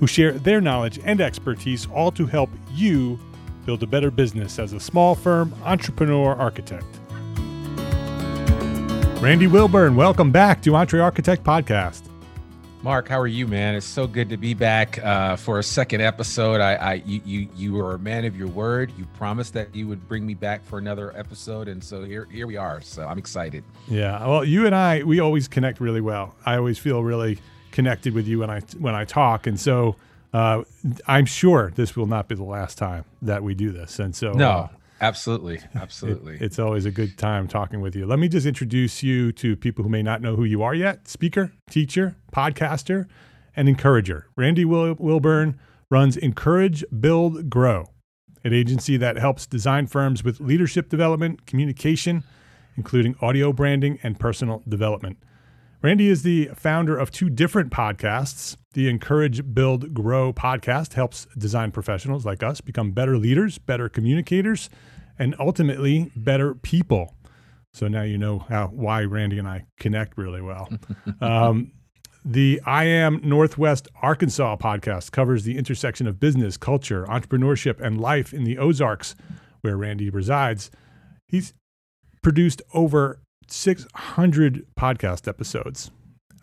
who 0.00 0.06
share 0.06 0.32
their 0.32 0.62
knowledge 0.62 0.98
and 1.04 1.20
expertise, 1.20 1.86
all 1.94 2.10
to 2.10 2.26
help 2.26 2.50
you 2.72 3.20
build 3.66 3.82
a 3.82 3.86
better 3.86 4.10
business 4.10 4.58
as 4.58 4.72
a 4.72 4.80
small 4.80 5.14
firm 5.14 5.54
entrepreneur 5.62 6.34
architect. 6.34 6.86
Randy 9.22 9.46
Wilburn, 9.46 9.96
welcome 9.96 10.32
back 10.32 10.62
to 10.62 10.74
Entre 10.74 10.98
Architect 10.98 11.44
Podcast. 11.44 12.04
Mark, 12.82 13.08
how 13.08 13.20
are 13.20 13.26
you, 13.26 13.46
man? 13.46 13.74
It's 13.74 13.84
so 13.84 14.06
good 14.06 14.30
to 14.30 14.38
be 14.38 14.54
back 14.54 14.98
uh, 15.04 15.36
for 15.36 15.58
a 15.58 15.62
second 15.62 16.00
episode. 16.00 16.62
I, 16.62 16.76
I, 16.76 16.94
you, 17.04 17.20
you, 17.26 17.48
you 17.54 17.72
were 17.74 17.96
a 17.96 17.98
man 17.98 18.24
of 18.24 18.34
your 18.34 18.48
word. 18.48 18.90
You 18.96 19.04
promised 19.18 19.52
that 19.52 19.74
you 19.74 19.86
would 19.86 20.08
bring 20.08 20.24
me 20.24 20.32
back 20.32 20.64
for 20.64 20.78
another 20.78 21.14
episode, 21.14 21.68
and 21.68 21.84
so 21.84 22.04
here, 22.04 22.26
here 22.32 22.46
we 22.46 22.56
are. 22.56 22.80
So 22.80 23.06
I'm 23.06 23.18
excited. 23.18 23.64
Yeah, 23.86 24.26
well, 24.26 24.46
you 24.46 24.64
and 24.64 24.74
I, 24.74 25.02
we 25.02 25.20
always 25.20 25.46
connect 25.46 25.78
really 25.78 26.00
well. 26.00 26.34
I 26.46 26.56
always 26.56 26.78
feel 26.78 27.02
really 27.02 27.38
connected 27.72 28.14
with 28.14 28.26
you 28.26 28.40
when 28.40 28.50
I 28.50 28.60
when 28.78 28.94
I 28.94 29.04
talk, 29.04 29.46
and 29.46 29.58
so 29.58 29.96
uh, 30.32 30.62
I'm 31.06 31.26
sure 31.26 31.72
this 31.74 31.96
will 31.96 32.06
not 32.06 32.28
be 32.28 32.34
the 32.34 32.44
last 32.44 32.78
time 32.78 33.04
that 33.22 33.42
we 33.42 33.54
do 33.54 33.70
this. 33.70 33.98
And 33.98 34.14
so, 34.14 34.32
no, 34.32 34.50
uh, 34.50 34.68
absolutely, 35.00 35.60
absolutely, 35.74 36.36
it, 36.36 36.42
it's 36.42 36.58
always 36.58 36.86
a 36.86 36.90
good 36.90 37.18
time 37.18 37.48
talking 37.48 37.80
with 37.80 37.96
you. 37.96 38.06
Let 38.06 38.18
me 38.18 38.28
just 38.28 38.46
introduce 38.46 39.02
you 39.02 39.32
to 39.32 39.56
people 39.56 39.82
who 39.82 39.90
may 39.90 40.02
not 40.02 40.22
know 40.22 40.36
who 40.36 40.44
you 40.44 40.62
are 40.62 40.74
yet: 40.74 41.08
speaker, 41.08 41.52
teacher, 41.68 42.16
podcaster, 42.32 43.06
and 43.56 43.68
encourager. 43.68 44.26
Randy 44.36 44.64
Wil- 44.64 44.96
Wilburn 44.98 45.58
runs 45.90 46.16
Encourage, 46.16 46.84
Build, 47.00 47.50
Grow, 47.50 47.90
an 48.44 48.52
agency 48.52 48.96
that 48.96 49.16
helps 49.16 49.46
design 49.46 49.86
firms 49.88 50.22
with 50.22 50.40
leadership 50.40 50.88
development, 50.88 51.46
communication, 51.46 52.22
including 52.76 53.16
audio 53.20 53.52
branding 53.52 53.98
and 54.02 54.18
personal 54.18 54.62
development. 54.68 55.18
Randy 55.82 56.08
is 56.08 56.22
the 56.22 56.50
founder 56.54 56.98
of 56.98 57.10
two 57.10 57.30
different 57.30 57.70
podcasts. 57.70 58.54
The 58.74 58.86
Encourage, 58.86 59.54
Build, 59.54 59.94
Grow 59.94 60.30
podcast 60.30 60.92
helps 60.92 61.26
design 61.38 61.70
professionals 61.70 62.26
like 62.26 62.42
us 62.42 62.60
become 62.60 62.90
better 62.90 63.16
leaders, 63.16 63.56
better 63.56 63.88
communicators, 63.88 64.68
and 65.18 65.34
ultimately 65.38 66.12
better 66.14 66.54
people. 66.54 67.14
So 67.72 67.88
now 67.88 68.02
you 68.02 68.18
know 68.18 68.40
how 68.40 68.66
why 68.66 69.04
Randy 69.04 69.38
and 69.38 69.48
I 69.48 69.64
connect 69.78 70.18
really 70.18 70.42
well. 70.42 70.68
um, 71.22 71.72
the 72.26 72.60
I 72.66 72.84
Am 72.84 73.18
Northwest 73.24 73.88
Arkansas 74.02 74.56
podcast 74.56 75.12
covers 75.12 75.44
the 75.44 75.56
intersection 75.56 76.06
of 76.06 76.20
business, 76.20 76.58
culture, 76.58 77.06
entrepreneurship, 77.06 77.80
and 77.80 77.98
life 77.98 78.34
in 78.34 78.44
the 78.44 78.58
Ozarks, 78.58 79.14
where 79.62 79.78
Randy 79.78 80.10
resides. 80.10 80.70
He's 81.26 81.54
produced 82.22 82.60
over 82.74 83.22
600 83.52 84.66
podcast 84.76 85.28
episodes. 85.28 85.90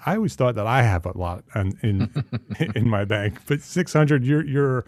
I 0.05 0.15
always 0.15 0.35
thought 0.35 0.55
that 0.55 0.67
I 0.67 0.83
have 0.83 1.05
a 1.05 1.17
lot 1.17 1.43
in 1.55 1.77
in, 1.81 2.71
in 2.75 2.89
my 2.89 3.05
bank, 3.05 3.39
but 3.47 3.61
600 3.61 4.23
you're 4.23 4.45
you're 4.45 4.85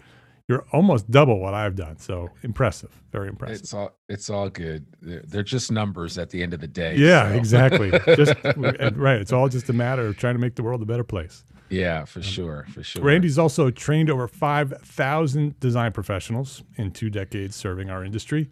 you're 0.48 0.66
almost 0.72 1.08
double 1.08 1.38
what 1.38 1.54
I've 1.54 1.76
done. 1.76 1.98
So 1.98 2.28
impressive, 2.42 2.90
very 3.12 3.28
impressive. 3.28 3.60
It's 3.60 3.74
all 3.74 3.96
it's 4.08 4.30
all 4.30 4.48
good. 4.48 4.86
They're, 5.00 5.22
they're 5.26 5.42
just 5.42 5.70
numbers 5.70 6.18
at 6.18 6.30
the 6.30 6.42
end 6.42 6.54
of 6.54 6.60
the 6.60 6.68
day. 6.68 6.96
Yeah, 6.96 7.30
so. 7.30 7.36
exactly. 7.36 7.90
just 8.16 8.34
right. 8.54 9.20
It's 9.20 9.32
all 9.32 9.48
just 9.48 9.68
a 9.68 9.72
matter 9.72 10.06
of 10.06 10.16
trying 10.16 10.34
to 10.34 10.40
make 10.40 10.56
the 10.56 10.62
world 10.62 10.82
a 10.82 10.86
better 10.86 11.04
place. 11.04 11.44
Yeah, 11.68 12.04
for 12.04 12.20
sure, 12.20 12.66
for 12.72 12.82
sure. 12.82 13.02
Randy's 13.02 13.38
also 13.38 13.70
trained 13.70 14.10
over 14.10 14.26
5,000 14.26 15.60
design 15.60 15.92
professionals 15.92 16.64
in 16.74 16.90
two 16.90 17.10
decades 17.10 17.54
serving 17.54 17.90
our 17.90 18.04
industry. 18.04 18.50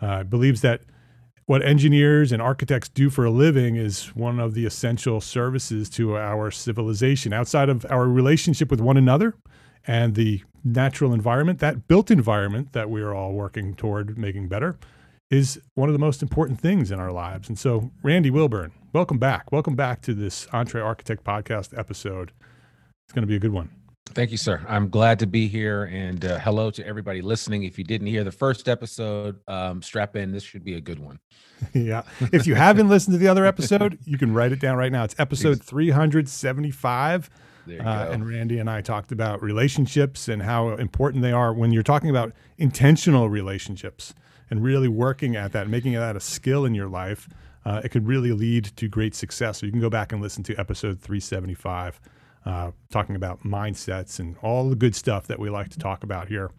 Uh, 0.00 0.24
believes 0.24 0.62
that 0.62 0.80
what 1.46 1.62
engineers 1.64 2.32
and 2.32 2.40
architects 2.40 2.88
do 2.88 3.10
for 3.10 3.24
a 3.24 3.30
living 3.30 3.76
is 3.76 4.06
one 4.16 4.40
of 4.40 4.54
the 4.54 4.64
essential 4.64 5.20
services 5.20 5.90
to 5.90 6.16
our 6.16 6.50
civilization. 6.50 7.32
Outside 7.32 7.68
of 7.68 7.84
our 7.90 8.08
relationship 8.08 8.70
with 8.70 8.80
one 8.80 8.96
another 8.96 9.34
and 9.86 10.14
the 10.14 10.42
natural 10.64 11.12
environment, 11.12 11.58
that 11.58 11.86
built 11.86 12.10
environment 12.10 12.72
that 12.72 12.88
we 12.88 13.02
are 13.02 13.14
all 13.14 13.32
working 13.32 13.74
toward 13.74 14.16
making 14.16 14.48
better 14.48 14.78
is 15.30 15.60
one 15.74 15.88
of 15.88 15.92
the 15.92 15.98
most 15.98 16.22
important 16.22 16.60
things 16.60 16.90
in 16.90 16.98
our 16.98 17.12
lives. 17.12 17.48
And 17.48 17.58
so, 17.58 17.90
Randy 18.02 18.30
Wilburn, 18.30 18.72
welcome 18.92 19.18
back. 19.18 19.52
Welcome 19.52 19.74
back 19.74 20.00
to 20.02 20.14
this 20.14 20.46
EntreArchitect 20.46 21.22
podcast 21.22 21.76
episode. 21.78 22.32
It's 23.06 23.12
going 23.12 23.22
to 23.22 23.26
be 23.26 23.36
a 23.36 23.40
good 23.40 23.52
one. 23.52 23.70
Thank 24.12 24.30
you, 24.30 24.36
sir. 24.36 24.64
I'm 24.68 24.90
glad 24.90 25.18
to 25.20 25.26
be 25.26 25.48
here. 25.48 25.84
And 25.84 26.24
uh, 26.24 26.38
hello 26.38 26.70
to 26.72 26.86
everybody 26.86 27.22
listening. 27.22 27.64
If 27.64 27.78
you 27.78 27.84
didn't 27.84 28.06
hear 28.06 28.22
the 28.22 28.30
first 28.32 28.68
episode, 28.68 29.40
um, 29.48 29.82
strap 29.82 30.14
in. 30.14 30.30
This 30.30 30.42
should 30.42 30.62
be 30.62 30.74
a 30.74 30.80
good 30.80 30.98
one. 30.98 31.18
yeah. 31.72 32.02
If 32.32 32.46
you 32.46 32.54
haven't 32.54 32.88
listened 32.88 33.14
to 33.14 33.18
the 33.18 33.28
other 33.28 33.46
episode, 33.46 33.98
you 34.04 34.18
can 34.18 34.32
write 34.34 34.52
it 34.52 34.60
down 34.60 34.76
right 34.76 34.92
now. 34.92 35.04
It's 35.04 35.14
episode 35.18 35.62
375. 35.62 37.30
Uh, 37.66 38.08
and 38.12 38.28
Randy 38.28 38.58
and 38.58 38.68
I 38.68 38.82
talked 38.82 39.10
about 39.10 39.42
relationships 39.42 40.28
and 40.28 40.42
how 40.42 40.76
important 40.76 41.22
they 41.22 41.32
are 41.32 41.54
when 41.54 41.72
you're 41.72 41.82
talking 41.82 42.10
about 42.10 42.32
intentional 42.58 43.30
relationships 43.30 44.12
and 44.50 44.62
really 44.62 44.86
working 44.86 45.34
at 45.34 45.52
that, 45.52 45.68
making 45.68 45.94
that 45.94 46.14
a 46.14 46.20
skill 46.20 46.66
in 46.66 46.74
your 46.74 46.88
life. 46.88 47.26
Uh, 47.64 47.80
it 47.82 47.88
could 47.88 48.06
really 48.06 48.32
lead 48.32 48.66
to 48.76 48.86
great 48.86 49.14
success. 49.14 49.58
So 49.58 49.66
you 49.66 49.72
can 49.72 49.80
go 49.80 49.88
back 49.88 50.12
and 50.12 50.20
listen 50.20 50.42
to 50.44 50.54
episode 50.56 51.00
375 51.00 51.98
uh, 52.44 52.70
talking 52.90 53.16
about 53.16 53.42
mindsets 53.42 54.18
and 54.18 54.36
all 54.42 54.68
the 54.68 54.76
good 54.76 54.94
stuff 54.94 55.26
that 55.28 55.38
we 55.38 55.50
like 55.50 55.68
to 55.70 55.78
talk 55.78 56.02
about 56.04 56.28
here. 56.28 56.50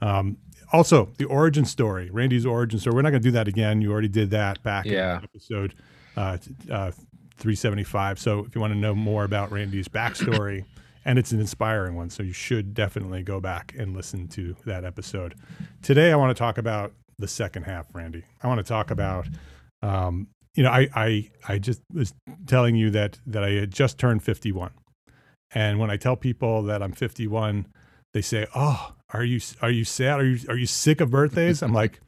Um, 0.00 0.38
also, 0.72 1.08
the 1.18 1.24
origin 1.26 1.64
story, 1.64 2.10
Randy's 2.10 2.44
origin 2.46 2.78
story. 2.78 2.94
We're 2.96 3.02
not 3.02 3.10
going 3.10 3.22
to 3.22 3.28
do 3.28 3.32
that 3.32 3.48
again. 3.48 3.80
You 3.80 3.90
already 3.92 4.08
did 4.08 4.30
that 4.30 4.62
back 4.62 4.84
Yeah. 4.86 5.18
in 5.18 5.24
episode 5.24 5.74
uh, 6.16 6.36
uh, 6.70 6.90
375. 7.36 8.18
So 8.18 8.44
if 8.44 8.54
you 8.54 8.60
want 8.60 8.72
to 8.72 8.78
know 8.78 8.94
more 8.94 9.24
about 9.24 9.50
Randy's 9.52 9.88
backstory, 9.88 10.64
and 11.04 11.18
it's 11.18 11.32
an 11.32 11.40
inspiring 11.40 11.94
one, 11.96 12.10
so 12.10 12.22
you 12.22 12.32
should 12.34 12.74
definitely 12.74 13.22
go 13.22 13.40
back 13.40 13.74
and 13.78 13.94
listen 13.96 14.28
to 14.28 14.54
that 14.66 14.84
episode. 14.84 15.34
Today, 15.80 16.12
I 16.12 16.16
want 16.16 16.36
to 16.36 16.38
talk 16.38 16.58
about 16.58 16.92
the 17.18 17.28
second 17.28 17.62
half, 17.62 17.86
Randy. 17.94 18.24
I 18.42 18.48
want 18.48 18.58
to 18.58 18.64
talk 18.64 18.90
about, 18.90 19.26
um, 19.80 20.26
you 20.54 20.62
know, 20.64 20.70
I, 20.70 20.88
I 20.94 21.30
I 21.48 21.58
just 21.58 21.80
was 21.92 22.12
telling 22.46 22.76
you 22.76 22.90
that 22.90 23.18
that 23.26 23.42
I 23.42 23.52
had 23.52 23.70
just 23.72 23.96
turned 23.96 24.22
51, 24.22 24.70
and 25.54 25.78
when 25.78 25.90
I 25.90 25.96
tell 25.96 26.16
people 26.16 26.62
that 26.64 26.82
I'm 26.82 26.92
51, 26.92 27.66
they 28.12 28.22
say, 28.22 28.46
"Oh, 28.54 28.94
are 29.12 29.24
you 29.24 29.40
are 29.62 29.70
you 29.70 29.84
sad? 29.84 30.20
Are 30.20 30.24
you 30.26 30.38
are 30.48 30.56
you 30.56 30.66
sick 30.66 31.00
of 31.00 31.10
birthdays?" 31.10 31.62
I'm 31.62 31.72
like, 31.72 32.00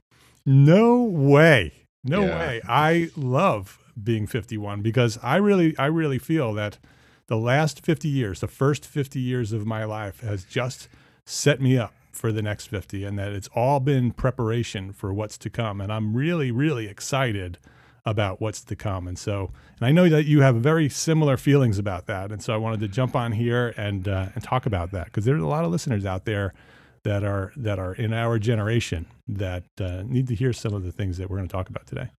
"No 0.47 1.03
way, 1.03 1.87
no 2.05 2.25
Yeah. 2.25 2.39
way. 2.39 2.61
I 2.69 3.11
love 3.17 3.79
being 4.03 4.27
51 4.27 4.83
because 4.83 5.19
I 5.23 5.37
really 5.37 5.77
I 5.79 5.87
really 5.87 6.19
feel 6.19 6.53
that 6.55 6.79
the 7.27 7.37
last 7.37 7.85
50 7.85 8.09
years, 8.09 8.41
the 8.41 8.49
first 8.49 8.85
50 8.87 9.21
years 9.21 9.53
of 9.53 9.67
my 9.67 9.85
life, 9.85 10.21
has 10.21 10.45
just 10.45 10.89
set 11.25 11.61
me 11.61 11.79
up 11.79 11.95
for 12.11 12.33
the 12.33 12.43
next 12.43 12.67
50, 12.67 13.05
and 13.05 13.19
that 13.19 13.33
it's 13.33 13.49
all 13.55 13.79
been 13.81 14.11
preparation 14.11 14.93
for 14.93 15.13
what's 15.15 15.39
to 15.39 15.49
come. 15.49 15.81
And 15.81 15.93
I'm 15.93 16.15
really 16.15 16.51
really 16.51 16.87
excited 16.87 17.59
about 18.11 18.41
what's 18.41 18.63
to 18.65 18.77
come. 18.77 19.09
And 19.09 19.19
so, 19.19 19.51
and 19.79 19.87
I 19.87 19.93
know 19.93 20.09
that 20.09 20.25
you 20.25 20.41
have 20.43 20.57
very 20.57 20.89
similar 20.89 21.37
feelings 21.37 21.79
about 21.79 22.07
that. 22.07 22.33
And 22.33 22.43
so 22.43 22.53
I 22.53 22.57
wanted 22.57 22.81
to 22.81 22.89
jump 22.89 23.15
on 23.17 23.33
here 23.33 23.73
and 23.77 24.07
uh, 24.09 24.27
and 24.35 24.43
talk 24.43 24.67
about 24.67 24.91
that 24.91 25.07
because 25.07 25.25
there's 25.25 25.43
a 25.43 25.47
lot 25.47 25.65
of 25.65 25.71
listeners 25.71 26.05
out 26.05 26.25
there 26.25 26.53
that 27.05 27.25
are 27.25 27.53
that 27.57 27.79
are 27.79 27.95
in 27.95 28.13
our 28.13 28.39
generation 28.39 29.07
that 29.29 29.65
uh, 29.81 30.03
need 30.05 30.27
to 30.29 30.35
hear 30.35 30.53
some 30.53 30.75
of 30.75 30.83
the 30.85 30.93
things 30.93 31.17
that 31.19 31.31
we're 31.31 31.39
going 31.39 31.49
to 31.49 31.53
talk 31.53 31.71
about 31.71 31.87
today. 31.87 32.11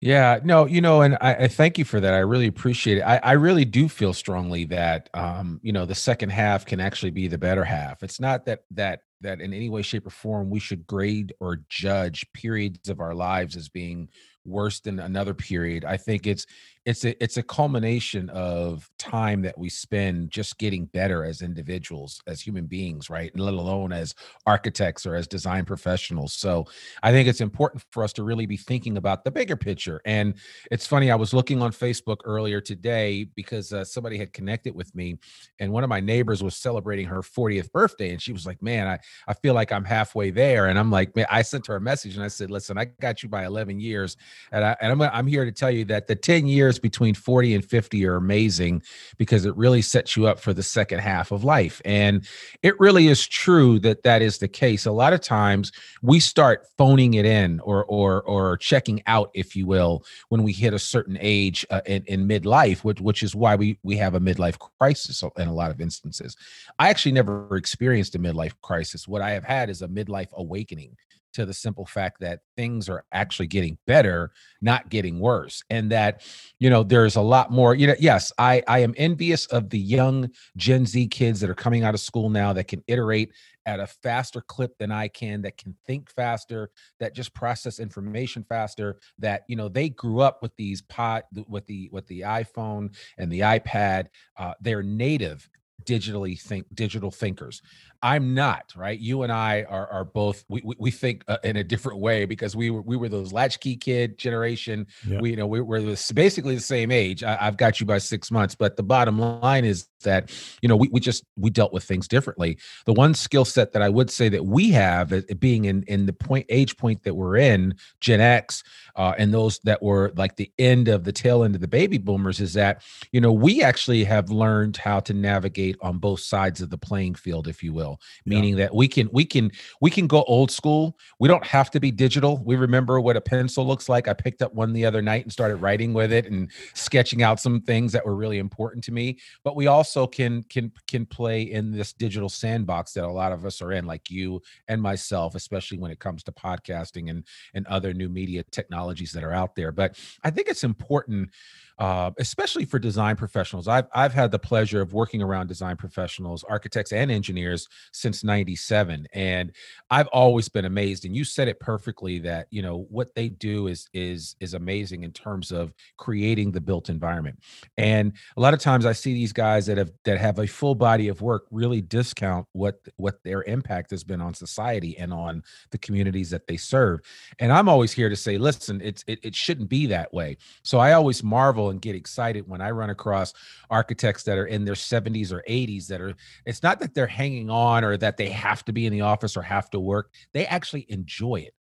Yeah, 0.00 0.40
no, 0.42 0.64
you 0.64 0.80
know, 0.80 1.02
and 1.02 1.18
I, 1.20 1.34
I 1.34 1.48
thank 1.48 1.76
you 1.76 1.84
for 1.84 2.00
that. 2.00 2.14
I 2.14 2.20
really 2.20 2.46
appreciate 2.46 2.98
it. 2.98 3.02
I, 3.02 3.20
I 3.22 3.32
really 3.32 3.66
do 3.66 3.86
feel 3.86 4.14
strongly 4.14 4.64
that, 4.66 5.10
um, 5.12 5.60
you 5.62 5.72
know, 5.72 5.84
the 5.84 5.94
second 5.94 6.30
half 6.30 6.64
can 6.64 6.80
actually 6.80 7.10
be 7.10 7.28
the 7.28 7.36
better 7.36 7.64
half. 7.64 8.02
It's 8.02 8.18
not 8.18 8.46
that 8.46 8.60
that 8.70 9.00
that 9.20 9.42
in 9.42 9.52
any 9.52 9.68
way, 9.68 9.82
shape, 9.82 10.06
or 10.06 10.10
form 10.10 10.48
we 10.48 10.58
should 10.58 10.86
grade 10.86 11.34
or 11.38 11.60
judge 11.68 12.24
periods 12.32 12.88
of 12.88 13.00
our 13.00 13.14
lives 13.14 13.56
as 13.56 13.68
being 13.68 14.08
worse 14.44 14.80
than 14.80 14.98
another 14.98 15.34
period. 15.34 15.84
I 15.84 15.96
think 15.96 16.26
it's 16.26 16.46
it's 16.86 17.04
a 17.04 17.22
it's 17.22 17.36
a 17.36 17.42
culmination 17.42 18.30
of 18.30 18.90
time 18.98 19.42
that 19.42 19.58
we 19.58 19.68
spend 19.68 20.30
just 20.30 20.56
getting 20.56 20.86
better 20.86 21.24
as 21.24 21.42
individuals, 21.42 22.22
as 22.26 22.40
human 22.40 22.64
beings, 22.64 23.10
right? 23.10 23.30
And 23.34 23.44
let 23.44 23.52
alone 23.52 23.92
as 23.92 24.14
architects 24.46 25.04
or 25.04 25.14
as 25.14 25.26
design 25.26 25.66
professionals. 25.66 26.32
So 26.32 26.66
I 27.02 27.12
think 27.12 27.28
it's 27.28 27.42
important 27.42 27.84
for 27.90 28.02
us 28.02 28.14
to 28.14 28.22
really 28.22 28.46
be 28.46 28.56
thinking 28.56 28.96
about 28.96 29.24
the 29.24 29.30
bigger 29.30 29.56
picture. 29.56 30.00
And 30.06 30.34
it's 30.70 30.86
funny, 30.86 31.10
I 31.10 31.16
was 31.16 31.34
looking 31.34 31.60
on 31.60 31.70
Facebook 31.70 32.18
earlier 32.24 32.62
today 32.62 33.24
because 33.34 33.74
uh, 33.74 33.84
somebody 33.84 34.16
had 34.16 34.32
connected 34.32 34.74
with 34.74 34.94
me, 34.94 35.18
and 35.58 35.70
one 35.72 35.84
of 35.84 35.90
my 35.90 36.00
neighbors 36.00 36.42
was 36.42 36.56
celebrating 36.56 37.06
her 37.06 37.20
40th 37.20 37.70
birthday, 37.72 38.10
and 38.10 38.22
she 38.22 38.32
was 38.32 38.46
like, 38.46 38.62
"Man, 38.62 38.86
I 38.86 38.98
I 39.28 39.34
feel 39.34 39.52
like 39.52 39.70
I'm 39.70 39.84
halfway 39.84 40.30
there." 40.30 40.66
And 40.68 40.78
I'm 40.78 40.90
like, 40.90 41.14
"Man," 41.14 41.26
I 41.30 41.42
sent 41.42 41.66
her 41.66 41.76
a 41.76 41.80
message 41.80 42.14
and 42.14 42.24
I 42.24 42.28
said, 42.28 42.50
"Listen, 42.50 42.78
I 42.78 42.86
got 42.86 43.22
you 43.22 43.28
by 43.28 43.44
11 43.44 43.80
years, 43.80 44.16
and 44.50 44.64
I 44.64 44.76
and 44.80 44.92
I'm 44.92 45.02
I'm 45.02 45.26
here 45.26 45.44
to 45.44 45.52
tell 45.52 45.70
you 45.70 45.84
that 45.86 46.06
the 46.06 46.16
10 46.16 46.46
years 46.46 46.69
between 46.78 47.14
40 47.14 47.54
and 47.54 47.64
50 47.64 48.06
are 48.06 48.16
amazing 48.16 48.82
because 49.16 49.44
it 49.44 49.56
really 49.56 49.82
sets 49.82 50.16
you 50.16 50.26
up 50.26 50.38
for 50.40 50.52
the 50.52 50.62
second 50.62 51.00
half 51.00 51.32
of 51.32 51.44
life." 51.44 51.80
And 51.84 52.26
it 52.62 52.78
really 52.78 53.08
is 53.08 53.26
true 53.26 53.78
that 53.80 54.02
that 54.02 54.22
is 54.22 54.38
the 54.38 54.48
case. 54.48 54.86
A 54.86 54.92
lot 54.92 55.12
of 55.12 55.20
times 55.20 55.72
we 56.02 56.20
start 56.20 56.66
phoning 56.78 57.14
it 57.14 57.26
in 57.26 57.60
or 57.60 57.84
or 57.84 58.22
or 58.22 58.56
checking 58.56 59.02
out, 59.06 59.30
if 59.34 59.56
you 59.56 59.66
will, 59.66 60.04
when 60.28 60.42
we 60.42 60.52
hit 60.52 60.74
a 60.74 60.78
certain 60.78 61.18
age 61.20 61.66
uh, 61.70 61.80
in, 61.86 62.04
in 62.06 62.28
midlife, 62.28 62.84
which 62.84 63.00
which 63.00 63.22
is 63.22 63.34
why 63.34 63.56
we 63.56 63.78
we 63.82 63.96
have 63.96 64.14
a 64.14 64.20
midlife 64.20 64.58
crisis 64.78 65.22
in 65.36 65.48
a 65.48 65.54
lot 65.54 65.70
of 65.70 65.80
instances. 65.80 66.36
I 66.78 66.88
actually 66.88 67.12
never 67.12 67.56
experienced 67.56 68.14
a 68.14 68.18
midlife 68.18 68.54
crisis. 68.62 69.08
What 69.08 69.22
I 69.22 69.30
have 69.30 69.44
had 69.44 69.70
is 69.70 69.82
a 69.82 69.88
midlife 69.88 70.32
awakening 70.32 70.96
to 71.32 71.46
the 71.46 71.54
simple 71.54 71.86
fact 71.86 72.20
that 72.20 72.40
things 72.56 72.88
are 72.88 73.04
actually 73.12 73.46
getting 73.46 73.78
better, 73.86 74.32
not 74.60 74.88
getting 74.88 75.20
worse. 75.20 75.62
And 75.70 75.90
that, 75.92 76.22
you 76.58 76.70
know, 76.70 76.82
there's 76.82 77.16
a 77.16 77.20
lot 77.20 77.50
more, 77.50 77.74
you 77.74 77.86
know, 77.86 77.94
yes, 77.98 78.32
I 78.38 78.62
I 78.66 78.80
am 78.80 78.94
envious 78.96 79.46
of 79.46 79.70
the 79.70 79.78
young 79.78 80.30
Gen 80.56 80.86
Z 80.86 81.08
kids 81.08 81.40
that 81.40 81.50
are 81.50 81.54
coming 81.54 81.84
out 81.84 81.94
of 81.94 82.00
school 82.00 82.30
now 82.30 82.52
that 82.52 82.68
can 82.68 82.82
iterate 82.86 83.32
at 83.66 83.80
a 83.80 83.86
faster 83.86 84.40
clip 84.40 84.76
than 84.78 84.90
I 84.90 85.08
can, 85.08 85.42
that 85.42 85.56
can 85.56 85.76
think 85.86 86.10
faster, 86.10 86.70
that 86.98 87.14
just 87.14 87.34
process 87.34 87.78
information 87.78 88.44
faster, 88.48 88.98
that 89.18 89.44
you 89.48 89.56
know 89.56 89.68
they 89.68 89.90
grew 89.90 90.20
up 90.20 90.42
with 90.42 90.54
these 90.56 90.82
pod 90.82 91.22
with 91.48 91.66
the 91.66 91.88
with 91.92 92.06
the 92.06 92.22
iPhone 92.22 92.94
and 93.18 93.30
the 93.30 93.40
iPad. 93.40 94.06
Uh, 94.36 94.54
they're 94.60 94.82
native 94.82 95.48
digitally 95.84 96.40
think 96.40 96.66
digital 96.74 97.10
thinkers. 97.10 97.62
I'm 98.02 98.34
not 98.34 98.72
right? 98.76 98.98
You 98.98 99.22
and 99.22 99.32
i 99.32 99.64
are 99.68 99.86
are 99.88 100.04
both 100.04 100.44
we 100.48 100.62
we, 100.64 100.74
we 100.78 100.90
think 100.90 101.22
uh, 101.28 101.36
in 101.44 101.56
a 101.56 101.64
different 101.64 102.00
way 102.00 102.24
because 102.24 102.56
we 102.56 102.70
were 102.70 102.82
we 102.82 102.96
were 102.96 103.08
those 103.08 103.32
latchkey 103.32 103.76
kid 103.76 104.18
generation. 104.18 104.86
Yeah. 105.06 105.20
we 105.20 105.30
you 105.30 105.36
know 105.36 105.46
we, 105.46 105.60
we're 105.60 105.82
this, 105.82 106.10
basically 106.12 106.54
the 106.54 106.60
same 106.60 106.90
age. 106.90 107.22
I, 107.22 107.36
i've 107.40 107.56
got 107.56 107.80
you 107.80 107.86
by 107.86 107.98
six 107.98 108.30
months 108.30 108.54
but 108.54 108.76
the 108.76 108.82
bottom 108.82 109.18
line 109.18 109.64
is 109.64 109.86
that 110.02 110.30
you 110.62 110.68
know 110.68 110.76
we, 110.76 110.88
we 110.88 111.00
just 111.00 111.24
we 111.36 111.50
dealt 111.50 111.72
with 111.72 111.84
things 111.84 112.08
differently. 112.08 112.58
The 112.86 112.92
one 112.92 113.14
skill 113.14 113.44
set 113.44 113.72
that 113.72 113.82
i 113.82 113.88
would 113.88 114.10
say 114.10 114.28
that 114.30 114.46
we 114.46 114.70
have 114.70 115.12
uh, 115.12 115.20
being 115.38 115.66
in 115.66 115.82
in 115.84 116.06
the 116.06 116.12
point 116.12 116.46
age 116.48 116.76
point 116.76 117.02
that 117.02 117.14
we're 117.14 117.36
in 117.36 117.74
gen 118.00 118.20
x 118.20 118.62
uh, 118.96 119.14
and 119.18 119.32
those 119.32 119.58
that 119.60 119.82
were 119.82 120.12
like 120.16 120.36
the 120.36 120.50
end 120.58 120.88
of 120.88 121.04
the 121.04 121.12
tail 121.12 121.44
end 121.44 121.54
of 121.54 121.60
the 121.60 121.68
baby 121.68 121.98
boomers 121.98 122.40
is 122.40 122.54
that 122.54 122.82
you 123.12 123.20
know 123.20 123.32
we 123.32 123.62
actually 123.62 124.04
have 124.04 124.30
learned 124.30 124.76
how 124.78 125.00
to 125.00 125.12
navigate 125.12 125.69
on 125.80 125.98
both 125.98 126.20
sides 126.20 126.60
of 126.60 126.70
the 126.70 126.78
playing 126.78 127.14
field 127.14 127.48
if 127.48 127.62
you 127.62 127.72
will 127.72 128.00
Yeah. 128.24 128.34
meaning 128.36 128.56
that 128.56 128.74
we 128.74 128.88
can 128.88 129.08
we 129.12 129.24
can 129.24 129.50
we 129.80 129.90
can 129.90 130.06
go 130.06 130.22
old 130.24 130.50
school. 130.50 130.98
We 131.18 131.28
don't 131.28 131.44
have 131.46 131.70
to 131.72 131.80
be 131.80 131.90
digital. 131.90 132.42
We 132.44 132.56
remember 132.56 133.00
what 133.00 133.16
a 133.16 133.20
pencil 133.20 133.66
looks 133.66 133.88
like. 133.88 134.08
I 134.08 134.12
picked 134.12 134.42
up 134.42 134.54
one 134.54 134.72
the 134.72 134.84
other 134.84 135.02
night 135.02 135.24
and 135.24 135.32
started 135.32 135.56
writing 135.56 135.92
with 135.92 136.12
it 136.12 136.26
and 136.26 136.50
sketching 136.74 137.22
out 137.22 137.40
some 137.40 137.60
things 137.60 137.92
that 137.92 138.04
were 138.04 138.16
really 138.16 138.38
important 138.38 138.84
to 138.84 138.92
me. 138.92 139.18
But 139.44 139.56
we 139.56 139.66
also 139.66 140.06
can 140.06 140.42
can 140.44 140.72
can 140.86 141.06
play 141.06 141.42
in 141.42 141.70
this 141.72 141.92
digital 141.92 142.28
sandbox 142.28 142.92
that 142.94 143.04
a 143.04 143.10
lot 143.10 143.32
of 143.32 143.44
us 143.44 143.62
are 143.62 143.72
in 143.72 143.86
like 143.86 144.10
you 144.10 144.42
and 144.68 144.80
myself 144.80 145.34
especially 145.34 145.78
when 145.78 145.90
it 145.90 145.98
comes 145.98 146.22
to 146.24 146.32
podcasting 146.32 147.10
and 147.10 147.24
and 147.54 147.66
other 147.66 147.92
new 147.94 148.08
media 148.08 148.42
technologies 148.50 149.12
that 149.12 149.24
are 149.24 149.32
out 149.32 149.54
there. 149.54 149.72
But 149.72 149.98
i 150.24 150.30
think 150.30 150.48
it's 150.48 150.64
important 150.64 151.30
uh, 151.78 152.10
especially 152.18 152.66
for 152.66 152.78
design 152.78 153.16
professionals. 153.16 153.66
I've 153.66 153.86
I've 153.94 154.12
had 154.12 154.30
the 154.30 154.38
pleasure 154.38 154.82
of 154.82 154.92
working 154.92 155.22
around 155.22 155.46
design 155.46 155.59
professionals, 155.76 156.44
architects, 156.44 156.92
and 156.92 157.10
engineers 157.10 157.68
since 157.92 158.24
'97, 158.24 159.06
and 159.12 159.52
I've 159.90 160.08
always 160.08 160.48
been 160.48 160.64
amazed. 160.64 161.04
And 161.04 161.14
you 161.16 161.24
said 161.24 161.48
it 161.48 161.60
perfectly 161.60 162.18
that 162.20 162.46
you 162.50 162.62
know 162.62 162.86
what 162.90 163.14
they 163.14 163.28
do 163.28 163.66
is 163.66 163.88
is 163.92 164.36
is 164.40 164.54
amazing 164.54 165.02
in 165.02 165.12
terms 165.12 165.50
of 165.50 165.72
creating 165.96 166.52
the 166.52 166.60
built 166.60 166.88
environment. 166.88 167.38
And 167.76 168.12
a 168.36 168.40
lot 168.40 168.54
of 168.54 168.60
times 168.60 168.86
I 168.86 168.92
see 168.92 169.14
these 169.14 169.32
guys 169.32 169.66
that 169.66 169.78
have 169.78 169.90
that 170.04 170.18
have 170.18 170.38
a 170.38 170.46
full 170.46 170.74
body 170.74 171.08
of 171.08 171.20
work 171.20 171.46
really 171.50 171.80
discount 171.80 172.46
what 172.52 172.80
what 172.96 173.22
their 173.24 173.42
impact 173.44 173.90
has 173.90 174.04
been 174.04 174.20
on 174.20 174.34
society 174.34 174.96
and 174.98 175.12
on 175.12 175.42
the 175.70 175.78
communities 175.78 176.30
that 176.30 176.46
they 176.46 176.56
serve. 176.56 177.00
And 177.38 177.52
I'm 177.52 177.68
always 177.68 177.92
here 177.92 178.08
to 178.08 178.16
say, 178.16 178.38
listen, 178.38 178.80
it's 178.82 179.04
it, 179.06 179.20
it 179.22 179.34
shouldn't 179.34 179.68
be 179.68 179.86
that 179.86 180.12
way. 180.12 180.36
So 180.62 180.78
I 180.78 180.92
always 180.92 181.22
marvel 181.22 181.70
and 181.70 181.80
get 181.80 181.94
excited 181.94 182.48
when 182.48 182.60
I 182.60 182.70
run 182.70 182.90
across 182.90 183.32
architects 183.70 184.22
that 184.24 184.38
are 184.38 184.46
in 184.46 184.64
their 184.64 184.74
70s 184.74 185.32
or 185.32 185.42
80s 185.50 185.86
that 185.88 186.00
are 186.00 186.14
it's 186.46 186.62
not 186.62 186.80
that 186.80 186.94
they're 186.94 187.06
hanging 187.06 187.50
on 187.50 187.84
or 187.84 187.96
that 187.96 188.16
they 188.16 188.28
have 188.28 188.64
to 188.66 188.72
be 188.72 188.86
in 188.86 188.92
the 188.92 189.00
office 189.02 189.36
or 189.36 189.42
have 189.42 189.68
to 189.70 189.80
work. 189.80 190.12
They 190.32 190.46
actually 190.46 190.86
enjoy 190.88 191.36
it. 191.36 191.54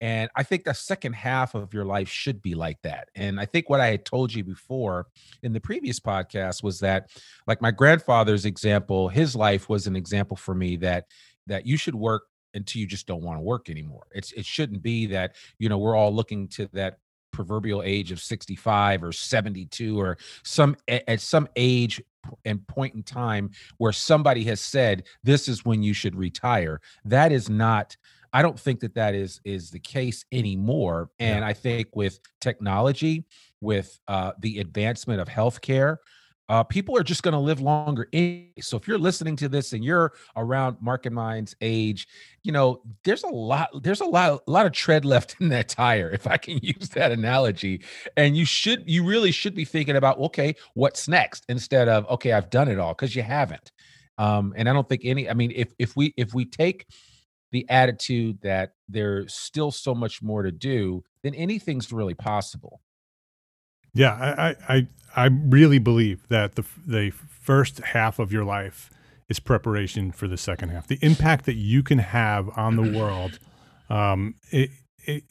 And 0.00 0.28
I 0.36 0.42
think 0.42 0.64
the 0.64 0.74
second 0.74 1.14
half 1.14 1.54
of 1.54 1.72
your 1.72 1.84
life 1.84 2.08
should 2.08 2.42
be 2.42 2.54
like 2.54 2.80
that. 2.82 3.08
And 3.14 3.40
I 3.40 3.46
think 3.46 3.70
what 3.70 3.80
I 3.80 3.86
had 3.86 4.04
told 4.04 4.34
you 4.34 4.44
before 4.44 5.06
in 5.42 5.52
the 5.52 5.60
previous 5.60 5.98
podcast 5.98 6.62
was 6.62 6.80
that 6.80 7.10
like 7.46 7.62
my 7.62 7.70
grandfather's 7.70 8.44
example, 8.44 9.08
his 9.08 9.34
life 9.34 9.68
was 9.68 9.86
an 9.86 9.96
example 9.96 10.36
for 10.36 10.54
me 10.54 10.76
that 10.76 11.06
that 11.46 11.64
you 11.64 11.76
should 11.76 11.94
work 11.94 12.24
until 12.54 12.80
you 12.80 12.86
just 12.86 13.06
don't 13.06 13.22
want 13.22 13.38
to 13.38 13.42
work 13.42 13.70
anymore. 13.70 14.06
It's 14.12 14.32
it 14.32 14.44
shouldn't 14.44 14.82
be 14.82 15.06
that, 15.06 15.36
you 15.58 15.68
know, 15.68 15.78
we're 15.78 15.96
all 15.96 16.14
looking 16.14 16.48
to 16.48 16.68
that 16.72 16.98
proverbial 17.36 17.82
age 17.84 18.10
of 18.10 18.20
65 18.20 19.04
or 19.04 19.12
72 19.12 20.00
or 20.00 20.16
some 20.42 20.74
at 20.88 21.20
some 21.20 21.46
age 21.54 22.02
and 22.46 22.66
point 22.66 22.94
in 22.94 23.02
time 23.02 23.50
where 23.76 23.92
somebody 23.92 24.42
has 24.44 24.60
said 24.60 25.04
this 25.22 25.46
is 25.46 25.64
when 25.64 25.82
you 25.82 25.92
should 25.92 26.16
retire. 26.16 26.80
That 27.04 27.30
is 27.32 27.48
not 27.48 27.96
i 28.32 28.42
don't 28.42 28.58
think 28.58 28.80
that 28.80 28.94
that 28.94 29.14
is 29.14 29.40
is 29.44 29.70
the 29.70 29.78
case 29.78 30.24
anymore. 30.32 31.10
And 31.20 31.44
i 31.44 31.52
think 31.52 31.94
with 31.94 32.18
technology 32.40 33.24
with 33.60 33.98
uh, 34.08 34.32
the 34.40 34.58
advancement 34.60 35.20
of 35.20 35.28
healthcare 35.28 35.96
uh, 36.48 36.62
people 36.62 36.96
are 36.96 37.02
just 37.02 37.22
going 37.22 37.32
to 37.32 37.40
live 37.40 37.60
longer. 37.60 38.08
So 38.60 38.76
if 38.76 38.86
you're 38.86 38.98
listening 38.98 39.36
to 39.36 39.48
this 39.48 39.72
and 39.72 39.84
you're 39.84 40.12
around 40.36 40.76
Mark 40.80 41.06
and 41.06 41.14
mine's 41.14 41.56
age, 41.60 42.06
you 42.42 42.52
know 42.52 42.82
there's 43.04 43.24
a 43.24 43.28
lot 43.28 43.70
there's 43.82 44.00
a 44.00 44.04
lot 44.04 44.42
a 44.46 44.50
lot 44.50 44.66
of 44.66 44.72
tread 44.72 45.04
left 45.04 45.36
in 45.40 45.48
that 45.48 45.68
tire, 45.68 46.10
if 46.10 46.26
I 46.26 46.36
can 46.36 46.58
use 46.62 46.90
that 46.90 47.12
analogy. 47.12 47.82
And 48.16 48.36
you 48.36 48.44
should 48.44 48.88
you 48.88 49.04
really 49.04 49.32
should 49.32 49.54
be 49.54 49.64
thinking 49.64 49.96
about 49.96 50.18
okay, 50.18 50.54
what's 50.74 51.08
next 51.08 51.44
instead 51.48 51.88
of 51.88 52.06
okay, 52.08 52.32
I've 52.32 52.50
done 52.50 52.68
it 52.68 52.78
all 52.78 52.94
because 52.94 53.16
you 53.16 53.22
haven't. 53.22 53.72
Um, 54.18 54.54
and 54.56 54.68
I 54.68 54.72
don't 54.72 54.88
think 54.88 55.02
any. 55.04 55.28
I 55.28 55.34
mean, 55.34 55.52
if 55.54 55.72
if 55.78 55.96
we 55.96 56.14
if 56.16 56.32
we 56.32 56.44
take 56.44 56.86
the 57.52 57.66
attitude 57.68 58.38
that 58.42 58.72
there's 58.88 59.34
still 59.34 59.70
so 59.70 59.94
much 59.94 60.22
more 60.22 60.42
to 60.42 60.52
do, 60.52 61.02
then 61.22 61.34
anything's 61.34 61.92
really 61.92 62.14
possible. 62.14 62.80
Yeah, 63.96 64.12
I, 64.12 64.74
I 64.74 64.86
I 65.16 65.26
really 65.26 65.78
believe 65.78 66.28
that 66.28 66.54
the 66.54 66.64
the 66.86 67.10
first 67.10 67.78
half 67.78 68.18
of 68.18 68.30
your 68.30 68.44
life 68.44 68.90
is 69.28 69.40
preparation 69.40 70.12
for 70.12 70.28
the 70.28 70.36
second 70.36 70.68
half. 70.68 70.86
The 70.86 70.98
impact 71.00 71.46
that 71.46 71.54
you 71.54 71.82
can 71.82 71.98
have 71.98 72.50
on 72.58 72.76
the 72.76 72.82
world, 72.98 73.38
um, 73.88 74.34
it, 74.50 74.70
it 75.04 75.24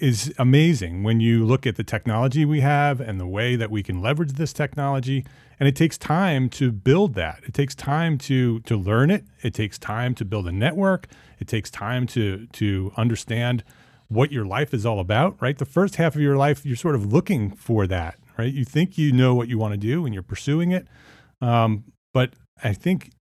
is 0.00 0.34
amazing 0.38 1.04
when 1.04 1.20
you 1.20 1.44
look 1.44 1.66
at 1.66 1.76
the 1.76 1.84
technology 1.84 2.44
we 2.44 2.60
have 2.60 3.00
and 3.00 3.20
the 3.20 3.26
way 3.26 3.54
that 3.54 3.70
we 3.70 3.82
can 3.82 4.00
leverage 4.00 4.32
this 4.32 4.52
technology. 4.52 5.24
And 5.60 5.68
it 5.68 5.76
takes 5.76 5.96
time 5.98 6.48
to 6.50 6.72
build 6.72 7.14
that. 7.14 7.42
It 7.44 7.54
takes 7.54 7.76
time 7.76 8.18
to 8.18 8.58
to 8.60 8.76
learn 8.76 9.10
it. 9.10 9.24
It 9.42 9.54
takes 9.54 9.78
time 9.78 10.16
to 10.16 10.24
build 10.24 10.48
a 10.48 10.52
network. 10.52 11.06
It 11.38 11.46
takes 11.46 11.70
time 11.70 12.08
to 12.08 12.46
to 12.46 12.92
understand 12.96 13.62
what 14.10 14.32
your 14.32 14.44
life 14.44 14.74
is 14.74 14.84
all 14.84 14.98
about, 14.98 15.40
right? 15.40 15.56
The 15.56 15.64
first 15.64 15.96
half 15.96 16.16
of 16.16 16.20
your 16.20 16.36
life, 16.36 16.66
you're 16.66 16.76
sort 16.76 16.96
of 16.96 17.12
looking 17.12 17.52
for 17.52 17.86
that, 17.86 18.18
right? 18.36 18.52
You 18.52 18.64
think 18.64 18.98
you 18.98 19.12
know 19.12 19.36
what 19.36 19.48
you 19.48 19.56
want 19.56 19.72
to 19.72 19.78
do 19.78 20.04
and 20.04 20.12
you're 20.12 20.24
pursuing 20.24 20.72
it. 20.72 20.88
Um, 21.40 21.84
but 22.12 22.34
I 22.62 22.72
think 22.72 23.12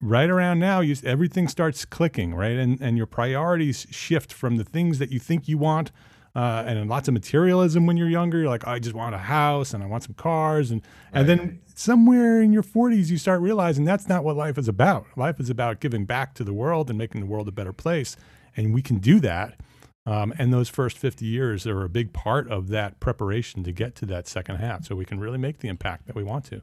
right 0.00 0.28
around 0.28 0.58
now, 0.58 0.80
you, 0.80 0.96
everything 1.04 1.46
starts 1.46 1.84
clicking, 1.84 2.34
right? 2.34 2.56
And, 2.56 2.80
and 2.80 2.96
your 2.96 3.06
priorities 3.06 3.86
shift 3.90 4.32
from 4.32 4.56
the 4.56 4.64
things 4.64 4.98
that 4.98 5.12
you 5.12 5.20
think 5.20 5.46
you 5.46 5.58
want. 5.58 5.92
Uh, 6.34 6.64
and 6.66 6.88
lots 6.88 7.06
of 7.06 7.14
materialism 7.14 7.86
when 7.86 7.96
you're 7.96 8.08
younger. 8.08 8.38
You're 8.38 8.48
like, 8.48 8.66
I 8.66 8.80
just 8.80 8.96
want 8.96 9.14
a 9.14 9.18
house 9.18 9.72
and 9.74 9.84
I 9.84 9.86
want 9.86 10.02
some 10.02 10.14
cars. 10.14 10.72
And, 10.72 10.82
right. 11.12 11.20
and 11.20 11.28
then 11.28 11.60
somewhere 11.76 12.42
in 12.42 12.52
your 12.52 12.64
40s, 12.64 13.10
you 13.10 13.18
start 13.18 13.40
realizing 13.42 13.84
that's 13.84 14.08
not 14.08 14.24
what 14.24 14.34
life 14.34 14.58
is 14.58 14.66
about. 14.66 15.06
Life 15.14 15.38
is 15.38 15.50
about 15.50 15.78
giving 15.78 16.04
back 16.04 16.34
to 16.34 16.42
the 16.42 16.54
world 16.54 16.88
and 16.88 16.98
making 16.98 17.20
the 17.20 17.26
world 17.28 17.46
a 17.46 17.52
better 17.52 17.72
place. 17.72 18.16
And 18.56 18.74
we 18.74 18.82
can 18.82 18.98
do 18.98 19.20
that 19.20 19.60
um, 20.04 20.32
and 20.38 20.52
those 20.52 20.68
first 20.68 20.98
50 20.98 21.24
years 21.24 21.66
are 21.66 21.84
a 21.84 21.88
big 21.88 22.12
part 22.12 22.50
of 22.50 22.68
that 22.68 22.98
preparation 23.00 23.62
to 23.64 23.72
get 23.72 23.94
to 23.96 24.06
that 24.06 24.26
second 24.26 24.56
half 24.56 24.86
so 24.86 24.96
we 24.96 25.04
can 25.04 25.20
really 25.20 25.38
make 25.38 25.58
the 25.58 25.68
impact 25.68 26.06
that 26.06 26.16
we 26.16 26.24
want 26.24 26.44
to. 26.46 26.60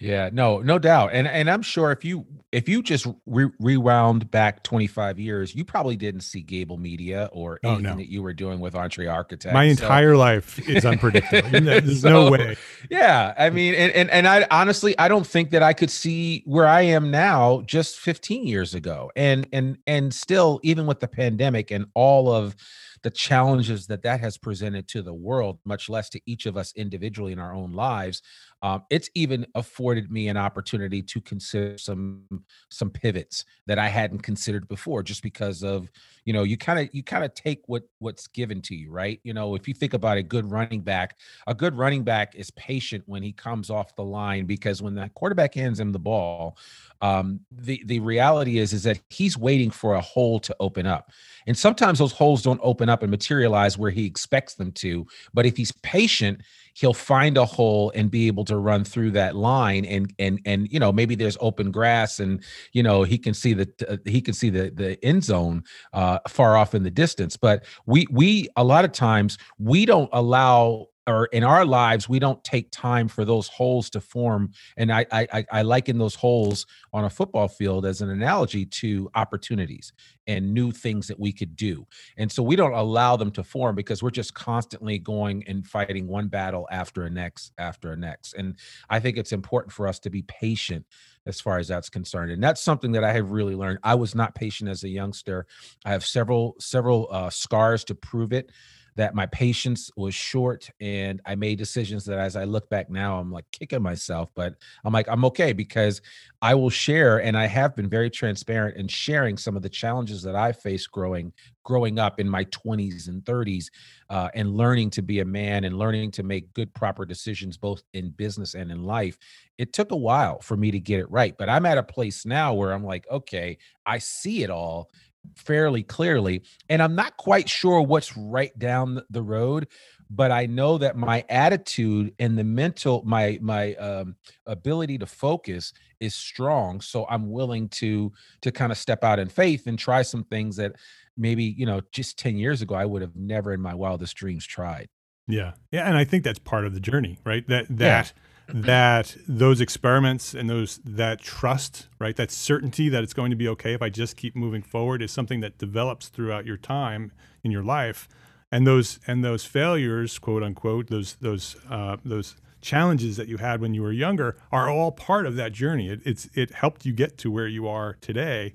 Yeah, 0.00 0.30
no, 0.32 0.60
no 0.60 0.78
doubt. 0.78 1.10
And 1.12 1.28
and 1.28 1.50
I'm 1.50 1.60
sure 1.60 1.92
if 1.92 2.06
you 2.06 2.24
if 2.52 2.68
you 2.70 2.82
just 2.82 3.06
re- 3.26 3.50
rewound 3.60 4.30
back 4.30 4.62
25 4.62 5.18
years, 5.18 5.54
you 5.54 5.62
probably 5.62 5.94
didn't 5.94 6.22
see 6.22 6.40
Gable 6.40 6.78
Media 6.78 7.28
or 7.32 7.60
oh, 7.62 7.68
anything 7.68 7.86
oh, 7.86 7.90
no. 7.90 7.96
that 7.96 8.10
you 8.10 8.22
were 8.22 8.32
doing 8.32 8.60
with 8.60 8.74
Entre 8.74 9.06
Architects. 9.06 9.52
My 9.52 9.64
entire 9.64 10.16
life 10.16 10.58
is 10.66 10.86
unpredictable. 10.86 11.50
There's 11.60 12.00
so, 12.00 12.08
no 12.08 12.30
way. 12.30 12.56
Yeah, 12.90 13.34
I 13.38 13.50
mean, 13.50 13.74
and, 13.74 13.92
and 13.92 14.10
and 14.10 14.26
I 14.26 14.46
honestly 14.50 14.98
I 14.98 15.08
don't 15.08 15.26
think 15.26 15.50
that 15.50 15.62
I 15.62 15.74
could 15.74 15.90
see 15.90 16.42
where 16.46 16.66
I 16.66 16.80
am 16.82 17.10
now 17.10 17.62
just 17.66 17.98
15 17.98 18.46
years 18.46 18.74
ago. 18.74 19.12
And 19.14 19.46
and 19.52 19.76
and 19.86 20.14
still 20.14 20.60
even 20.62 20.86
with 20.86 21.00
the 21.00 21.08
pandemic 21.08 21.70
and 21.70 21.84
all 21.94 22.32
of 22.32 22.56
the 23.02 23.10
challenges 23.10 23.86
that 23.86 24.02
that 24.02 24.20
has 24.20 24.36
presented 24.36 24.88
to 24.88 25.02
the 25.02 25.14
world, 25.14 25.58
much 25.64 25.88
less 25.88 26.08
to 26.10 26.20
each 26.26 26.46
of 26.46 26.56
us 26.56 26.72
individually 26.76 27.32
in 27.32 27.38
our 27.38 27.54
own 27.54 27.72
lives. 27.72 28.22
Um, 28.62 28.84
it's 28.90 29.08
even 29.14 29.46
afforded 29.54 30.10
me 30.10 30.28
an 30.28 30.36
opportunity 30.36 31.02
to 31.02 31.20
consider 31.20 31.78
some 31.78 32.24
some 32.68 32.90
pivots 32.90 33.44
that 33.66 33.78
I 33.78 33.88
hadn't 33.88 34.20
considered 34.20 34.68
before, 34.68 35.02
just 35.02 35.22
because 35.22 35.62
of 35.62 35.90
you 36.24 36.32
know 36.32 36.42
you 36.42 36.56
kind 36.58 36.78
of 36.78 36.88
you 36.92 37.02
kind 37.02 37.24
of 37.24 37.32
take 37.34 37.62
what 37.66 37.84
what's 38.00 38.26
given 38.26 38.60
to 38.62 38.74
you, 38.74 38.90
right? 38.90 39.18
You 39.24 39.32
know, 39.32 39.54
if 39.54 39.66
you 39.66 39.72
think 39.72 39.94
about 39.94 40.18
a 40.18 40.22
good 40.22 40.50
running 40.50 40.82
back, 40.82 41.16
a 41.46 41.54
good 41.54 41.74
running 41.74 42.04
back 42.04 42.34
is 42.34 42.50
patient 42.50 43.04
when 43.06 43.22
he 43.22 43.32
comes 43.32 43.70
off 43.70 43.96
the 43.96 44.04
line 44.04 44.44
because 44.44 44.82
when 44.82 44.94
the 44.94 45.10
quarterback 45.14 45.54
hands 45.54 45.80
him 45.80 45.92
the 45.92 45.98
ball, 45.98 46.58
um, 47.00 47.40
the 47.50 47.82
the 47.86 48.00
reality 48.00 48.58
is 48.58 48.74
is 48.74 48.82
that 48.82 49.00
he's 49.08 49.38
waiting 49.38 49.70
for 49.70 49.94
a 49.94 50.00
hole 50.02 50.38
to 50.40 50.54
open 50.60 50.86
up, 50.86 51.10
and 51.46 51.56
sometimes 51.56 51.98
those 51.98 52.12
holes 52.12 52.42
don't 52.42 52.60
open 52.62 52.90
up 52.90 53.02
and 53.02 53.10
materialize 53.10 53.78
where 53.78 53.90
he 53.90 54.04
expects 54.04 54.54
them 54.54 54.70
to. 54.72 55.06
But 55.32 55.46
if 55.46 55.56
he's 55.56 55.72
patient, 55.82 56.42
he'll 56.74 56.94
find 56.94 57.36
a 57.36 57.44
hole 57.44 57.92
and 57.94 58.10
be 58.10 58.26
able 58.26 58.44
to 58.44 58.56
run 58.56 58.84
through 58.84 59.10
that 59.10 59.36
line 59.36 59.84
and 59.84 60.12
and 60.18 60.40
and 60.44 60.68
you 60.70 60.78
know 60.78 60.92
maybe 60.92 61.14
there's 61.14 61.36
open 61.40 61.70
grass 61.70 62.20
and 62.20 62.42
you 62.72 62.82
know 62.82 63.02
he 63.02 63.18
can 63.18 63.34
see 63.34 63.54
the 63.54 63.68
uh, 63.88 63.96
he 64.04 64.20
can 64.20 64.34
see 64.34 64.50
the 64.50 64.70
the 64.70 65.02
end 65.04 65.24
zone 65.24 65.62
uh, 65.92 66.18
far 66.28 66.56
off 66.56 66.74
in 66.74 66.82
the 66.82 66.90
distance. 66.90 67.36
But 67.36 67.64
we 67.86 68.06
we 68.10 68.48
a 68.56 68.64
lot 68.64 68.84
of 68.84 68.92
times 68.92 69.38
we 69.58 69.86
don't 69.86 70.10
allow 70.12 70.86
or 71.06 71.26
in 71.26 71.42
our 71.42 71.64
lives 71.64 72.08
we 72.08 72.18
don't 72.18 72.42
take 72.44 72.70
time 72.70 73.08
for 73.08 73.24
those 73.24 73.48
holes 73.48 73.88
to 73.90 74.00
form 74.00 74.52
and 74.76 74.92
I, 74.92 75.06
I 75.10 75.44
i 75.50 75.62
liken 75.62 75.98
those 75.98 76.14
holes 76.14 76.66
on 76.92 77.04
a 77.04 77.10
football 77.10 77.48
field 77.48 77.86
as 77.86 78.00
an 78.00 78.10
analogy 78.10 78.66
to 78.66 79.10
opportunities 79.14 79.92
and 80.26 80.52
new 80.52 80.70
things 80.70 81.08
that 81.08 81.18
we 81.18 81.32
could 81.32 81.56
do 81.56 81.86
and 82.16 82.30
so 82.30 82.42
we 82.42 82.56
don't 82.56 82.74
allow 82.74 83.16
them 83.16 83.30
to 83.32 83.42
form 83.42 83.74
because 83.74 84.02
we're 84.02 84.10
just 84.10 84.34
constantly 84.34 84.98
going 84.98 85.42
and 85.46 85.66
fighting 85.66 86.06
one 86.06 86.28
battle 86.28 86.68
after 86.70 87.04
a 87.04 87.10
next 87.10 87.52
after 87.58 87.92
a 87.92 87.96
next 87.96 88.34
and 88.34 88.56
i 88.90 89.00
think 89.00 89.16
it's 89.16 89.32
important 89.32 89.72
for 89.72 89.88
us 89.88 89.98
to 89.98 90.10
be 90.10 90.22
patient 90.22 90.84
as 91.26 91.40
far 91.40 91.58
as 91.58 91.68
that's 91.68 91.88
concerned 91.88 92.30
and 92.30 92.42
that's 92.42 92.60
something 92.60 92.92
that 92.92 93.04
i 93.04 93.12
have 93.12 93.30
really 93.30 93.54
learned. 93.54 93.78
I 93.82 93.94
was 93.94 94.14
not 94.14 94.34
patient 94.34 94.70
as 94.70 94.84
a 94.84 94.88
youngster. 94.88 95.46
I 95.84 95.90
have 95.90 96.04
several 96.04 96.56
several 96.58 97.08
uh, 97.10 97.30
scars 97.30 97.84
to 97.84 97.94
prove 97.94 98.32
it 98.32 98.50
that 98.96 99.14
my 99.14 99.26
patience 99.26 99.90
was 99.96 100.14
short 100.14 100.70
and 100.80 101.20
I 101.26 101.34
made 101.34 101.58
decisions 101.58 102.04
that 102.06 102.18
as 102.18 102.36
I 102.36 102.44
look 102.44 102.68
back 102.70 102.90
now, 102.90 103.18
I'm 103.18 103.32
like 103.32 103.44
kicking 103.52 103.82
myself, 103.82 104.30
but 104.34 104.54
I'm 104.84 104.92
like, 104.92 105.08
I'm 105.08 105.24
okay 105.26 105.52
because 105.52 106.00
I 106.42 106.54
will 106.54 106.70
share 106.70 107.22
and 107.22 107.36
I 107.36 107.46
have 107.46 107.76
been 107.76 107.88
very 107.88 108.10
transparent 108.10 108.76
in 108.76 108.88
sharing 108.88 109.36
some 109.36 109.56
of 109.56 109.62
the 109.62 109.68
challenges 109.68 110.22
that 110.22 110.36
I 110.36 110.52
faced 110.52 110.90
growing 110.90 111.32
growing 111.62 111.98
up 111.98 112.18
in 112.18 112.28
my 112.28 112.44
20s 112.46 113.08
and 113.08 113.22
30s 113.24 113.66
uh, 114.08 114.28
and 114.34 114.56
learning 114.56 114.90
to 114.90 115.02
be 115.02 115.20
a 115.20 115.24
man 115.24 115.64
and 115.64 115.78
learning 115.78 116.10
to 116.10 116.22
make 116.22 116.52
good 116.54 116.72
proper 116.74 117.04
decisions 117.04 117.56
both 117.56 117.82
in 117.92 118.10
business 118.10 118.54
and 118.54 118.72
in 118.72 118.82
life. 118.82 119.18
It 119.58 119.74
took 119.74 119.92
a 119.92 119.96
while 119.96 120.40
for 120.40 120.56
me 120.56 120.70
to 120.70 120.80
get 120.80 121.00
it 121.00 121.10
right 121.10 121.34
but 121.38 121.48
i'm 121.48 121.66
at 121.66 121.78
a 121.78 121.82
place 121.82 122.24
now 122.24 122.54
where 122.54 122.72
i'm 122.72 122.84
like 122.84 123.06
okay 123.10 123.58
i 123.86 123.98
see 123.98 124.42
it 124.42 124.50
all 124.50 124.90
fairly 125.36 125.82
clearly. 125.82 126.42
And 126.68 126.82
I'm 126.82 126.94
not 126.94 127.16
quite 127.16 127.48
sure 127.48 127.80
what's 127.80 128.16
right 128.16 128.56
down 128.58 129.02
the 129.10 129.22
road, 129.22 129.68
but 130.08 130.30
I 130.30 130.46
know 130.46 130.78
that 130.78 130.96
my 130.96 131.24
attitude 131.28 132.14
and 132.18 132.38
the 132.38 132.44
mental, 132.44 133.02
my 133.04 133.38
my 133.40 133.74
um, 133.74 134.16
ability 134.46 134.98
to 134.98 135.06
focus 135.06 135.72
is 136.00 136.14
strong. 136.14 136.80
So 136.80 137.06
I'm 137.08 137.30
willing 137.30 137.68
to 137.70 138.12
to 138.42 138.52
kind 138.52 138.72
of 138.72 138.78
step 138.78 139.04
out 139.04 139.18
in 139.18 139.28
faith 139.28 139.66
and 139.66 139.78
try 139.78 140.02
some 140.02 140.24
things 140.24 140.56
that 140.56 140.76
maybe 141.16 141.44
you 141.44 141.66
know 141.66 141.80
just 141.92 142.18
10 142.18 142.36
years 142.36 142.62
ago 142.62 142.74
I 142.74 142.84
would 142.84 143.02
have 143.02 143.16
never 143.16 143.52
in 143.52 143.60
my 143.60 143.74
wildest 143.74 144.16
dreams 144.16 144.46
tried. 144.46 144.88
Yeah, 145.28 145.52
yeah, 145.70 145.86
and 145.86 145.96
I 145.96 146.04
think 146.04 146.24
that's 146.24 146.40
part 146.40 146.66
of 146.66 146.74
the 146.74 146.80
journey, 146.80 147.18
right? 147.24 147.46
That 147.48 147.66
that. 147.70 148.12
Yeah 148.14 148.22
that 148.54 149.16
those 149.26 149.60
experiments 149.60 150.34
and 150.34 150.48
those 150.48 150.80
that 150.84 151.20
trust, 151.20 151.88
right, 151.98 152.16
that 152.16 152.30
certainty 152.30 152.88
that 152.88 153.02
it's 153.02 153.12
going 153.12 153.30
to 153.30 153.36
be 153.36 153.48
okay 153.48 153.74
if 153.74 153.82
I 153.82 153.88
just 153.88 154.16
keep 154.16 154.36
moving 154.36 154.62
forward 154.62 155.02
is 155.02 155.10
something 155.10 155.40
that 155.40 155.58
develops 155.58 156.08
throughout 156.08 156.46
your 156.46 156.56
time 156.56 157.12
in 157.42 157.50
your 157.50 157.62
life, 157.62 158.08
and 158.52 158.66
those 158.66 158.98
and 159.06 159.24
those 159.24 159.44
failures, 159.44 160.18
quote 160.18 160.42
unquote, 160.42 160.88
those 160.88 161.14
those 161.16 161.56
uh, 161.68 161.96
those 162.04 162.36
challenges 162.60 163.16
that 163.16 163.28
you 163.28 163.38
had 163.38 163.60
when 163.60 163.72
you 163.72 163.82
were 163.82 163.92
younger 163.92 164.36
are 164.52 164.68
all 164.68 164.92
part 164.92 165.26
of 165.26 165.36
that 165.36 165.52
journey. 165.52 165.88
It, 165.88 166.00
it's 166.04 166.28
it 166.34 166.50
helped 166.50 166.84
you 166.84 166.92
get 166.92 167.18
to 167.18 167.30
where 167.30 167.48
you 167.48 167.68
are 167.68 167.96
today. 168.00 168.54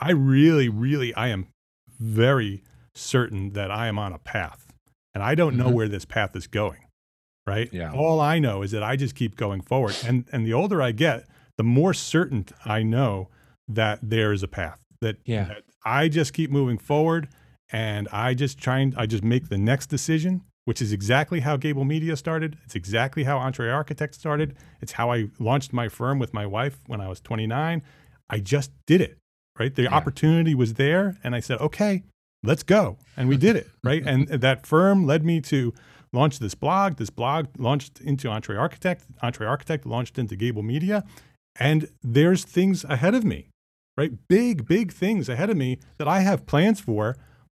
I 0.00 0.10
really, 0.12 0.68
really, 0.68 1.14
I 1.14 1.28
am 1.28 1.46
very 2.00 2.62
certain 2.94 3.50
that 3.50 3.70
I 3.70 3.86
am 3.86 3.98
on 3.98 4.12
a 4.12 4.18
path, 4.18 4.72
and 5.14 5.22
I 5.22 5.34
don't 5.34 5.56
know 5.56 5.66
mm-hmm. 5.66 5.74
where 5.74 5.88
this 5.88 6.04
path 6.04 6.34
is 6.34 6.46
going 6.46 6.86
right? 7.46 7.68
Yeah. 7.72 7.92
All 7.92 8.20
I 8.20 8.38
know 8.38 8.62
is 8.62 8.70
that 8.70 8.82
I 8.82 8.96
just 8.96 9.14
keep 9.14 9.36
going 9.36 9.60
forward. 9.60 9.96
And 10.06 10.26
and 10.32 10.46
the 10.46 10.52
older 10.52 10.80
I 10.82 10.92
get, 10.92 11.26
the 11.58 11.64
more 11.64 11.94
certain 11.94 12.46
I 12.64 12.82
know 12.82 13.28
that 13.68 13.98
there 14.02 14.32
is 14.32 14.42
a 14.42 14.48
path. 14.48 14.78
That, 15.00 15.16
yeah. 15.24 15.44
that 15.44 15.64
I 15.84 16.08
just 16.08 16.32
keep 16.32 16.50
moving 16.50 16.78
forward 16.78 17.28
and 17.70 18.08
I 18.12 18.34
just 18.34 18.58
try 18.58 18.78
and 18.78 18.94
I 18.96 19.06
just 19.06 19.24
make 19.24 19.48
the 19.48 19.58
next 19.58 19.86
decision, 19.86 20.42
which 20.64 20.80
is 20.80 20.92
exactly 20.92 21.40
how 21.40 21.56
Gable 21.56 21.84
Media 21.84 22.16
started. 22.16 22.56
It's 22.64 22.74
exactly 22.74 23.24
how 23.24 23.38
Entre 23.38 23.70
Architects 23.70 24.18
started. 24.18 24.56
It's 24.80 24.92
how 24.92 25.10
I 25.10 25.28
launched 25.38 25.72
my 25.72 25.88
firm 25.88 26.18
with 26.18 26.32
my 26.32 26.46
wife 26.46 26.80
when 26.86 27.00
I 27.00 27.08
was 27.08 27.20
29. 27.20 27.82
I 28.30 28.38
just 28.38 28.70
did 28.86 29.00
it, 29.00 29.18
right? 29.58 29.74
The 29.74 29.82
yeah. 29.84 29.94
opportunity 29.94 30.54
was 30.54 30.74
there 30.74 31.18
and 31.24 31.34
I 31.34 31.40
said, 31.40 31.60
"Okay, 31.60 32.04
let's 32.44 32.62
go." 32.62 32.98
And 33.16 33.28
we 33.28 33.36
did 33.36 33.56
it, 33.56 33.68
right? 33.82 34.02
and 34.06 34.28
that 34.28 34.66
firm 34.66 35.06
led 35.06 35.24
me 35.24 35.40
to 35.42 35.74
launched 36.12 36.40
this 36.40 36.54
blog. 36.54 36.96
This 36.96 37.10
blog 37.10 37.48
launched 37.58 38.00
into 38.00 38.28
Entre 38.28 38.56
Architect. 38.56 39.04
Entre 39.22 39.46
Architect 39.46 39.86
launched 39.86 40.18
into 40.18 40.36
Gable 40.36 40.62
Media. 40.62 41.04
And 41.58 41.88
there's 42.02 42.44
things 42.44 42.84
ahead 42.84 43.14
of 43.14 43.24
me, 43.24 43.48
right? 43.96 44.12
Big, 44.28 44.66
big 44.66 44.92
things 44.92 45.28
ahead 45.28 45.50
of 45.50 45.56
me 45.56 45.78
that 45.98 46.08
I 46.08 46.20
have 46.20 46.46
plans 46.46 46.80
for, 46.80 47.16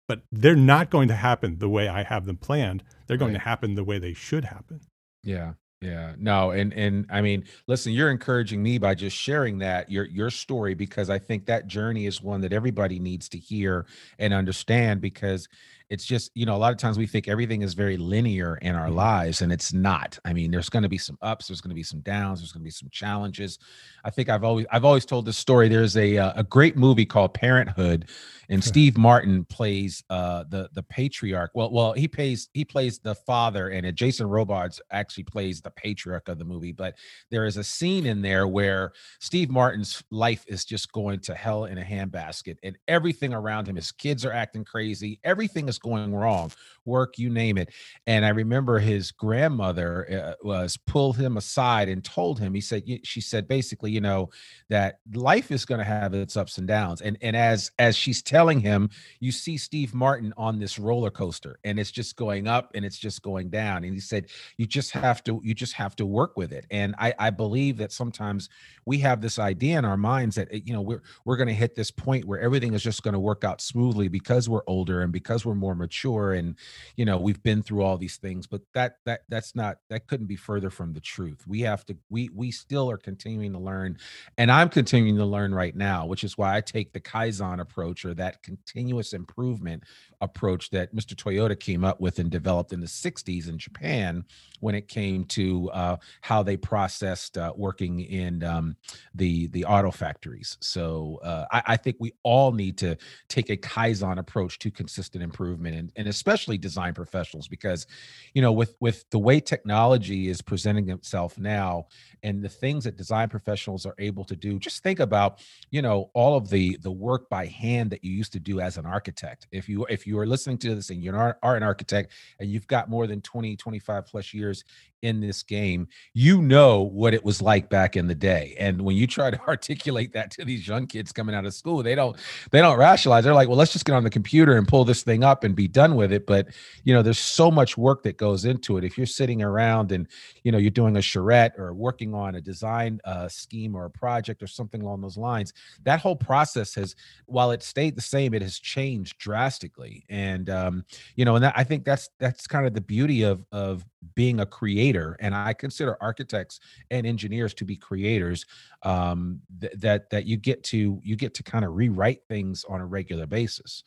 but 0.07 0.21
they're 0.31 0.55
not 0.55 0.89
going 0.89 1.07
to 1.09 1.15
happen 1.15 1.59
the 1.59 1.69
way 1.69 1.87
I 1.87 2.03
have 2.03 2.25
them 2.25 2.37
planned. 2.37 2.83
They're 3.07 3.17
going 3.17 3.33
Right. 3.33 3.39
to 3.39 3.43
happen 3.45 3.75
the 3.75 3.83
way 3.83 3.99
they 3.99 4.13
should 4.13 4.45
happen. 4.45 4.81
Yeah. 5.23 5.53
Yeah. 5.81 6.13
No, 6.17 6.51
and 6.51 6.73
and 6.73 7.05
I 7.09 7.19
mean, 7.21 7.43
listen, 7.67 7.91
you're 7.91 8.09
encouraging 8.09 8.63
me 8.63 8.77
by 8.77 8.95
just 8.95 9.17
sharing 9.17 9.57
that 9.57 9.91
your 9.91 10.05
your 10.05 10.29
story 10.29 10.75
because 10.75 11.09
I 11.09 11.19
think 11.19 11.45
that 11.47 11.67
journey 11.67 12.05
is 12.05 12.21
one 12.21 12.39
that 12.41 12.53
everybody 12.53 12.99
needs 12.99 13.27
to 13.29 13.37
hear 13.37 13.85
and 14.17 14.33
understand 14.33 15.01
because 15.01 15.49
it's 15.89 16.05
just, 16.05 16.31
you 16.35 16.45
know, 16.45 16.55
a 16.55 16.57
lot 16.57 16.71
of 16.71 16.77
times 16.77 16.97
we 16.97 17.07
think 17.07 17.27
everything 17.27 17.61
is 17.61 17.73
very 17.73 17.97
linear 17.97 18.55
in 18.57 18.75
our 18.75 18.89
Mhm. 18.89 18.95
lives 18.95 19.41
and 19.41 19.51
it's 19.51 19.73
not. 19.73 20.17
I 20.25 20.33
mean, 20.33 20.51
there's 20.51 20.69
going 20.69 20.83
to 20.83 20.89
be 20.89 20.97
some 20.97 21.17
ups, 21.21 21.47
there's 21.47 21.61
going 21.61 21.69
to 21.69 21.75
be 21.75 21.83
some 21.83 21.99
downs, 22.01 22.39
there's 22.39 22.51
going 22.51 22.61
to 22.61 22.65
be 22.65 22.71
some 22.71 22.89
challenges. 22.91 23.59
I 24.03 24.09
think 24.09 24.29
I've 24.29 24.43
always 24.43 24.65
I've 24.71 24.85
always 24.85 25.05
told 25.05 25.25
this 25.25 25.37
story. 25.37 25.67
There's 25.69 25.95
a 25.97 26.17
uh, 26.17 26.33
a 26.35 26.43
great 26.43 26.75
movie 26.77 27.05
called 27.05 27.33
Parenthood 27.33 28.09
and 28.49 28.63
Steve 28.63 28.97
Martin 28.97 29.45
plays 29.45 30.03
uh 30.09 30.43
the 30.49 30.69
the 30.73 30.83
patriarch. 30.83 31.51
Well, 31.55 31.71
well, 31.71 31.93
he 31.93 32.07
plays 32.07 32.49
he 32.53 32.65
plays 32.65 32.99
the 32.99 33.15
father, 33.15 33.69
and 33.69 33.95
Jason 33.95 34.27
Robards 34.27 34.81
actually 34.91 35.23
plays 35.23 35.61
the 35.61 35.71
patriarch 35.71 36.27
of 36.27 36.37
the 36.39 36.45
movie. 36.45 36.71
But 36.73 36.95
there 37.31 37.45
is 37.45 37.57
a 37.57 37.63
scene 37.63 38.05
in 38.05 38.21
there 38.21 38.47
where 38.47 38.91
Steve 39.19 39.49
Martin's 39.49 40.03
life 40.11 40.43
is 40.47 40.65
just 40.65 40.91
going 40.91 41.19
to 41.21 41.33
hell 41.35 41.65
in 41.65 41.77
a 41.77 41.83
handbasket, 41.83 42.57
and 42.63 42.77
everything 42.87 43.33
around 43.33 43.67
him, 43.67 43.75
his 43.75 43.91
kids 43.91 44.25
are 44.25 44.33
acting 44.33 44.65
crazy, 44.65 45.19
everything 45.23 45.69
going 45.79 46.13
wrong, 46.13 46.51
work, 46.85 47.17
you 47.17 47.29
name 47.29 47.57
it. 47.57 47.69
And 48.07 48.25
I 48.25 48.29
remember 48.29 48.79
his 48.79 49.11
grandmother 49.11 50.35
uh, 50.41 50.47
was 50.47 50.77
pulled 50.77 51.17
him 51.17 51.37
aside 51.37 51.89
and 51.89 52.03
told 52.03 52.39
him, 52.39 52.53
he 52.53 52.61
said, 52.61 52.83
she 53.03 53.21
said 53.21 53.47
basically, 53.47 53.91
you 53.91 54.01
know, 54.01 54.29
that 54.69 54.99
life 55.13 55.51
is 55.51 55.65
going 55.65 55.79
to 55.79 55.85
have 55.85 56.13
its 56.13 56.35
ups 56.35 56.57
and 56.57 56.67
downs. 56.67 57.01
And 57.01 57.17
and 57.21 57.35
as 57.35 57.71
as 57.79 57.95
she's 57.95 58.21
telling 58.21 58.59
him, 58.59 58.89
you 59.19 59.31
see 59.31 59.57
Steve 59.57 59.93
Martin 59.93 60.33
on 60.37 60.59
this 60.59 60.79
roller 60.79 61.11
coaster, 61.11 61.59
and 61.63 61.79
it's 61.79 61.91
just 61.91 62.15
going 62.15 62.47
up 62.47 62.71
and 62.75 62.83
it's 62.85 62.97
just 62.97 63.21
going 63.21 63.49
down. 63.49 63.83
And 63.83 63.93
he 63.93 63.99
said, 63.99 64.27
you 64.57 64.65
just 64.65 64.91
have 64.91 65.23
to 65.25 65.39
you 65.43 65.53
just 65.53 65.73
have 65.73 65.95
to 65.97 66.05
work 66.05 66.37
with 66.37 66.51
it. 66.51 66.65
And 66.71 66.95
I 66.97 67.13
I 67.19 67.29
believe 67.29 67.77
that 67.77 67.91
sometimes 67.91 68.49
we 68.85 68.97
have 68.99 69.21
this 69.21 69.39
idea 69.39 69.77
in 69.77 69.85
our 69.85 69.97
minds 69.97 70.35
that 70.35 70.67
you 70.67 70.73
know 70.73 70.81
we're 70.81 71.01
we're 71.25 71.37
going 71.37 71.47
to 71.47 71.53
hit 71.53 71.75
this 71.75 71.91
point 71.91 72.25
where 72.25 72.39
everything 72.39 72.73
is 72.73 72.83
just 72.83 73.03
going 73.03 73.13
to 73.13 73.19
work 73.19 73.43
out 73.43 73.61
smoothly 73.61 74.07
because 74.07 74.49
we're 74.49 74.63
older 74.67 75.01
and 75.01 75.11
because 75.11 75.45
we're 75.45 75.53
more 75.63 75.75
mature 75.75 76.33
and 76.33 76.55
you 76.97 77.05
know 77.05 77.17
we've 77.17 77.41
been 77.41 77.63
through 77.63 77.81
all 77.81 77.97
these 77.97 78.17
things 78.17 78.45
but 78.45 78.61
that 78.73 78.97
that 79.05 79.21
that's 79.29 79.55
not 79.55 79.77
that 79.89 80.07
couldn't 80.07 80.27
be 80.27 80.35
further 80.35 80.69
from 80.69 80.91
the 80.91 80.99
truth. 80.99 81.47
We 81.47 81.61
have 81.61 81.85
to 81.85 81.95
we 82.09 82.29
we 82.35 82.51
still 82.51 82.91
are 82.91 82.97
continuing 82.97 83.53
to 83.53 83.59
learn 83.59 83.97
and 84.37 84.51
i'm 84.51 84.67
continuing 84.67 85.15
to 85.15 85.25
learn 85.25 85.55
right 85.55 85.75
now 85.75 86.05
which 86.05 86.25
is 86.25 86.37
why 86.37 86.57
i 86.57 86.59
take 86.59 86.91
the 86.91 86.99
kaizen 86.99 87.61
approach 87.61 88.03
or 88.03 88.13
that 88.13 88.43
continuous 88.43 89.13
improvement 89.13 89.83
approach 90.19 90.69
that 90.71 90.93
mr 90.93 91.15
toyota 91.15 91.57
came 91.57 91.85
up 91.85 92.01
with 92.01 92.19
and 92.19 92.29
developed 92.29 92.73
in 92.73 92.81
the 92.81 92.87
60s 92.87 93.47
in 93.47 93.57
japan 93.57 94.25
when 94.63 94.75
it 94.75 94.87
came 94.87 95.25
to 95.25 95.69
uh, 95.71 95.97
how 96.21 96.41
they 96.41 96.55
processed 96.55 97.37
uh, 97.37 97.51
working 97.55 97.99
in 97.99 98.43
um, 98.43 98.77
the 99.13 99.47
the 99.47 99.65
auto 99.65 99.91
factories. 99.91 100.57
So 100.61 101.19
uh, 101.21 101.45
I, 101.51 101.63
I 101.67 101.77
think 101.77 101.97
we 101.99 102.13
all 102.23 102.53
need 102.53 102.77
to 102.77 102.95
take 103.27 103.49
a 103.49 103.57
kaizen 103.57 104.17
approach 104.17 104.59
to 104.59 104.71
consistent 104.71 105.21
improvement 105.21 105.52
and, 105.53 105.91
and 105.95 106.07
especially 106.07 106.57
design 106.57 106.93
professionals 106.93 107.47
because 107.47 107.87
you 108.33 108.41
know 108.41 108.51
with 108.51 108.75
with 108.79 109.09
the 109.09 109.19
way 109.19 109.39
technology 109.39 110.29
is 110.29 110.41
presenting 110.41 110.89
itself 110.89 111.37
now 111.37 111.85
and 112.23 112.41
the 112.41 112.49
things 112.49 112.83
that 112.83 112.97
design 112.97 113.29
professionals 113.29 113.85
are 113.85 113.95
able 113.99 114.23
to 114.23 114.35
do 114.35 114.59
just 114.59 114.83
think 114.83 114.99
about 114.99 115.39
you 115.71 115.81
know 115.81 116.09
all 116.13 116.35
of 116.35 116.49
the 116.49 116.77
the 116.81 116.91
work 116.91 117.29
by 117.29 117.45
hand 117.45 117.91
that 117.91 118.03
you 118.03 118.11
used 118.11 118.33
to 118.33 118.39
do 118.39 118.59
as 118.59 118.77
an 118.77 118.85
architect. 118.85 119.47
If 119.51 119.67
you 119.69 119.85
if 119.89 120.05
you 120.07 120.19
are 120.19 120.25
listening 120.25 120.57
to 120.59 120.75
this 120.75 120.89
and 120.89 121.03
you 121.03 121.13
are, 121.15 121.37
are 121.43 121.55
an 121.55 121.63
architect 121.63 122.11
and 122.39 122.49
you've 122.49 122.67
got 122.67 122.89
more 122.89 123.07
than 123.07 123.21
20 123.21 123.55
25 123.55 124.05
plus 124.05 124.33
years 124.33 124.63
in 125.01 125.19
this 125.19 125.43
game 125.43 125.87
you 126.13 126.41
know 126.41 126.81
what 126.81 127.13
it 127.13 127.25
was 127.25 127.41
like 127.41 127.69
back 127.69 127.97
in 127.97 128.07
the 128.07 128.15
day. 128.15 128.55
And 128.57 128.81
when 128.81 128.95
you 128.95 129.05
try 129.05 129.29
to 129.29 129.41
articulate 129.47 130.13
that 130.13 130.31
to 130.31 130.45
these 130.45 130.67
young 130.67 130.87
kids 130.87 131.11
coming 131.11 131.35
out 131.35 131.45
of 131.45 131.53
school 131.53 131.83
they 131.83 131.95
don't 131.95 132.17
they 132.51 132.61
don't 132.61 132.77
rationalize. 132.77 133.23
They're 133.23 133.33
like 133.33 133.47
well 133.47 133.57
let's 133.57 133.73
just 133.73 133.85
get 133.85 133.93
on 133.93 134.03
the 134.03 134.09
computer 134.09 134.57
and 134.57 134.67
pull 134.67 134.85
this 134.85 135.03
thing 135.03 135.23
up 135.23 135.42
and 135.43 135.55
be 135.55 135.67
done 135.67 135.95
with 135.95 136.11
it 136.11 136.25
but 136.25 136.47
you 136.83 136.93
know 136.93 137.01
there's 137.01 137.19
so 137.19 137.51
much 137.51 137.77
work 137.77 138.03
that 138.03 138.17
goes 138.17 138.45
into 138.45 138.77
it. 138.77 138.83
If 138.83 138.97
you're 138.97 139.07
sitting 139.07 139.41
around 139.41 139.91
and 139.91 140.07
you 140.43 140.51
know 140.51 140.57
you're 140.57 140.71
doing 140.71 140.97
a 140.97 141.01
charrette 141.01 141.53
or 141.57 141.73
working 141.73 142.13
on 142.13 142.35
a 142.35 142.41
design 142.41 142.99
uh, 143.05 143.27
scheme 143.27 143.75
or 143.75 143.85
a 143.85 143.89
project 143.89 144.41
or 144.43 144.47
something 144.47 144.81
along 144.81 145.01
those 145.01 145.17
lines 145.17 145.53
that 145.83 145.99
whole 145.99 146.15
process 146.15 146.75
has 146.75 146.95
while 147.25 147.51
it 147.51 147.63
stayed 147.63 147.95
the 147.95 148.01
same 148.01 148.33
it 148.33 148.41
has 148.41 148.59
changed 148.59 149.17
drastically. 149.17 150.05
And 150.09 150.49
um 150.49 150.85
you 151.15 151.25
know 151.25 151.35
and 151.35 151.43
that, 151.43 151.53
i 151.55 151.63
think 151.63 151.85
that's 151.85 152.09
that's 152.19 152.47
kind 152.47 152.65
of 152.65 152.73
the 152.73 152.81
beauty 152.81 153.23
of 153.23 153.45
of 153.51 153.85
being 154.15 154.41
a 154.41 154.45
creator 154.45 155.15
and 155.19 155.33
i 155.33 155.53
consider 155.53 155.97
architects 156.01 156.59
and 156.91 157.07
engineers 157.07 157.53
to 157.53 157.65
be 157.65 157.75
creators 157.75 158.45
um 158.83 159.39
th- 159.61 159.73
that 159.77 160.09
that 160.09 160.25
you 160.25 160.37
get 160.37 160.63
to 160.63 160.99
you 161.03 161.15
get 161.15 161.33
to 161.33 161.43
kind 161.43 161.65
of 161.65 161.75
rewrite 161.75 162.21
things 162.27 162.65
on 162.67 162.81
a 162.81 162.85
regular 162.85 163.25
basis. 163.25 163.83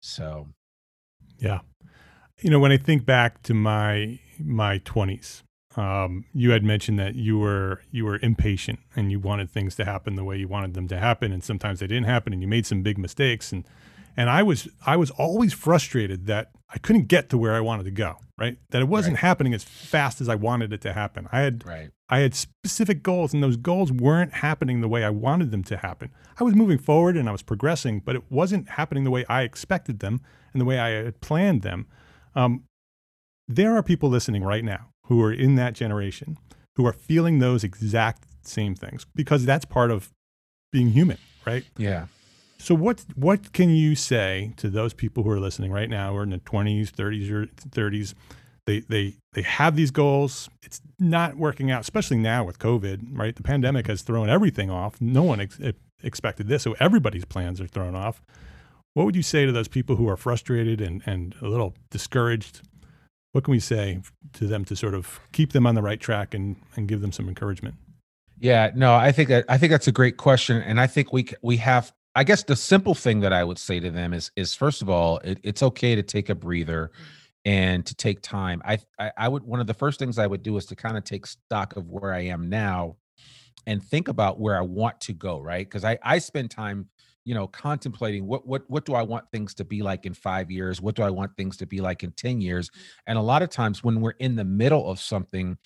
So 0.00 0.48
Yeah. 1.38 1.60
You 2.40 2.50
know, 2.50 2.58
when 2.60 2.72
I 2.72 2.76
think 2.76 3.04
back 3.04 3.42
to 3.44 3.54
my 3.54 4.18
my 4.38 4.78
20s, 4.80 5.42
um, 5.76 6.24
you 6.32 6.50
had 6.50 6.62
mentioned 6.62 6.98
that 6.98 7.14
you 7.16 7.38
were 7.38 7.80
you 7.90 8.04
were 8.04 8.18
impatient 8.22 8.78
and 8.96 9.10
you 9.10 9.18
wanted 9.20 9.50
things 9.50 9.74
to 9.76 9.84
happen 9.84 10.14
the 10.16 10.24
way 10.24 10.36
you 10.36 10.48
wanted 10.48 10.74
them 10.74 10.86
to 10.88 10.98
happen 10.98 11.32
and 11.32 11.42
sometimes 11.42 11.80
they 11.80 11.86
didn't 11.86 12.06
happen 12.06 12.32
and 12.32 12.40
you 12.42 12.48
made 12.48 12.66
some 12.66 12.82
big 12.82 12.98
mistakes 12.98 13.52
and 13.52 13.64
and 14.16 14.30
I 14.30 14.42
was 14.42 14.68
I 14.86 14.96
was 14.96 15.10
always 15.12 15.52
frustrated 15.52 16.26
that 16.26 16.50
I 16.72 16.78
couldn't 16.78 17.08
get 17.08 17.30
to 17.30 17.38
where 17.38 17.54
I 17.54 17.60
wanted 17.60 17.84
to 17.84 17.90
go, 17.90 18.16
right? 18.36 18.58
That 18.70 18.82
it 18.82 18.88
wasn't 18.88 19.14
Right. 19.14 19.20
happening 19.22 19.54
as 19.54 19.64
fast 19.64 20.20
as 20.20 20.28
I 20.28 20.34
wanted 20.34 20.72
it 20.72 20.80
to 20.82 20.92
happen. 20.92 21.26
I 21.32 21.40
had 21.40 21.64
right 21.66 21.90
I 22.10 22.20
had 22.20 22.34
specific 22.34 23.02
goals, 23.02 23.34
and 23.34 23.42
those 23.42 23.56
goals 23.58 23.92
weren't 23.92 24.32
happening 24.34 24.80
the 24.80 24.88
way 24.88 25.04
I 25.04 25.10
wanted 25.10 25.50
them 25.50 25.62
to 25.64 25.76
happen. 25.76 26.10
I 26.40 26.44
was 26.44 26.54
moving 26.54 26.78
forward 26.78 27.16
and 27.18 27.28
I 27.28 27.32
was 27.32 27.42
progressing, 27.42 28.00
but 28.00 28.14
it 28.16 28.30
wasn't 28.30 28.70
happening 28.70 29.04
the 29.04 29.10
way 29.10 29.26
I 29.28 29.42
expected 29.42 29.98
them 30.00 30.20
and 30.58 30.60
the 30.60 30.64
way 30.64 30.78
I 30.78 31.04
had 31.04 31.20
planned 31.20 31.62
them. 31.62 31.86
Um, 32.34 32.64
there 33.46 33.76
are 33.76 33.82
people 33.82 34.08
listening 34.08 34.42
right 34.42 34.64
now 34.64 34.88
who 35.04 35.22
are 35.22 35.32
in 35.32 35.54
that 35.54 35.74
generation 35.74 36.36
who 36.76 36.86
are 36.86 36.92
feeling 36.92 37.38
those 37.38 37.64
exact 37.64 38.24
same 38.42 38.74
things 38.74 39.06
because 39.14 39.44
that's 39.44 39.64
part 39.64 39.90
of 39.90 40.10
being 40.72 40.90
human, 40.90 41.18
right? 41.46 41.64
yeah 41.76 42.06
So 42.58 42.74
what 42.74 43.04
what 43.14 43.52
can 43.52 43.70
you 43.70 43.94
say 43.94 44.52
to 44.56 44.68
those 44.68 44.92
people 44.94 45.22
who 45.22 45.30
are 45.30 45.40
listening 45.40 45.70
right 45.72 45.88
now, 45.88 46.12
who 46.12 46.18
are 46.18 46.22
in 46.24 46.30
the 46.30 46.38
twenties, 46.38 46.90
thirties, 46.90 47.30
or 47.30 47.46
thirties? 47.72 48.14
They 48.66 48.80
they 48.80 49.16
they 49.32 49.42
have 49.42 49.76
these 49.76 49.90
goals. 49.90 50.50
It's 50.62 50.80
not 50.98 51.36
working 51.36 51.70
out, 51.70 51.80
especially 51.80 52.18
now 52.18 52.44
with 52.44 52.58
COVID. 52.58 53.16
Right, 53.18 53.34
the 53.34 53.42
pandemic 53.42 53.86
has 53.86 54.02
thrown 54.02 54.28
everything 54.28 54.70
off. 54.70 55.00
No 55.00 55.22
one 55.22 55.40
ex- 55.40 55.60
expected 56.02 56.48
this, 56.48 56.64
so 56.64 56.74
everybody's 56.78 57.24
plans 57.24 57.60
are 57.60 57.66
thrown 57.66 57.94
off. 57.94 58.20
What 58.98 59.04
would 59.04 59.14
you 59.14 59.22
say 59.22 59.46
to 59.46 59.52
those 59.52 59.68
people 59.68 59.94
who 59.94 60.08
are 60.08 60.16
frustrated 60.16 60.80
and 60.80 61.04
and 61.06 61.32
a 61.40 61.46
little 61.46 61.76
discouraged? 61.88 62.62
What 63.30 63.44
can 63.44 63.52
we 63.52 63.60
say 63.60 64.00
to 64.32 64.48
them 64.48 64.64
to 64.64 64.74
sort 64.74 64.92
of 64.92 65.20
keep 65.30 65.52
them 65.52 65.68
on 65.68 65.76
the 65.76 65.82
right 65.82 66.00
track 66.00 66.34
and 66.34 66.56
and 66.74 66.88
give 66.88 67.00
them 67.00 67.12
some 67.12 67.28
encouragement? 67.28 67.76
Yeah, 68.40 68.72
no, 68.74 68.96
I 68.96 69.12
think 69.12 69.28
that 69.28 69.44
I 69.48 69.56
think 69.56 69.70
that's 69.70 69.86
a 69.86 69.92
great 69.92 70.16
question, 70.16 70.56
and 70.62 70.80
I 70.80 70.88
think 70.88 71.12
we 71.12 71.28
we 71.42 71.58
have. 71.58 71.92
I 72.16 72.24
guess 72.24 72.42
the 72.42 72.56
simple 72.56 72.92
thing 72.92 73.20
that 73.20 73.32
I 73.32 73.44
would 73.44 73.58
say 73.58 73.78
to 73.78 73.88
them 73.88 74.12
is 74.12 74.32
is 74.34 74.56
first 74.56 74.82
of 74.82 74.90
all, 74.90 75.18
it, 75.18 75.38
it's 75.44 75.62
okay 75.62 75.94
to 75.94 76.02
take 76.02 76.28
a 76.28 76.34
breather 76.34 76.90
and 77.44 77.86
to 77.86 77.94
take 77.94 78.20
time. 78.20 78.60
I, 78.64 78.78
I 78.98 79.12
I 79.16 79.28
would 79.28 79.44
one 79.44 79.60
of 79.60 79.68
the 79.68 79.74
first 79.74 80.00
things 80.00 80.18
I 80.18 80.26
would 80.26 80.42
do 80.42 80.56
is 80.56 80.66
to 80.66 80.74
kind 80.74 80.96
of 80.96 81.04
take 81.04 81.24
stock 81.24 81.76
of 81.76 81.88
where 81.88 82.12
I 82.12 82.22
am 82.22 82.48
now 82.48 82.96
and 83.64 83.80
think 83.80 84.08
about 84.08 84.40
where 84.40 84.58
I 84.58 84.62
want 84.62 85.00
to 85.02 85.12
go, 85.12 85.40
right? 85.40 85.64
Because 85.64 85.84
I 85.84 86.00
I 86.02 86.18
spend 86.18 86.50
time 86.50 86.88
you 87.28 87.34
know 87.34 87.46
contemplating 87.46 88.26
what 88.26 88.46
what 88.46 88.62
what 88.68 88.86
do 88.86 88.94
I 88.94 89.02
want 89.02 89.30
things 89.30 89.52
to 89.54 89.64
be 89.64 89.82
like 89.82 90.06
in 90.06 90.14
5 90.14 90.50
years? 90.50 90.80
What 90.80 90.94
do 90.94 91.02
I 91.02 91.10
want 91.10 91.36
things 91.36 91.58
to 91.58 91.66
be 91.66 91.82
like 91.82 92.02
in 92.02 92.12
10 92.12 92.40
years? 92.40 92.70
And 93.06 93.18
a 93.18 93.22
lot 93.22 93.42
of 93.42 93.50
times 93.50 93.84
when 93.84 94.00
we're 94.00 94.18
in 94.18 94.34
the 94.34 94.44
middle 94.44 94.90
of 94.90 94.98
something 94.98 95.58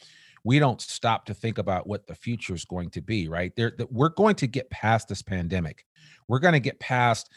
we 0.44 0.58
don't 0.58 0.80
stop 0.80 1.24
to 1.26 1.34
think 1.34 1.58
about 1.58 1.86
what 1.86 2.08
the 2.08 2.16
future 2.16 2.52
is 2.52 2.64
going 2.64 2.90
to 2.90 3.00
be, 3.00 3.28
right? 3.28 3.54
There, 3.54 3.72
we're 3.90 4.08
going 4.08 4.34
to 4.34 4.48
get 4.48 4.68
past 4.70 5.06
this 5.06 5.22
pandemic. 5.22 5.86
We're 6.26 6.40
going 6.40 6.54
to 6.54 6.58
get 6.58 6.80
past 6.80 7.30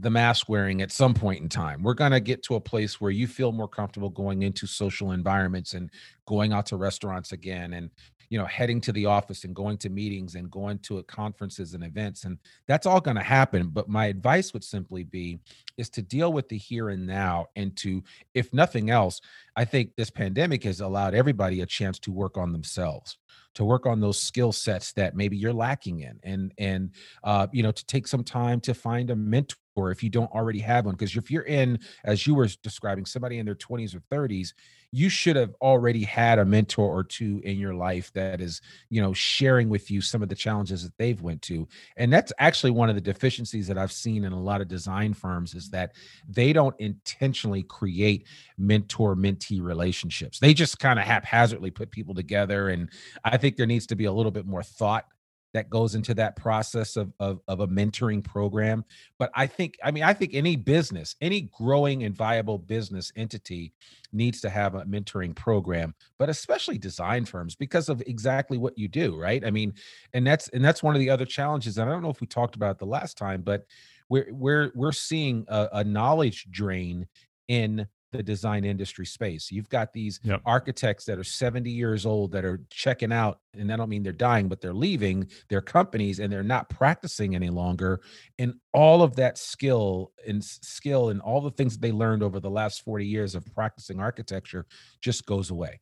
the 0.00 0.10
mask 0.10 0.48
wearing 0.48 0.82
at 0.82 0.90
some 0.90 1.14
point 1.14 1.40
in 1.40 1.48
time. 1.48 1.84
We're 1.84 1.94
going 1.94 2.10
to 2.10 2.20
get 2.20 2.42
to 2.44 2.56
a 2.56 2.60
place 2.60 3.00
where 3.00 3.12
you 3.12 3.28
feel 3.28 3.52
more 3.52 3.68
comfortable 3.68 4.10
going 4.10 4.42
into 4.42 4.66
social 4.66 5.12
environments 5.12 5.74
and 5.74 5.88
going 6.26 6.52
out 6.52 6.66
to 6.66 6.76
restaurants 6.76 7.30
again. 7.30 7.74
And 7.74 7.90
you 8.30 8.38
know 8.38 8.44
heading 8.46 8.80
to 8.80 8.92
the 8.92 9.06
office 9.06 9.44
and 9.44 9.54
going 9.54 9.76
to 9.78 9.88
meetings 9.88 10.34
and 10.34 10.50
going 10.50 10.78
to 10.80 11.02
conferences 11.04 11.74
and 11.74 11.84
events 11.84 12.24
and 12.24 12.38
that's 12.66 12.86
all 12.86 13.00
going 13.00 13.16
to 13.16 13.22
happen 13.22 13.68
but 13.68 13.88
my 13.88 14.06
advice 14.06 14.52
would 14.52 14.64
simply 14.64 15.04
be 15.04 15.38
is 15.76 15.88
to 15.88 16.02
deal 16.02 16.32
with 16.32 16.48
the 16.48 16.58
here 16.58 16.90
and 16.90 17.06
now 17.06 17.46
and 17.56 17.76
to 17.76 18.02
if 18.34 18.52
nothing 18.52 18.90
else 18.90 19.20
i 19.56 19.64
think 19.64 19.94
this 19.96 20.10
pandemic 20.10 20.64
has 20.64 20.80
allowed 20.80 21.14
everybody 21.14 21.60
a 21.60 21.66
chance 21.66 21.98
to 21.98 22.12
work 22.12 22.36
on 22.36 22.52
themselves 22.52 23.18
to 23.54 23.64
work 23.64 23.86
on 23.86 24.00
those 24.00 24.20
skill 24.20 24.52
sets 24.52 24.92
that 24.92 25.16
maybe 25.16 25.36
you're 25.36 25.52
lacking 25.52 26.00
in 26.00 26.18
and 26.22 26.52
and 26.58 26.90
uh, 27.24 27.46
you 27.52 27.62
know 27.62 27.72
to 27.72 27.84
take 27.86 28.06
some 28.06 28.22
time 28.22 28.60
to 28.60 28.74
find 28.74 29.10
a 29.10 29.16
mentor 29.16 29.56
if 29.90 30.02
you 30.02 30.10
don't 30.10 30.30
already 30.32 30.58
have 30.58 30.84
one 30.84 30.94
because 30.94 31.16
if 31.16 31.30
you're 31.30 31.42
in 31.42 31.78
as 32.04 32.26
you 32.26 32.34
were 32.34 32.48
describing 32.62 33.04
somebody 33.04 33.38
in 33.38 33.46
their 33.46 33.54
20s 33.54 33.94
or 33.94 34.00
30s 34.14 34.52
you 34.90 35.08
should 35.08 35.36
have 35.36 35.54
already 35.60 36.02
had 36.02 36.38
a 36.38 36.44
mentor 36.44 36.86
or 36.86 37.04
two 37.04 37.40
in 37.44 37.58
your 37.58 37.74
life 37.74 38.10
that 38.12 38.40
is 38.40 38.60
you 38.88 39.00
know 39.00 39.12
sharing 39.12 39.68
with 39.68 39.90
you 39.90 40.00
some 40.00 40.22
of 40.22 40.28
the 40.28 40.34
challenges 40.34 40.82
that 40.82 40.96
they've 40.98 41.20
went 41.20 41.40
to 41.42 41.68
and 41.96 42.12
that's 42.12 42.32
actually 42.38 42.70
one 42.70 42.88
of 42.88 42.94
the 42.94 43.00
deficiencies 43.00 43.66
that 43.66 43.78
i've 43.78 43.92
seen 43.92 44.24
in 44.24 44.32
a 44.32 44.40
lot 44.40 44.60
of 44.60 44.68
design 44.68 45.12
firms 45.12 45.54
is 45.54 45.70
that 45.70 45.92
they 46.28 46.52
don't 46.52 46.74
intentionally 46.78 47.62
create 47.62 48.26
mentor 48.56 49.14
mentee 49.14 49.62
relationships. 49.62 50.38
They 50.38 50.54
just 50.54 50.78
kind 50.78 50.98
of 50.98 51.04
haphazardly 51.04 51.70
put 51.70 51.90
people 51.90 52.14
together 52.14 52.68
and 52.70 52.90
i 53.24 53.36
think 53.36 53.56
there 53.56 53.66
needs 53.66 53.86
to 53.88 53.96
be 53.96 54.06
a 54.06 54.12
little 54.12 54.32
bit 54.32 54.46
more 54.46 54.62
thought 54.62 55.06
that 55.54 55.70
goes 55.70 55.94
into 55.94 56.14
that 56.14 56.36
process 56.36 56.96
of, 56.96 57.12
of, 57.20 57.40
of 57.48 57.60
a 57.60 57.68
mentoring 57.68 58.22
program. 58.22 58.84
But 59.18 59.30
I 59.34 59.46
think, 59.46 59.78
I 59.82 59.90
mean, 59.90 60.02
I 60.02 60.12
think 60.12 60.34
any 60.34 60.56
business, 60.56 61.16
any 61.20 61.42
growing 61.56 62.04
and 62.04 62.14
viable 62.14 62.58
business 62.58 63.10
entity 63.16 63.72
needs 64.12 64.40
to 64.42 64.50
have 64.50 64.74
a 64.74 64.84
mentoring 64.84 65.34
program, 65.34 65.94
but 66.18 66.28
especially 66.28 66.78
design 66.78 67.24
firms 67.24 67.54
because 67.54 67.88
of 67.88 68.02
exactly 68.06 68.58
what 68.58 68.76
you 68.76 68.88
do, 68.88 69.18
right? 69.20 69.44
I 69.44 69.50
mean, 69.50 69.74
and 70.12 70.26
that's 70.26 70.48
and 70.48 70.64
that's 70.64 70.82
one 70.82 70.94
of 70.94 71.00
the 71.00 71.10
other 71.10 71.26
challenges. 71.26 71.78
And 71.78 71.88
I 71.88 71.92
don't 71.92 72.02
know 72.02 72.10
if 72.10 72.20
we 72.20 72.26
talked 72.26 72.56
about 72.56 72.72
it 72.72 72.78
the 72.78 72.86
last 72.86 73.16
time, 73.16 73.42
but 73.42 73.66
we're 74.08 74.28
we're 74.30 74.72
we're 74.74 74.92
seeing 74.92 75.44
a, 75.48 75.68
a 75.72 75.84
knowledge 75.84 76.46
drain 76.50 77.06
in 77.48 77.86
the 78.12 78.22
design 78.22 78.64
industry 78.64 79.06
space. 79.06 79.50
You've 79.50 79.68
got 79.68 79.92
these 79.92 80.20
yep. 80.22 80.40
architects 80.46 81.04
that 81.06 81.18
are 81.18 81.24
70 81.24 81.70
years 81.70 82.06
old 82.06 82.32
that 82.32 82.44
are 82.44 82.60
checking 82.70 83.12
out, 83.12 83.40
and 83.54 83.72
I 83.72 83.76
don't 83.76 83.88
mean 83.88 84.02
they're 84.02 84.12
dying, 84.12 84.48
but 84.48 84.60
they're 84.60 84.72
leaving 84.72 85.28
their 85.48 85.60
companies 85.60 86.18
and 86.18 86.32
they're 86.32 86.42
not 86.42 86.68
practicing 86.70 87.34
any 87.34 87.50
longer. 87.50 88.00
And 88.38 88.54
all 88.72 89.02
of 89.02 89.16
that 89.16 89.38
skill 89.38 90.12
and 90.26 90.42
skill 90.42 91.10
and 91.10 91.20
all 91.20 91.40
the 91.40 91.50
things 91.50 91.74
that 91.74 91.82
they 91.82 91.92
learned 91.92 92.22
over 92.22 92.40
the 92.40 92.50
last 92.50 92.82
40 92.84 93.06
years 93.06 93.34
of 93.34 93.44
practicing 93.54 94.00
architecture 94.00 94.66
just 95.00 95.26
goes 95.26 95.50
away 95.50 95.80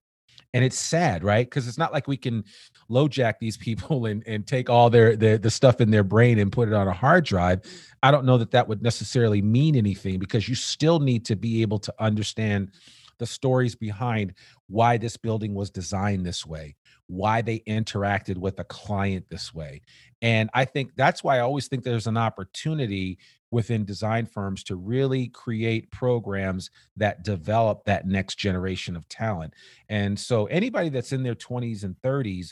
and 0.56 0.64
it's 0.64 0.78
sad 0.78 1.22
right? 1.22 1.46
Because 1.46 1.68
it's 1.68 1.76
not 1.76 1.92
like 1.92 2.08
we 2.08 2.16
can 2.16 2.42
LoJack 2.90 3.34
these 3.38 3.58
people 3.58 4.06
and, 4.10 4.22
and 4.26 4.46
take 4.46 4.70
all 4.70 4.88
their 4.88 5.14
the, 5.14 5.36
the 5.36 5.50
stuff 5.50 5.82
in 5.82 5.90
their 5.90 6.02
brain 6.02 6.38
and 6.38 6.50
put 6.50 6.68
it 6.68 6.74
on 6.74 6.88
a 6.88 6.92
hard 6.92 7.26
drive. 7.26 7.60
I 8.02 8.10
don't 8.10 8.24
know 8.24 8.38
that 8.38 8.52
that 8.52 8.66
would 8.66 8.82
necessarily 8.82 9.42
mean 9.42 9.76
anything 9.76 10.18
because 10.18 10.48
you 10.48 10.54
still 10.54 10.98
need 10.98 11.26
to 11.26 11.36
be 11.36 11.60
able 11.60 11.78
to 11.80 11.94
understand 11.98 12.70
the 13.18 13.26
stories 13.26 13.74
behind 13.74 14.32
why 14.68 14.96
this 14.96 15.18
building 15.18 15.54
was 15.54 15.70
designed 15.70 16.24
this 16.24 16.46
way 16.46 16.74
why 17.08 17.40
they 17.40 17.60
interacted 17.68 18.36
with 18.36 18.58
a 18.58 18.64
client 18.64 19.24
this 19.30 19.54
way. 19.54 19.80
And 20.22 20.50
i 20.54 20.64
think 20.64 20.92
that's 20.96 21.22
why 21.22 21.36
i 21.36 21.40
always 21.40 21.68
think 21.68 21.84
there's 21.84 22.06
an 22.06 22.16
opportunity 22.16 23.18
within 23.50 23.84
design 23.84 24.26
firms 24.26 24.62
to 24.64 24.76
really 24.76 25.28
create 25.28 25.90
programs 25.90 26.70
that 26.96 27.22
develop 27.22 27.84
that 27.84 28.06
next 28.06 28.36
generation 28.36 28.96
of 28.96 29.08
talent. 29.08 29.54
And 29.88 30.18
so 30.18 30.46
anybody 30.46 30.88
that's 30.88 31.12
in 31.12 31.22
their 31.22 31.34
20s 31.34 31.84
and 31.84 31.96
30s, 32.02 32.48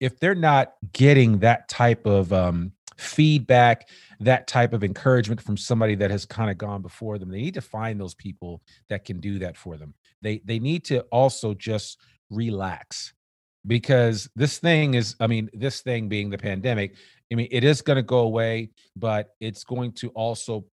if 0.00 0.18
they're 0.20 0.34
not 0.34 0.74
getting 0.92 1.38
that 1.40 1.68
type 1.68 2.06
of 2.06 2.32
um, 2.32 2.72
feedback, 2.96 3.88
that 4.20 4.46
type 4.46 4.72
of 4.72 4.84
encouragement 4.84 5.40
from 5.40 5.56
somebody 5.56 5.94
that 5.96 6.10
has 6.10 6.24
kind 6.24 6.50
of 6.50 6.58
gone 6.58 6.82
before 6.82 7.18
them, 7.18 7.30
they 7.30 7.40
need 7.40 7.54
to 7.54 7.60
find 7.60 8.00
those 8.00 8.14
people 8.14 8.62
that 8.88 9.04
can 9.04 9.20
do 9.20 9.38
that 9.38 9.56
for 9.56 9.76
them. 9.76 9.94
They 10.22 10.40
they 10.44 10.58
need 10.58 10.84
to 10.86 11.02
also 11.10 11.54
just 11.54 11.98
relax 12.30 13.14
because 13.66 14.28
this 14.36 14.58
thing 14.58 14.94
is 14.94 15.16
i 15.20 15.26
mean 15.26 15.50
this 15.52 15.80
thing 15.80 16.08
being 16.08 16.30
the 16.30 16.38
pandemic 16.38 16.94
I 17.30 17.34
mean, 17.34 17.48
it 17.50 17.64
is 17.64 17.82
going 17.82 17.96
to 17.96 18.02
go 18.02 18.20
away, 18.20 18.70
but 18.96 19.34
it's 19.40 19.64
going 19.64 19.92
to 19.92 20.08
also 20.10 20.64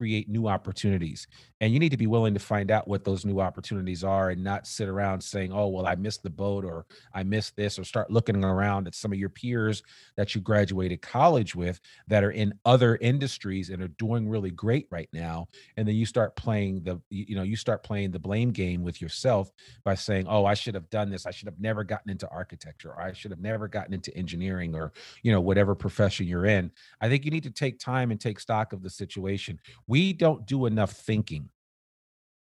create 0.00 0.30
new 0.30 0.48
opportunities. 0.48 1.26
And 1.60 1.74
you 1.74 1.78
need 1.78 1.90
to 1.90 1.98
be 1.98 2.06
willing 2.06 2.32
to 2.32 2.40
find 2.40 2.70
out 2.70 2.88
what 2.88 3.04
those 3.04 3.26
new 3.26 3.38
opportunities 3.38 4.02
are 4.02 4.30
and 4.30 4.42
not 4.42 4.66
sit 4.66 4.88
around 4.88 5.20
saying, 5.20 5.52
oh, 5.52 5.68
well, 5.68 5.86
I 5.86 5.94
missed 5.94 6.22
the 6.22 6.30
boat 6.30 6.64
or 6.64 6.86
I 7.12 7.22
missed 7.22 7.54
this, 7.54 7.78
or 7.78 7.84
start 7.84 8.10
looking 8.10 8.42
around 8.42 8.86
at 8.86 8.94
some 8.94 9.12
of 9.12 9.18
your 9.18 9.28
peers 9.28 9.82
that 10.16 10.34
you 10.34 10.40
graduated 10.40 11.02
college 11.02 11.54
with 11.54 11.80
that 12.08 12.24
are 12.24 12.30
in 12.30 12.54
other 12.64 12.96
industries 13.02 13.68
and 13.68 13.82
are 13.82 13.88
doing 13.88 14.26
really 14.26 14.50
great 14.50 14.86
right 14.90 15.10
now. 15.12 15.48
And 15.76 15.86
then 15.86 15.96
you 15.96 16.06
start 16.06 16.34
playing 16.34 16.82
the, 16.82 16.98
you 17.10 17.36
know, 17.36 17.42
you 17.42 17.56
start 17.56 17.82
playing 17.82 18.12
the 18.12 18.18
blame 18.18 18.52
game 18.52 18.82
with 18.82 19.02
yourself 19.02 19.50
by 19.84 19.96
saying, 19.96 20.24
oh, 20.30 20.46
I 20.46 20.54
should 20.54 20.74
have 20.74 20.88
done 20.88 21.10
this. 21.10 21.26
I 21.26 21.30
should 21.30 21.46
have 21.46 21.60
never 21.60 21.84
gotten 21.84 22.10
into 22.10 22.26
architecture 22.30 22.92
or 22.92 23.02
I 23.02 23.12
should 23.12 23.32
have 23.32 23.40
never 23.40 23.68
gotten 23.68 23.92
into 23.92 24.16
engineering 24.16 24.74
or, 24.74 24.92
you 25.22 25.30
know, 25.30 25.42
whatever 25.42 25.74
profession 25.74 26.26
you're 26.26 26.46
in. 26.46 26.70
I 27.02 27.10
think 27.10 27.26
you 27.26 27.30
need 27.30 27.42
to 27.42 27.50
take 27.50 27.78
time 27.78 28.10
and 28.10 28.18
take 28.18 28.40
stock 28.40 28.72
of 28.72 28.82
the 28.82 28.88
situation. 28.88 29.60
We 29.90 30.12
don't 30.12 30.46
do 30.46 30.66
enough 30.66 30.92
thinking 30.92 31.48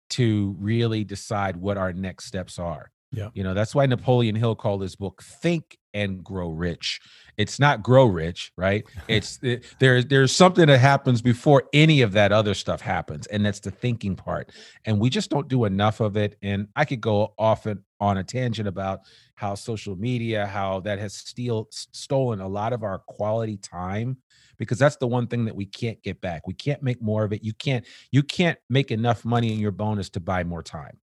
to 0.09 0.53
really 0.59 1.05
decide 1.05 1.55
what 1.55 1.77
our 1.77 1.93
next 1.93 2.25
steps 2.25 2.59
are. 2.59 2.91
Yeah. 3.13 3.29
You 3.33 3.43
know, 3.43 3.53
that's 3.53 3.73
why 3.73 3.85
Napoleon 3.85 4.35
Hill 4.35 4.55
called 4.55 4.81
his 4.81 4.97
book 4.97 5.23
Think 5.23 5.77
and 5.93 6.21
Grow 6.25 6.49
Rich. 6.49 6.99
It's 7.37 7.57
not 7.57 7.83
grow 7.83 8.05
rich, 8.05 8.51
right? 8.57 8.83
It's 9.07 9.39
it, 9.41 9.63
there's 9.79 10.05
there's 10.07 10.35
something 10.35 10.67
that 10.67 10.79
happens 10.79 11.21
before 11.21 11.63
any 11.71 12.01
of 12.01 12.11
that 12.11 12.33
other 12.33 12.53
stuff 12.53 12.81
happens, 12.81 13.27
and 13.27 13.45
that's 13.45 13.61
the 13.61 13.71
thinking 13.71 14.17
part. 14.17 14.51
And 14.83 14.99
we 14.99 15.09
just 15.09 15.29
don't 15.29 15.47
do 15.47 15.63
enough 15.63 16.01
of 16.01 16.17
it. 16.17 16.35
And 16.41 16.67
I 16.75 16.83
could 16.83 16.99
go 16.99 17.33
off 17.39 17.65
and 17.65 17.79
on 18.01 18.17
a 18.17 18.25
tangent 18.25 18.67
about 18.67 18.99
how 19.35 19.55
social 19.55 19.95
media, 19.95 20.45
how 20.45 20.81
that 20.81 20.99
has 20.99 21.13
steal 21.13 21.69
stolen 21.71 22.41
a 22.41 22.47
lot 22.47 22.73
of 22.73 22.83
our 22.83 22.99
quality 23.07 23.55
time 23.55 24.17
because 24.57 24.79
that's 24.79 24.97
the 24.97 25.07
one 25.07 25.27
thing 25.27 25.45
that 25.45 25.55
we 25.55 25.65
can't 25.65 26.01
get 26.03 26.21
back. 26.21 26.47
We 26.47 26.53
can't 26.53 26.81
make 26.83 27.01
more 27.01 27.23
of 27.23 27.33
it. 27.33 27.43
You 27.43 27.53
can't 27.53 27.85
you 28.11 28.23
can't 28.23 28.57
make 28.69 28.91
enough 28.91 29.25
money 29.25 29.53
in 29.53 29.59
your 29.59 29.71
bonus 29.71 30.09
to 30.11 30.19
buy 30.19 30.43
more 30.43 30.63
time. 30.63 30.99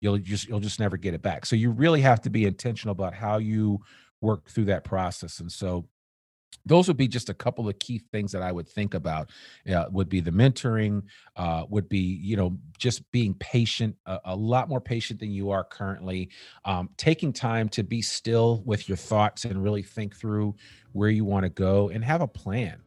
You'll 0.00 0.18
just 0.18 0.48
you'll 0.48 0.60
just 0.60 0.80
never 0.80 0.96
get 0.96 1.14
it 1.14 1.22
back. 1.22 1.46
So 1.46 1.56
you 1.56 1.70
really 1.70 2.00
have 2.00 2.20
to 2.22 2.30
be 2.30 2.44
intentional 2.46 2.92
about 2.92 3.14
how 3.14 3.38
you 3.38 3.80
work 4.20 4.48
through 4.48 4.66
that 4.66 4.84
process. 4.84 5.40
And 5.40 5.50
so 5.50 5.88
those 6.66 6.88
would 6.88 6.96
be 6.96 7.08
just 7.08 7.28
a 7.28 7.34
couple 7.34 7.68
of 7.68 7.78
key 7.78 7.98
things 7.98 8.32
that 8.32 8.42
I 8.42 8.52
would 8.52 8.68
think 8.68 8.94
about. 8.94 9.30
Uh, 9.70 9.86
would 9.90 10.08
be 10.08 10.20
the 10.20 10.30
mentoring, 10.30 11.02
uh, 11.36 11.64
would 11.68 11.88
be 11.88 11.98
you 11.98 12.36
know 12.36 12.58
just 12.78 13.10
being 13.12 13.34
patient, 13.34 13.96
a, 14.06 14.18
a 14.26 14.36
lot 14.36 14.68
more 14.68 14.80
patient 14.80 15.20
than 15.20 15.30
you 15.30 15.50
are 15.50 15.64
currently. 15.64 16.30
Um, 16.64 16.90
taking 16.96 17.32
time 17.32 17.68
to 17.70 17.82
be 17.82 18.02
still 18.02 18.62
with 18.64 18.88
your 18.88 18.96
thoughts 18.96 19.44
and 19.44 19.62
really 19.62 19.82
think 19.82 20.16
through 20.16 20.54
where 20.92 21.10
you 21.10 21.24
want 21.24 21.44
to 21.44 21.50
go 21.50 21.88
and 21.88 22.04
have 22.04 22.20
a 22.20 22.28
plan 22.28 22.80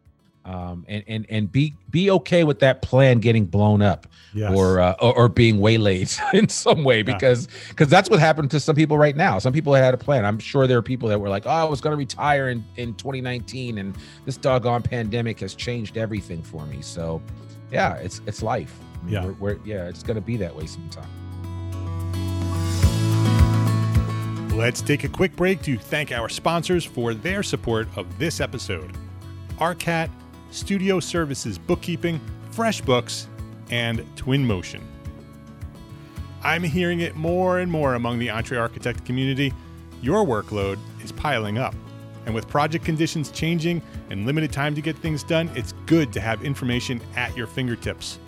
um, 0.46 0.86
and 0.88 1.04
and 1.08 1.26
and 1.30 1.52
be 1.52 1.74
be 1.90 2.12
okay 2.12 2.44
with 2.44 2.60
that 2.60 2.82
plan 2.82 3.20
getting 3.20 3.46
blown 3.46 3.82
up 3.82 4.08
yes. 4.34 4.52
or, 4.54 4.80
uh, 4.80 4.96
or, 5.00 5.16
or 5.16 5.30
being 5.30 5.60
waylaid 5.60 6.12
in 6.34 6.50
some 6.50 6.84
way 6.84 7.02
because 7.02 7.48
because 7.70 7.88
yeah. 7.88 7.98
that's 7.98 8.10
what 8.10 8.20
happened 8.20 8.52
to 8.52 8.60
some 8.60 8.76
people 8.76 8.98
right 8.98 9.16
now. 9.16 9.40
Some 9.40 9.54
people 9.54 9.74
had 9.74 9.94
a 9.94 9.98
plan. 9.98 10.26
I'm 10.26 10.40
sure 10.40 10.68
there 10.68 10.78
are 10.78 10.84
people 10.84 11.08
that 11.10 11.20
were 11.20 11.30
like, 11.30 11.46
"Oh, 11.46 11.50
I 11.50 11.64
was 11.64 11.82
going 11.82 11.92
to 11.92 11.98
retire 11.98 12.50
in 12.50 12.64
in 12.76 12.94
2019, 12.96 13.78
and 13.78 13.96
this 14.26 14.38
doggone 14.38 14.82
pandemic 14.82 15.40
has 15.40 15.56
changed 15.56 15.98
everything 15.98 16.42
for 16.44 16.66
me." 16.66 16.82
So, 16.82 17.22
yeah, 17.72 17.96
it's 17.96 18.22
it's 18.26 18.44
life. 18.44 18.78
I 19.02 19.06
mean, 19.06 19.14
yeah, 19.14 19.26
we're, 19.26 19.34
we're, 19.34 19.60
yeah, 19.66 19.88
it's 19.88 20.04
going 20.04 20.16
to 20.16 20.22
be 20.22 20.38
that 20.38 20.56
way 20.56 20.66
sometime. 20.66 21.10
Let's 24.58 24.82
take 24.82 25.04
a 25.04 25.10
quick 25.10 25.36
break 25.36 25.64
to 25.64 25.78
thank 25.78 26.12
our 26.12 26.30
sponsors 26.30 26.86
for 26.86 27.16
their 27.16 27.42
support 27.42 27.88
of 27.96 28.20
this 28.20 28.40
episode. 28.40 28.96
ARCAT 29.58 30.10
studio 30.54 31.00
services 31.00 31.58
bookkeeping, 31.58 32.22
FreshBooks, 32.52 33.26
and 33.72 34.00
Twinmotion. 34.16 34.82
I'm 36.44 36.64
hearing 36.64 37.00
it 37.00 37.16
more 37.16 37.60
and 37.60 37.72
more 37.72 37.96
among 37.96 38.20
the 38.20 38.28
EntreArchitect 38.28 39.06
community. 39.06 39.54
Your 40.02 40.26
workload 40.26 40.78
is 41.04 41.12
piling 41.12 41.58
up. 41.58 41.74
And 42.26 42.36
with 42.36 42.48
project 42.48 42.86
conditions 42.86 43.32
changing 43.32 43.82
and 44.10 44.26
limited 44.26 44.52
time 44.52 44.76
to 44.76 44.82
get 44.82 44.98
things 44.98 45.24
done, 45.24 45.50
it's 45.56 45.74
good 45.86 46.14
to 46.14 46.22
have 46.22 46.44
information 46.44 47.02
at 47.16 47.36
your 47.36 47.48
fingertips. 47.48 48.20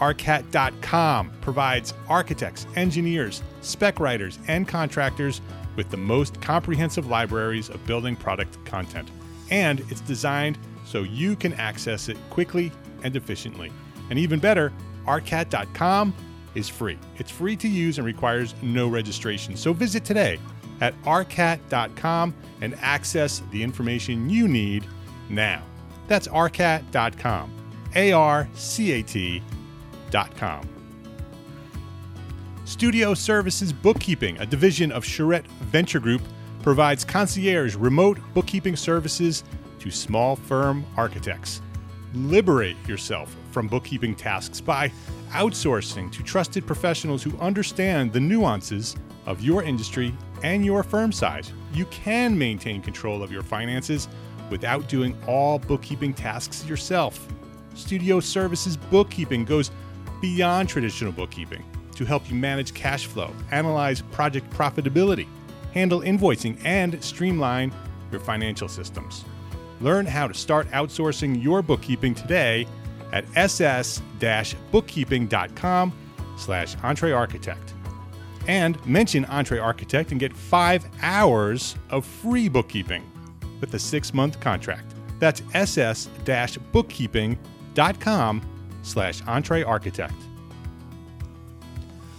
ARCAT.com 0.00 1.32
provides 1.40 1.94
architects, 2.08 2.66
engineers, 2.76 3.42
spec 3.62 3.98
writers, 3.98 4.38
and 4.48 4.68
contractors 4.68 5.40
with 5.74 5.90
the 5.90 5.96
most 5.96 6.40
comprehensive 6.40 7.06
libraries 7.06 7.70
of 7.70 7.84
building 7.86 8.16
product 8.16 8.62
content. 8.66 9.10
And 9.50 9.80
it's 9.90 10.02
designed 10.02 10.58
so 10.86 11.02
you 11.02 11.36
can 11.36 11.52
access 11.54 12.08
it 12.08 12.16
quickly 12.30 12.72
and 13.02 13.14
efficiently. 13.16 13.70
And 14.08 14.18
even 14.18 14.40
better, 14.40 14.72
arcat.com 15.04 16.14
is 16.54 16.68
free. 16.68 16.98
It's 17.16 17.30
free 17.30 17.56
to 17.56 17.68
use 17.68 17.98
and 17.98 18.06
requires 18.06 18.54
no 18.62 18.88
registration. 18.88 19.56
So 19.56 19.74
visit 19.74 20.04
today 20.04 20.38
at 20.80 21.00
arcat.com 21.02 22.34
and 22.60 22.74
access 22.80 23.42
the 23.50 23.62
information 23.62 24.30
you 24.30 24.48
need 24.48 24.86
now. 25.28 25.62
That's 26.06 26.28
arcat.com. 26.28 27.52
A 27.94 28.12
R 28.12 28.48
C 28.54 28.92
A 28.92 29.02
T.com. 29.02 30.68
Studio 32.64 33.14
Services 33.14 33.72
Bookkeeping, 33.72 34.38
a 34.38 34.46
division 34.46 34.90
of 34.92 35.04
Charrette 35.04 35.46
Venture 35.46 36.00
Group, 36.00 36.22
provides 36.62 37.04
concierge 37.04 37.76
remote 37.76 38.18
bookkeeping 38.34 38.76
services 38.76 39.44
to 39.86 39.92
small 39.92 40.34
firm 40.34 40.84
architects. 40.96 41.62
Liberate 42.12 42.76
yourself 42.88 43.36
from 43.52 43.68
bookkeeping 43.68 44.16
tasks 44.16 44.60
by 44.60 44.90
outsourcing 45.30 46.10
to 46.10 46.24
trusted 46.24 46.66
professionals 46.66 47.22
who 47.22 47.36
understand 47.38 48.12
the 48.12 48.18
nuances 48.18 48.96
of 49.26 49.40
your 49.40 49.62
industry 49.62 50.12
and 50.42 50.64
your 50.64 50.82
firm 50.82 51.12
size. 51.12 51.52
You 51.72 51.84
can 51.86 52.36
maintain 52.36 52.82
control 52.82 53.22
of 53.22 53.30
your 53.30 53.44
finances 53.44 54.08
without 54.50 54.88
doing 54.88 55.16
all 55.26 55.60
bookkeeping 55.60 56.14
tasks 56.14 56.66
yourself. 56.66 57.24
Studio 57.74 58.18
Services 58.18 58.76
Bookkeeping 58.76 59.44
goes 59.44 59.70
beyond 60.20 60.68
traditional 60.68 61.12
bookkeeping 61.12 61.62
to 61.94 62.04
help 62.04 62.28
you 62.28 62.34
manage 62.34 62.74
cash 62.74 63.06
flow, 63.06 63.32
analyze 63.52 64.02
project 64.02 64.50
profitability, 64.50 65.28
handle 65.72 66.00
invoicing, 66.00 66.58
and 66.64 67.02
streamline 67.04 67.72
your 68.10 68.20
financial 68.20 68.68
systems. 68.68 69.24
Learn 69.80 70.06
how 70.06 70.28
to 70.28 70.34
start 70.34 70.70
outsourcing 70.70 71.42
your 71.42 71.62
bookkeeping 71.62 72.14
today 72.14 72.68
at 73.12 73.24
ss-bookkeeping.com 73.36 75.92
slash 76.36 76.76
entrearchitect. 76.76 77.72
And 78.48 78.86
mention 78.86 79.24
Entre 79.26 79.58
Architect 79.58 80.12
and 80.12 80.20
get 80.20 80.32
five 80.32 80.86
hours 81.02 81.74
of 81.90 82.06
free 82.06 82.48
bookkeeping 82.48 83.02
with 83.60 83.74
a 83.74 83.78
six-month 83.78 84.40
contract. 84.40 84.94
That's 85.18 85.42
ss-bookkeeping.com 85.54 88.42
slash 88.82 89.22
entrearchitect. 89.22 90.14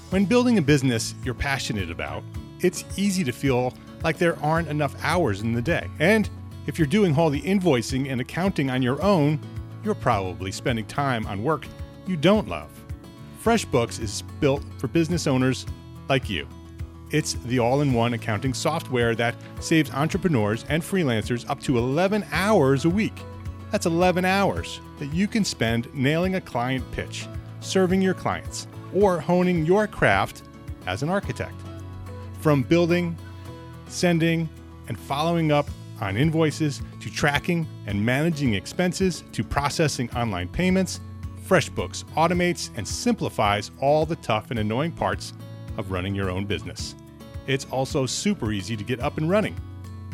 When 0.09 0.25
building 0.25 0.57
a 0.57 0.61
business 0.61 1.13
you're 1.23 1.33
passionate 1.33 1.91
about, 1.91 2.23
it's 2.59 2.83
easy 2.97 3.23
to 3.23 3.31
feel 3.31 3.73
like 4.03 4.17
there 4.17 4.37
aren't 4.43 4.67
enough 4.67 4.95
hours 5.03 5.39
in 5.41 5.53
the 5.53 5.61
day. 5.61 5.87
And 5.99 6.29
if 6.67 6.77
you're 6.77 6.85
doing 6.85 7.17
all 7.17 7.29
the 7.29 7.41
invoicing 7.41 8.11
and 8.11 8.21
accounting 8.21 8.69
on 8.69 8.81
your 8.81 9.01
own, 9.01 9.39
you're 9.83 9.95
probably 9.95 10.51
spending 10.51 10.85
time 10.85 11.25
on 11.25 11.43
work 11.43 11.65
you 12.07 12.15
don't 12.15 12.47
love. 12.47 12.69
FreshBooks 13.43 14.01
is 14.01 14.23
built 14.39 14.63
for 14.77 14.87
business 14.87 15.27
owners 15.27 15.65
like 16.09 16.29
you. 16.29 16.47
It's 17.11 17.33
the 17.33 17.59
all 17.59 17.81
in 17.81 17.93
one 17.93 18.13
accounting 18.13 18.53
software 18.53 19.15
that 19.15 19.35
saves 19.59 19.91
entrepreneurs 19.91 20.65
and 20.69 20.81
freelancers 20.81 21.49
up 21.49 21.61
to 21.61 21.77
11 21.77 22.25
hours 22.31 22.85
a 22.85 22.89
week. 22.89 23.13
That's 23.71 23.85
11 23.85 24.25
hours 24.25 24.79
that 24.99 25.13
you 25.13 25.27
can 25.27 25.43
spend 25.43 25.93
nailing 25.93 26.35
a 26.35 26.41
client 26.41 26.89
pitch, 26.91 27.27
serving 27.59 28.01
your 28.01 28.13
clients, 28.13 28.67
or 28.93 29.19
honing 29.19 29.65
your 29.65 29.87
craft 29.87 30.43
as 30.85 31.03
an 31.03 31.09
architect. 31.09 31.55
From 32.39 32.63
building, 32.63 33.17
sending, 33.87 34.49
and 34.87 34.97
following 34.97 35.51
up 35.51 35.69
on 36.01 36.17
invoices 36.17 36.81
to 36.99 37.09
tracking 37.09 37.67
and 37.85 38.03
managing 38.03 38.53
expenses 38.53 39.23
to 39.31 39.43
processing 39.43 40.09
online 40.11 40.47
payments, 40.47 40.99
FreshBooks 41.47 42.03
automates 42.15 42.69
and 42.75 42.87
simplifies 42.87 43.71
all 43.79 44.05
the 44.05 44.17
tough 44.17 44.51
and 44.51 44.59
annoying 44.59 44.91
parts 44.91 45.33
of 45.77 45.91
running 45.91 46.13
your 46.13 46.29
own 46.29 46.45
business. 46.45 46.95
It's 47.47 47.65
also 47.65 48.05
super 48.05 48.51
easy 48.51 48.75
to 48.75 48.83
get 48.83 48.99
up 48.99 49.17
and 49.17 49.29
running. 49.29 49.55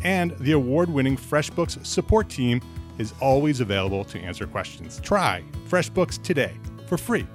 And 0.03 0.31
the 0.39 0.51
award 0.51 0.89
winning 0.89 1.17
FreshBooks 1.17 1.83
support 1.85 2.29
team 2.29 2.61
is 2.97 3.13
always 3.19 3.59
available 3.59 4.05
to 4.05 4.19
answer 4.19 4.45
questions. 4.45 4.99
Try 5.01 5.43
FreshBooks 5.69 6.21
today 6.21 6.53
for 6.87 6.97
free. 6.97 7.25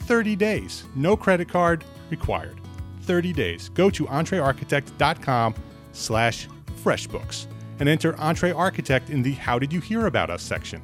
30 0.00 0.36
days, 0.36 0.84
no 0.94 1.16
credit 1.16 1.48
card 1.48 1.84
required. 2.10 2.60
30 3.02 3.32
days. 3.32 3.70
Go 3.70 3.90
to 3.90 4.04
entrearchitect.com 4.04 5.54
slash 5.92 6.46
freshbooks 6.84 7.46
and 7.80 7.88
enter 7.88 8.18
Entre 8.18 8.52
Architect 8.52 9.10
in 9.10 9.22
the 9.22 9.32
How 9.32 9.58
Did 9.58 9.72
You 9.72 9.80
Hear 9.80 10.06
About 10.06 10.30
Us 10.30 10.42
section. 10.42 10.82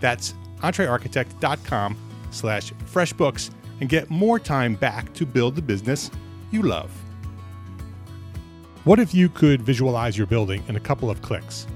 That's 0.00 0.34
entrearchitect.com 0.60 1.96
slash 2.30 2.72
freshbooks 2.92 3.50
and 3.80 3.88
get 3.88 4.10
more 4.10 4.38
time 4.38 4.74
back 4.74 5.12
to 5.14 5.26
build 5.26 5.56
the 5.56 5.62
business 5.62 6.10
you 6.50 6.62
love. 6.62 6.90
What 8.84 8.98
if 8.98 9.14
you 9.14 9.28
could 9.28 9.62
visualize 9.62 10.18
your 10.18 10.26
building 10.26 10.62
in 10.68 10.76
a 10.76 10.80
couple 10.80 11.08
of 11.08 11.22
clicks? 11.22 11.66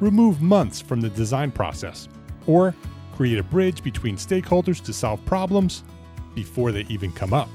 Remove 0.00 0.40
months 0.40 0.80
from 0.80 1.00
the 1.00 1.10
design 1.10 1.50
process, 1.50 2.08
or 2.46 2.74
create 3.14 3.38
a 3.38 3.42
bridge 3.42 3.82
between 3.82 4.16
stakeholders 4.16 4.82
to 4.84 4.92
solve 4.92 5.24
problems 5.24 5.84
before 6.34 6.72
they 6.72 6.86
even 6.88 7.12
come 7.12 7.32
up. 7.32 7.48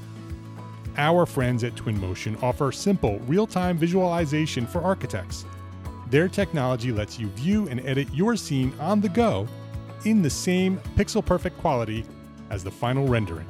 Our 0.96 1.26
friends 1.26 1.64
at 1.64 1.74
Twinmotion 1.74 2.42
offer 2.42 2.72
simple, 2.72 3.18
real 3.20 3.46
time 3.46 3.78
visualization 3.78 4.66
for 4.66 4.80
architects. 4.82 5.44
Their 6.10 6.28
technology 6.28 6.90
lets 6.90 7.18
you 7.18 7.28
view 7.28 7.68
and 7.68 7.80
edit 7.86 8.12
your 8.12 8.36
scene 8.36 8.72
on 8.80 9.00
the 9.00 9.08
go 9.08 9.46
in 10.04 10.22
the 10.22 10.30
same 10.30 10.78
pixel 10.96 11.24
perfect 11.24 11.56
quality 11.58 12.04
as 12.50 12.64
the 12.64 12.70
final 12.70 13.06
rendering. 13.06 13.46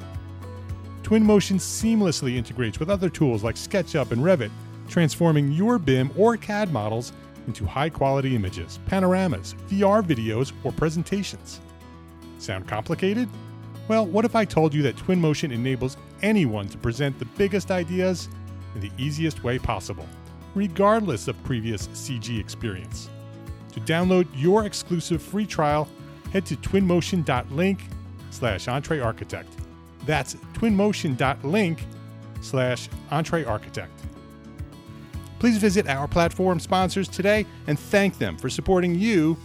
Twinmotion 1.01 1.57
seamlessly 1.57 2.35
integrates 2.35 2.79
with 2.79 2.89
other 2.89 3.09
tools 3.09 3.43
like 3.43 3.55
SketchUp 3.55 4.11
and 4.11 4.21
Revit, 4.21 4.51
transforming 4.87 5.51
your 5.51 5.79
BIM 5.79 6.11
or 6.15 6.37
CAD 6.37 6.71
models 6.71 7.13
into 7.47 7.65
high 7.65 7.89
quality 7.89 8.35
images, 8.35 8.79
panoramas, 8.85 9.55
VR 9.67 10.03
videos, 10.03 10.53
or 10.63 10.71
presentations. 10.71 11.59
Sound 12.37 12.67
complicated? 12.67 13.27
Well, 13.87 14.05
what 14.05 14.25
if 14.25 14.35
I 14.35 14.45
told 14.45 14.73
you 14.73 14.83
that 14.83 14.95
Twinmotion 14.95 15.51
enables 15.51 15.97
anyone 16.21 16.67
to 16.69 16.77
present 16.77 17.17
the 17.17 17.25
biggest 17.25 17.71
ideas 17.71 18.29
in 18.75 18.81
the 18.81 18.91
easiest 18.97 19.43
way 19.43 19.57
possible, 19.57 20.07
regardless 20.55 21.27
of 21.27 21.41
previous 21.43 21.87
CG 21.89 22.39
experience? 22.39 23.09
To 23.73 23.79
download 23.81 24.27
your 24.35 24.65
exclusive 24.65 25.21
free 25.21 25.45
trial, 25.45 25.87
head 26.33 26.45
to 26.47 26.55
twinmotion.link 26.57 27.83
slash 28.29 28.65
entrearchitect. 28.65 29.47
That's 30.05 30.35
twinmotion.link 30.53 31.85
slash 32.41 32.89
entrearchitect. 33.11 33.89
Please 35.39 35.57
visit 35.57 35.87
our 35.87 36.07
platform 36.07 36.59
sponsors 36.59 37.07
today 37.07 37.45
and 37.67 37.79
thank 37.79 38.17
them 38.17 38.37
for 38.37 38.49
supporting 38.49 38.95
you, 38.95 39.37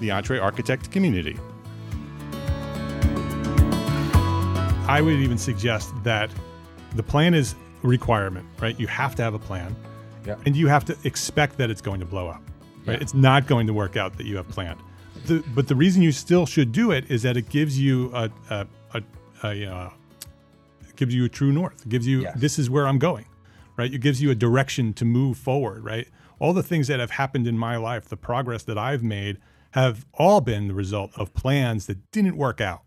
the 0.00 0.10
Entre 0.10 0.38
Architect 0.38 0.90
community. 0.90 1.38
I 4.88 5.00
would 5.00 5.14
even 5.14 5.38
suggest 5.38 5.92
that 6.04 6.30
the 6.96 7.02
plan 7.02 7.34
is 7.34 7.54
a 7.82 7.86
requirement, 7.86 8.46
right? 8.60 8.78
You 8.78 8.86
have 8.86 9.14
to 9.16 9.22
have 9.22 9.34
a 9.34 9.38
plan. 9.38 9.74
Yeah. 10.26 10.36
And 10.46 10.56
you 10.56 10.66
have 10.68 10.84
to 10.86 10.96
expect 11.04 11.56
that 11.58 11.70
it's 11.70 11.80
going 11.80 12.00
to 12.00 12.06
blow 12.06 12.28
up. 12.28 12.42
Right? 12.86 12.96
Yeah. 12.96 13.02
It's 13.02 13.14
not 13.14 13.46
going 13.46 13.66
to 13.66 13.72
work 13.72 13.96
out 13.96 14.16
that 14.18 14.26
you 14.26 14.36
have 14.36 14.48
planned. 14.48 14.80
The, 15.26 15.42
but 15.54 15.68
the 15.68 15.76
reason 15.76 16.02
you 16.02 16.12
still 16.12 16.46
should 16.46 16.72
do 16.72 16.90
it 16.90 17.10
is 17.10 17.22
that 17.22 17.36
it 17.36 17.48
gives 17.48 17.78
you 17.78 18.10
a, 18.14 18.30
a, 18.50 18.66
a, 18.94 19.02
a 19.44 19.66
uh, 19.72 19.90
it 20.88 20.96
gives 20.96 21.14
you 21.14 21.24
a 21.24 21.28
true 21.28 21.52
north. 21.52 21.82
It 21.86 21.88
gives 21.88 22.06
you 22.06 22.22
Yes. 22.22 22.38
this 22.38 22.58
is 22.58 22.68
where 22.70 22.86
I'm 22.88 22.98
going, 22.98 23.26
right? 23.76 23.92
It 23.92 23.98
gives 24.00 24.20
you 24.20 24.30
a 24.30 24.34
direction 24.34 24.92
to 24.94 25.04
move 25.04 25.38
forward, 25.38 25.84
right? 25.84 26.08
All 26.40 26.52
the 26.52 26.62
things 26.62 26.88
that 26.88 26.98
have 26.98 27.12
happened 27.12 27.46
in 27.46 27.56
my 27.56 27.76
life, 27.76 28.08
the 28.08 28.16
progress 28.16 28.64
that 28.64 28.76
I've 28.78 29.02
made, 29.02 29.38
have 29.72 30.04
all 30.14 30.40
been 30.40 30.66
the 30.68 30.74
result 30.74 31.12
of 31.16 31.32
plans 31.34 31.86
that 31.86 32.10
didn't 32.10 32.36
work 32.36 32.60
out, 32.60 32.82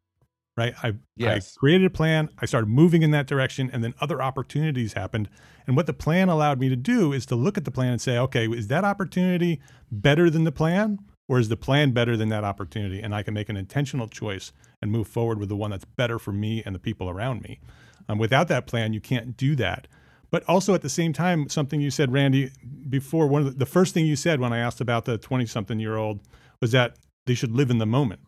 right? 0.58 0.74
I, 0.84 0.94
Yes. 1.18 1.56
I 1.56 1.60
created 1.60 1.88
a 1.88 1.89
plan, 1.89 2.30
I 2.39 2.46
started 2.46 2.68
moving 2.68 3.02
in 3.02 3.12
that 3.12 3.28
direction, 3.28 3.70
and 3.72 3.84
then 3.84 3.94
other 4.02 4.22
opportunities 4.22 4.94
happened. 4.94 5.30
And 5.65 5.76
what 5.76 5.86
the 5.86 5.94
plan 5.94 6.30
allowed 6.30 6.60
me 6.60 6.70
to 6.70 6.76
do 6.76 7.13
is 7.13 7.26
to 7.28 7.36
look 7.36 7.58
at 7.58 7.65
the 7.65 7.72
plan 7.72 7.94
and 7.94 8.02
say, 8.02 8.18
okay, 8.18 8.48
is 8.48 8.68
that 8.68 8.84
opportunity 8.84 9.62
better 9.91 10.30
than 10.30 10.44
the 10.44 10.52
plan? 10.52 11.00
Or 11.28 11.39
is 11.39 11.50
the 11.50 11.58
plan 11.58 11.91
better 11.91 12.15
than 12.15 12.30
that 12.30 12.44
opportunity? 12.44 13.02
And 13.02 13.15
I 13.15 13.24
can 13.24 13.34
make 13.34 13.50
an 13.50 13.58
intentional 13.58 14.08
choice 14.08 14.52
and 14.82 14.91
move 14.91 15.08
forward 15.08 15.39
with 15.39 15.50
the 15.50 15.56
one 15.56 15.72
that's 15.72 15.86
better 15.86 16.20
for 16.20 16.32
me 16.32 16.62
and 16.65 16.76
the 16.76 16.80
people 16.80 17.10
around 17.10 17.41
me. 17.41 17.60
Um, 18.08 18.20
without 18.20 18.48
that 18.50 18.68
plan, 18.68 18.94
you 18.94 19.02
can't 19.02 19.36
do 19.36 19.56
that. 19.56 19.88
But 20.30 20.44
also 20.48 20.74
at 20.74 20.82
the 20.82 20.89
same 20.89 21.13
time, 21.13 21.50
something 21.50 21.82
you 21.82 21.89
said, 21.89 22.12
Randy, 22.12 22.52
before 22.89 23.26
one 23.28 23.41
of 23.41 23.54
the, 23.54 23.60
the 23.60 23.65
first 23.65 23.94
thing 23.94 24.06
you 24.06 24.15
said 24.15 24.39
when 24.39 24.54
I 24.54 24.60
asked 24.60 24.82
about 24.82 25.06
the 25.06 25.18
20 25.18 25.46
something 25.46 25.80
year 25.80 25.96
old 25.96 26.20
was 26.62 26.72
that 26.74 26.98
they 27.26 27.34
should 27.34 27.52
live 27.52 27.72
in 27.72 27.80
the 27.80 27.86
moment. 27.86 28.22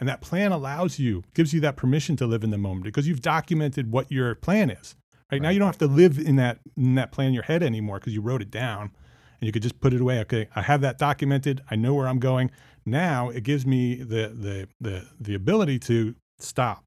And 0.00 0.08
that 0.08 0.22
plan 0.22 0.50
allows 0.50 0.98
you, 0.98 1.22
gives 1.34 1.52
you 1.52 1.60
that 1.60 1.76
permission 1.76 2.16
to 2.16 2.26
live 2.26 2.42
in 2.42 2.50
the 2.50 2.58
moment 2.58 2.84
because 2.84 3.06
you've 3.06 3.20
documented 3.20 3.92
what 3.92 4.10
your 4.10 4.34
plan 4.34 4.70
is. 4.70 4.96
Right, 5.30 5.40
now, 5.40 5.50
you 5.50 5.60
don't 5.60 5.68
have 5.68 5.78
to 5.78 5.86
live 5.86 6.18
in 6.18 6.36
that 6.36 6.58
in 6.76 6.96
that 6.96 7.12
plan 7.12 7.28
in 7.28 7.34
your 7.34 7.44
head 7.44 7.62
anymore 7.62 8.00
because 8.00 8.14
you 8.14 8.20
wrote 8.20 8.42
it 8.42 8.50
down, 8.50 8.90
and 9.40 9.46
you 9.46 9.52
could 9.52 9.62
just 9.62 9.78
put 9.78 9.94
it 9.94 10.00
away. 10.00 10.18
Okay, 10.20 10.48
I 10.56 10.62
have 10.62 10.80
that 10.80 10.98
documented. 10.98 11.60
I 11.70 11.76
know 11.76 11.94
where 11.94 12.08
I'm 12.08 12.18
going. 12.18 12.50
Now 12.84 13.28
it 13.28 13.44
gives 13.44 13.64
me 13.64 13.96
the 13.96 14.34
the 14.34 14.68
the 14.80 15.06
the 15.20 15.34
ability 15.34 15.78
to 15.80 16.16
stop 16.40 16.82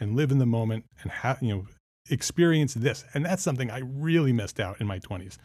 and 0.00 0.16
live 0.16 0.32
in 0.32 0.38
the 0.38 0.46
moment 0.46 0.84
and 1.02 1.12
have 1.12 1.40
you 1.40 1.54
know 1.54 1.66
experience 2.10 2.74
this. 2.74 3.04
And 3.14 3.24
that's 3.24 3.42
something 3.42 3.70
I 3.70 3.82
really 3.84 4.32
missed 4.32 4.58
out 4.58 4.80
in 4.80 4.86
my 4.86 4.98
20s. 4.98 5.36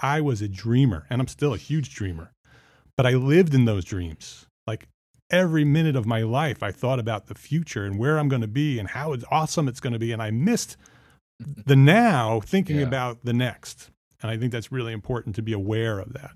I 0.00 0.20
was 0.20 0.42
a 0.42 0.48
dreamer 0.48 1.06
and 1.10 1.20
I'm 1.20 1.28
still 1.28 1.54
a 1.54 1.58
huge 1.58 1.94
dreamer, 1.94 2.32
but 2.96 3.06
I 3.06 3.12
lived 3.12 3.54
in 3.54 3.64
those 3.64 3.84
dreams. 3.84 4.46
Like 4.66 4.88
every 5.30 5.64
minute 5.64 5.96
of 5.96 6.06
my 6.06 6.22
life, 6.22 6.62
I 6.62 6.72
thought 6.72 6.98
about 6.98 7.26
the 7.26 7.34
future 7.34 7.84
and 7.84 7.98
where 7.98 8.18
I'm 8.18 8.28
going 8.28 8.42
to 8.42 8.48
be 8.48 8.78
and 8.78 8.88
how 8.88 9.14
awesome 9.30 9.68
it's 9.68 9.80
going 9.80 9.92
to 9.92 9.98
be. 9.98 10.12
And 10.12 10.22
I 10.22 10.30
missed 10.30 10.76
the 11.38 11.76
now 11.76 12.40
thinking 12.40 12.76
Yeah. 12.76 12.86
about 12.86 13.24
the 13.24 13.32
next. 13.32 13.90
And 14.22 14.30
I 14.30 14.36
think 14.36 14.52
that's 14.52 14.72
really 14.72 14.92
important 14.92 15.36
to 15.36 15.42
be 15.42 15.52
aware 15.52 15.98
of 15.98 16.12
that. 16.14 16.32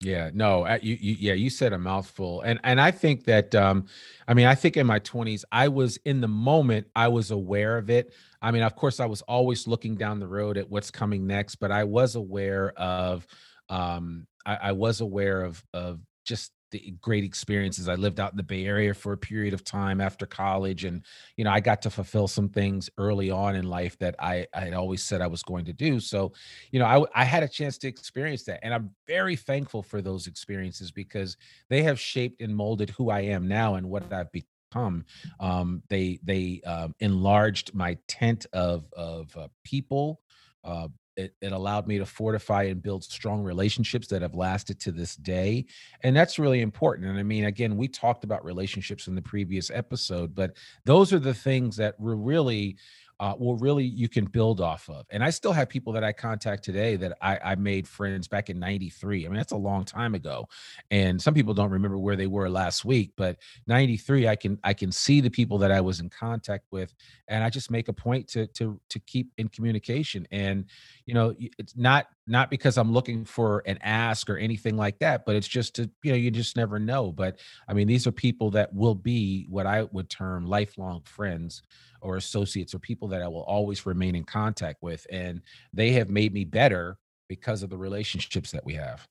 Yeah, 0.00 0.30
no, 0.34 0.66
you, 0.82 0.98
you, 1.00 1.16
yeah, 1.20 1.34
you 1.34 1.48
said 1.48 1.72
a 1.72 1.78
mouthful, 1.78 2.40
and 2.40 2.58
and 2.64 2.80
I 2.80 2.90
think 2.90 3.26
that, 3.26 3.54
um, 3.54 3.86
I 4.26 4.34
mean, 4.34 4.46
I 4.46 4.56
think 4.56 4.76
in 4.76 4.84
my 4.84 4.98
twenties, 4.98 5.44
I 5.52 5.68
was 5.68 5.96
in 5.98 6.20
the 6.20 6.26
moment, 6.26 6.88
I 6.96 7.06
was 7.06 7.30
aware 7.30 7.78
of 7.78 7.88
it. 7.88 8.12
I 8.40 8.50
mean, 8.50 8.64
of 8.64 8.74
course, 8.74 8.98
I 8.98 9.06
was 9.06 9.22
always 9.22 9.68
looking 9.68 9.94
down 9.94 10.18
the 10.18 10.26
road 10.26 10.58
at 10.58 10.68
what's 10.68 10.90
coming 10.90 11.28
next, 11.28 11.54
but 11.56 11.70
I 11.70 11.84
was 11.84 12.16
aware 12.16 12.72
of, 12.76 13.24
um, 13.68 14.26
I, 14.44 14.56
I 14.56 14.72
was 14.72 15.00
aware 15.00 15.42
of 15.42 15.64
of 15.72 16.00
just 16.24 16.50
the 16.72 16.94
great 17.00 17.22
experiences. 17.22 17.88
I 17.88 17.94
lived 17.94 18.18
out 18.18 18.32
in 18.32 18.36
the 18.36 18.42
Bay 18.42 18.66
Area 18.66 18.92
for 18.92 19.12
a 19.12 19.16
period 19.16 19.54
of 19.54 19.62
time 19.62 20.00
after 20.00 20.26
college, 20.26 20.84
and 20.84 21.02
you 21.36 21.44
know, 21.44 21.50
I 21.50 21.60
got 21.60 21.82
to 21.82 21.90
fulfill 21.90 22.26
some 22.26 22.48
things 22.48 22.90
early 22.98 23.30
on 23.30 23.54
in 23.54 23.64
life 23.64 23.96
that 23.98 24.16
I 24.18 24.46
I 24.52 24.60
had 24.62 24.74
always 24.74 25.04
said 25.04 25.20
I 25.20 25.28
was 25.28 25.42
going 25.44 25.66
to 25.66 25.72
do. 25.72 26.00
So, 26.00 26.32
you 26.72 26.80
know, 26.80 26.86
I, 26.86 27.22
I 27.22 27.24
had 27.24 27.42
a 27.42 27.48
chance 27.48 27.78
to 27.78 27.88
experience 27.88 28.42
that. 28.44 28.60
And 28.64 28.74
I'm 28.74 28.90
very 29.06 29.36
thankful 29.36 29.82
for 29.82 30.02
those 30.02 30.26
experiences 30.26 30.90
because 30.90 31.36
they 31.68 31.82
have 31.82 32.00
shaped 32.00 32.40
and 32.40 32.54
molded 32.56 32.90
who 32.90 33.10
I 33.10 33.20
am 33.20 33.46
now 33.46 33.76
and 33.76 33.88
what 33.88 34.12
I've 34.12 34.32
become. 34.32 35.04
Um, 35.38 35.82
they 35.88 36.18
they 36.22 36.62
um, 36.66 36.94
enlarged 37.00 37.74
my 37.74 37.98
tent 38.08 38.46
of 38.52 38.90
of 38.94 39.36
uh, 39.36 39.48
people. 39.64 40.20
Uh, 40.64 40.88
it, 41.16 41.34
it 41.40 41.52
allowed 41.52 41.86
me 41.86 41.98
to 41.98 42.06
fortify 42.06 42.64
and 42.64 42.82
build 42.82 43.04
strong 43.04 43.42
relationships 43.42 44.06
that 44.08 44.22
have 44.22 44.34
lasted 44.34 44.80
to 44.80 44.92
this 44.92 45.16
day. 45.16 45.66
And 46.02 46.16
that's 46.16 46.38
really 46.38 46.60
important. 46.60 47.08
And 47.08 47.18
I 47.18 47.22
mean, 47.22 47.44
again, 47.44 47.76
we 47.76 47.88
talked 47.88 48.24
about 48.24 48.44
relationships 48.44 49.06
in 49.06 49.14
the 49.14 49.22
previous 49.22 49.70
episode, 49.70 50.34
but 50.34 50.56
those 50.84 51.12
are 51.12 51.18
the 51.18 51.34
things 51.34 51.76
that 51.76 51.98
were 52.00 52.16
really 52.16 52.76
uh, 53.22 53.36
will 53.38 53.56
really 53.56 53.84
you 53.84 54.08
can 54.08 54.24
build 54.24 54.60
off 54.60 54.90
of. 54.90 55.06
And 55.10 55.22
I 55.22 55.30
still 55.30 55.52
have 55.52 55.68
people 55.68 55.92
that 55.92 56.02
I 56.02 56.12
contact 56.12 56.64
today 56.64 56.96
that 56.96 57.16
I, 57.22 57.38
I 57.44 57.54
made 57.54 57.86
friends 57.86 58.26
back 58.26 58.50
in 58.50 58.58
'93. 58.58 59.24
I 59.24 59.28
mean, 59.28 59.36
that's 59.36 59.52
a 59.52 59.56
long 59.56 59.84
time 59.84 60.16
ago, 60.16 60.48
and 60.90 61.22
some 61.22 61.32
people 61.32 61.54
don't 61.54 61.70
remember 61.70 61.98
where 61.98 62.16
they 62.16 62.26
were 62.26 62.50
last 62.50 62.84
week. 62.84 63.12
But 63.16 63.36
'93, 63.68 64.26
I 64.26 64.34
can 64.34 64.58
I 64.64 64.74
can 64.74 64.90
see 64.90 65.20
the 65.20 65.30
people 65.30 65.56
that 65.58 65.70
I 65.70 65.80
was 65.80 66.00
in 66.00 66.10
contact 66.10 66.64
with, 66.72 66.92
and 67.28 67.44
I 67.44 67.48
just 67.48 67.70
make 67.70 67.86
a 67.86 67.92
point 67.92 68.26
to 68.30 68.48
to 68.48 68.80
to 68.88 68.98
keep 68.98 69.30
in 69.38 69.46
communication. 69.46 70.26
And 70.32 70.64
you 71.06 71.14
know, 71.14 71.32
it's 71.38 71.76
not 71.76 72.08
not 72.26 72.50
because 72.50 72.78
I'm 72.78 72.92
looking 72.92 73.24
for 73.24 73.62
an 73.66 73.78
ask 73.82 74.30
or 74.30 74.36
anything 74.36 74.76
like 74.76 74.98
that, 75.00 75.24
but 75.26 75.34
it's 75.36 75.48
just 75.48 75.74
to 75.76 75.90
you 76.02 76.12
know 76.12 76.16
you 76.16 76.30
just 76.30 76.56
never 76.56 76.78
know. 76.78 77.10
But 77.12 77.38
I 77.68 77.72
mean, 77.74 77.88
these 77.88 78.06
are 78.06 78.12
people 78.12 78.50
that 78.52 78.72
will 78.74 78.94
be 78.94 79.46
what 79.48 79.66
I 79.66 79.82
would 79.92 80.08
term 80.08 80.46
lifelong 80.46 81.02
friends 81.04 81.62
or 82.00 82.16
associates 82.16 82.74
or 82.74 82.78
people 82.78 83.08
that 83.08 83.22
I 83.22 83.28
will 83.28 83.42
always 83.44 83.86
remain 83.86 84.14
in 84.14 84.24
contact 84.24 84.82
with. 84.82 85.06
And 85.10 85.42
they 85.72 85.92
have 85.92 86.10
made 86.10 86.32
me 86.32 86.44
better 86.44 86.96
because 87.28 87.62
of 87.62 87.70
the 87.70 87.78
relationships 87.78 88.50
that 88.52 88.64
we 88.64 88.74
have. 88.74 89.06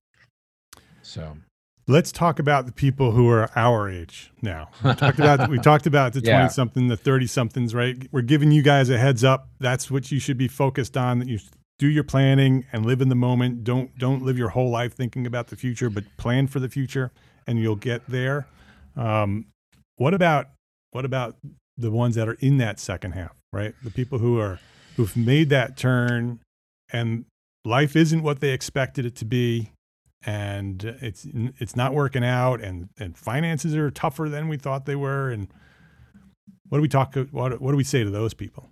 So 1.02 1.38
Let's 1.88 2.12
talk 2.12 2.38
about 2.40 2.68
the 2.68 2.72
people 2.72 3.12
who 3.12 3.28
are 3.30 3.50
our 3.56 3.90
age 3.90 4.32
now. 4.42 4.70
We 4.84 4.94
talked 4.94 5.20
about 5.20 5.50
we 5.50 5.60
talked 5.64 5.88
about 5.88 6.14
the 6.14 6.22
Yeah. 6.22 6.38
twenty 6.38 6.50
something, 6.50 6.88
the 6.88 6.96
thirty 6.96 7.28
somethings, 7.28 7.74
right? 7.74 8.08
We're 8.12 8.22
giving 8.22 8.52
you 8.52 8.62
guys 8.62 8.90
a 8.90 8.98
heads 8.98 9.24
up. 9.24 9.50
That's 9.60 9.90
what 9.90 10.12
you 10.12 10.20
should 10.20 10.38
be 10.38 10.48
focused 10.48 10.96
on. 10.96 11.20
That 11.20 11.28
you 11.28 11.40
do 11.82 11.88
your 11.88 12.04
planning 12.04 12.64
and 12.72 12.86
live 12.86 13.02
in 13.02 13.10
the 13.10 13.16
moment. 13.16 13.64
Don't 13.64 13.98
don't 13.98 14.22
live 14.22 14.38
your 14.38 14.50
whole 14.50 14.70
life 14.70 14.94
thinking 14.94 15.26
about 15.26 15.48
the 15.48 15.56
future, 15.56 15.90
but 15.90 16.04
plan 16.16 16.46
for 16.46 16.60
the 16.60 16.70
future, 16.70 17.12
and 17.48 17.58
you'll 17.58 17.76
get 17.76 18.06
there. 18.08 18.46
Um, 18.96 19.48
what 19.96 20.14
about 20.14 20.50
what 20.92 21.06
about 21.06 21.38
the 21.76 21.90
ones 21.90 22.14
that 22.14 22.30
are 22.30 22.38
in 22.40 22.58
that 22.58 22.80
second 22.80 23.14
half, 23.14 23.36
right? 23.52 23.74
The 23.84 23.90
people 23.90 24.20
who 24.20 24.40
are 24.40 24.60
who've 24.96 25.18
made 25.18 25.50
that 25.50 25.76
turn, 25.76 26.40
and 26.94 27.26
life 27.66 27.96
isn't 27.96 28.22
what 28.22 28.42
they 28.42 28.52
expected 28.52 29.04
it 29.08 29.16
to 29.16 29.26
be 29.26 29.72
and 30.24 30.84
it's 31.02 31.26
it's 31.58 31.76
not 31.76 31.96
working 31.96 32.24
out 32.24 32.62
and 32.62 32.90
and 33.00 33.18
finances 33.18 33.76
are 33.76 33.90
tougher 33.90 34.30
than 34.30 34.48
we 34.48 34.56
thought 34.56 34.86
they 34.86 34.96
were 34.96 35.32
and 35.32 35.48
what 36.70 36.78
do 36.78 36.82
we 36.84 36.88
talk 36.88 37.16
what, 37.32 37.60
what 37.60 37.72
do 37.72 37.76
we 37.76 37.84
say 37.84 38.04
to 38.04 38.12
those 38.12 38.36
people 38.36 38.70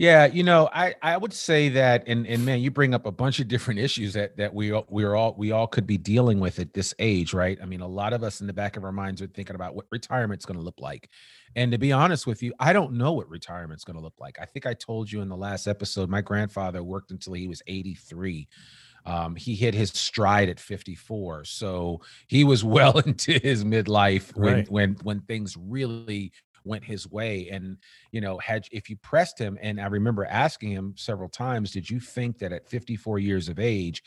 Yeah, 0.00 0.24
you 0.24 0.44
know, 0.44 0.66
I 0.72 0.94
I 1.02 1.18
would 1.18 1.34
say 1.34 1.68
that, 1.68 2.04
and 2.06 2.26
and 2.26 2.42
man, 2.42 2.60
you 2.60 2.70
bring 2.70 2.94
up 2.94 3.04
a 3.04 3.12
bunch 3.12 3.38
of 3.38 3.48
different 3.48 3.80
issues 3.80 4.14
that 4.14 4.34
that 4.38 4.54
we 4.54 4.72
all- 4.72 4.86
we're 4.88 5.14
all 5.14 5.34
we 5.36 5.52
all 5.52 5.66
could 5.66 5.86
be 5.86 5.98
dealing 5.98 6.40
with 6.40 6.58
at 6.58 6.72
this 6.72 6.94
age, 6.98 7.34
right? 7.34 7.58
I 7.60 7.66
mean, 7.66 7.82
a 7.82 7.86
lot 7.86 8.14
of 8.14 8.22
us 8.22 8.40
in 8.40 8.46
the 8.46 8.54
back 8.54 8.78
of 8.78 8.84
our 8.84 8.92
minds 8.92 9.20
are 9.20 9.26
thinking 9.26 9.56
about 9.56 9.74
what 9.74 9.84
retirement's 9.90 10.46
going 10.46 10.56
to 10.58 10.64
look 10.64 10.80
like, 10.80 11.10
and 11.54 11.70
to 11.72 11.76
be 11.76 11.92
honest 11.92 12.26
with 12.26 12.42
you, 12.42 12.54
I 12.58 12.72
don't 12.72 12.94
know 12.94 13.12
what 13.12 13.28
retirement's 13.28 13.84
going 13.84 13.96
to 13.98 14.02
look 14.02 14.18
like. 14.18 14.38
I 14.40 14.46
think 14.46 14.64
I 14.64 14.72
told 14.72 15.12
you 15.12 15.20
in 15.20 15.28
the 15.28 15.36
last 15.36 15.66
episode, 15.66 16.08
my 16.08 16.22
grandfather 16.22 16.82
worked 16.82 17.10
until 17.10 17.34
he 17.34 17.46
was 17.46 17.60
eighty 17.66 17.94
three. 17.94 18.48
Um, 19.06 19.34
he 19.36 19.54
hit 19.54 19.74
his 19.74 19.90
stride 19.90 20.48
at 20.50 20.60
54, 20.60 21.44
so 21.44 22.00
he 22.28 22.44
was 22.44 22.64
well 22.64 22.98
into 23.00 23.32
his 23.38 23.64
midlife 23.64 24.34
when 24.36 24.54
Right. 24.54 24.70
when 24.70 24.96
when 25.02 25.20
things 25.22 25.56
really 25.58 26.32
went 26.64 26.84
his 26.84 27.08
way 27.10 27.48
and 27.50 27.76
you 28.12 28.20
know 28.20 28.38
had 28.38 28.66
if 28.72 28.90
you 28.90 28.96
pressed 28.98 29.38
him 29.38 29.58
and 29.60 29.80
i 29.80 29.86
remember 29.86 30.24
asking 30.26 30.70
him 30.70 30.94
several 30.96 31.28
times 31.28 31.70
did 31.70 31.88
you 31.88 32.00
think 32.00 32.38
that 32.38 32.52
at 32.52 32.68
54 32.68 33.18
years 33.18 33.48
of 33.48 33.58
age 33.58 34.02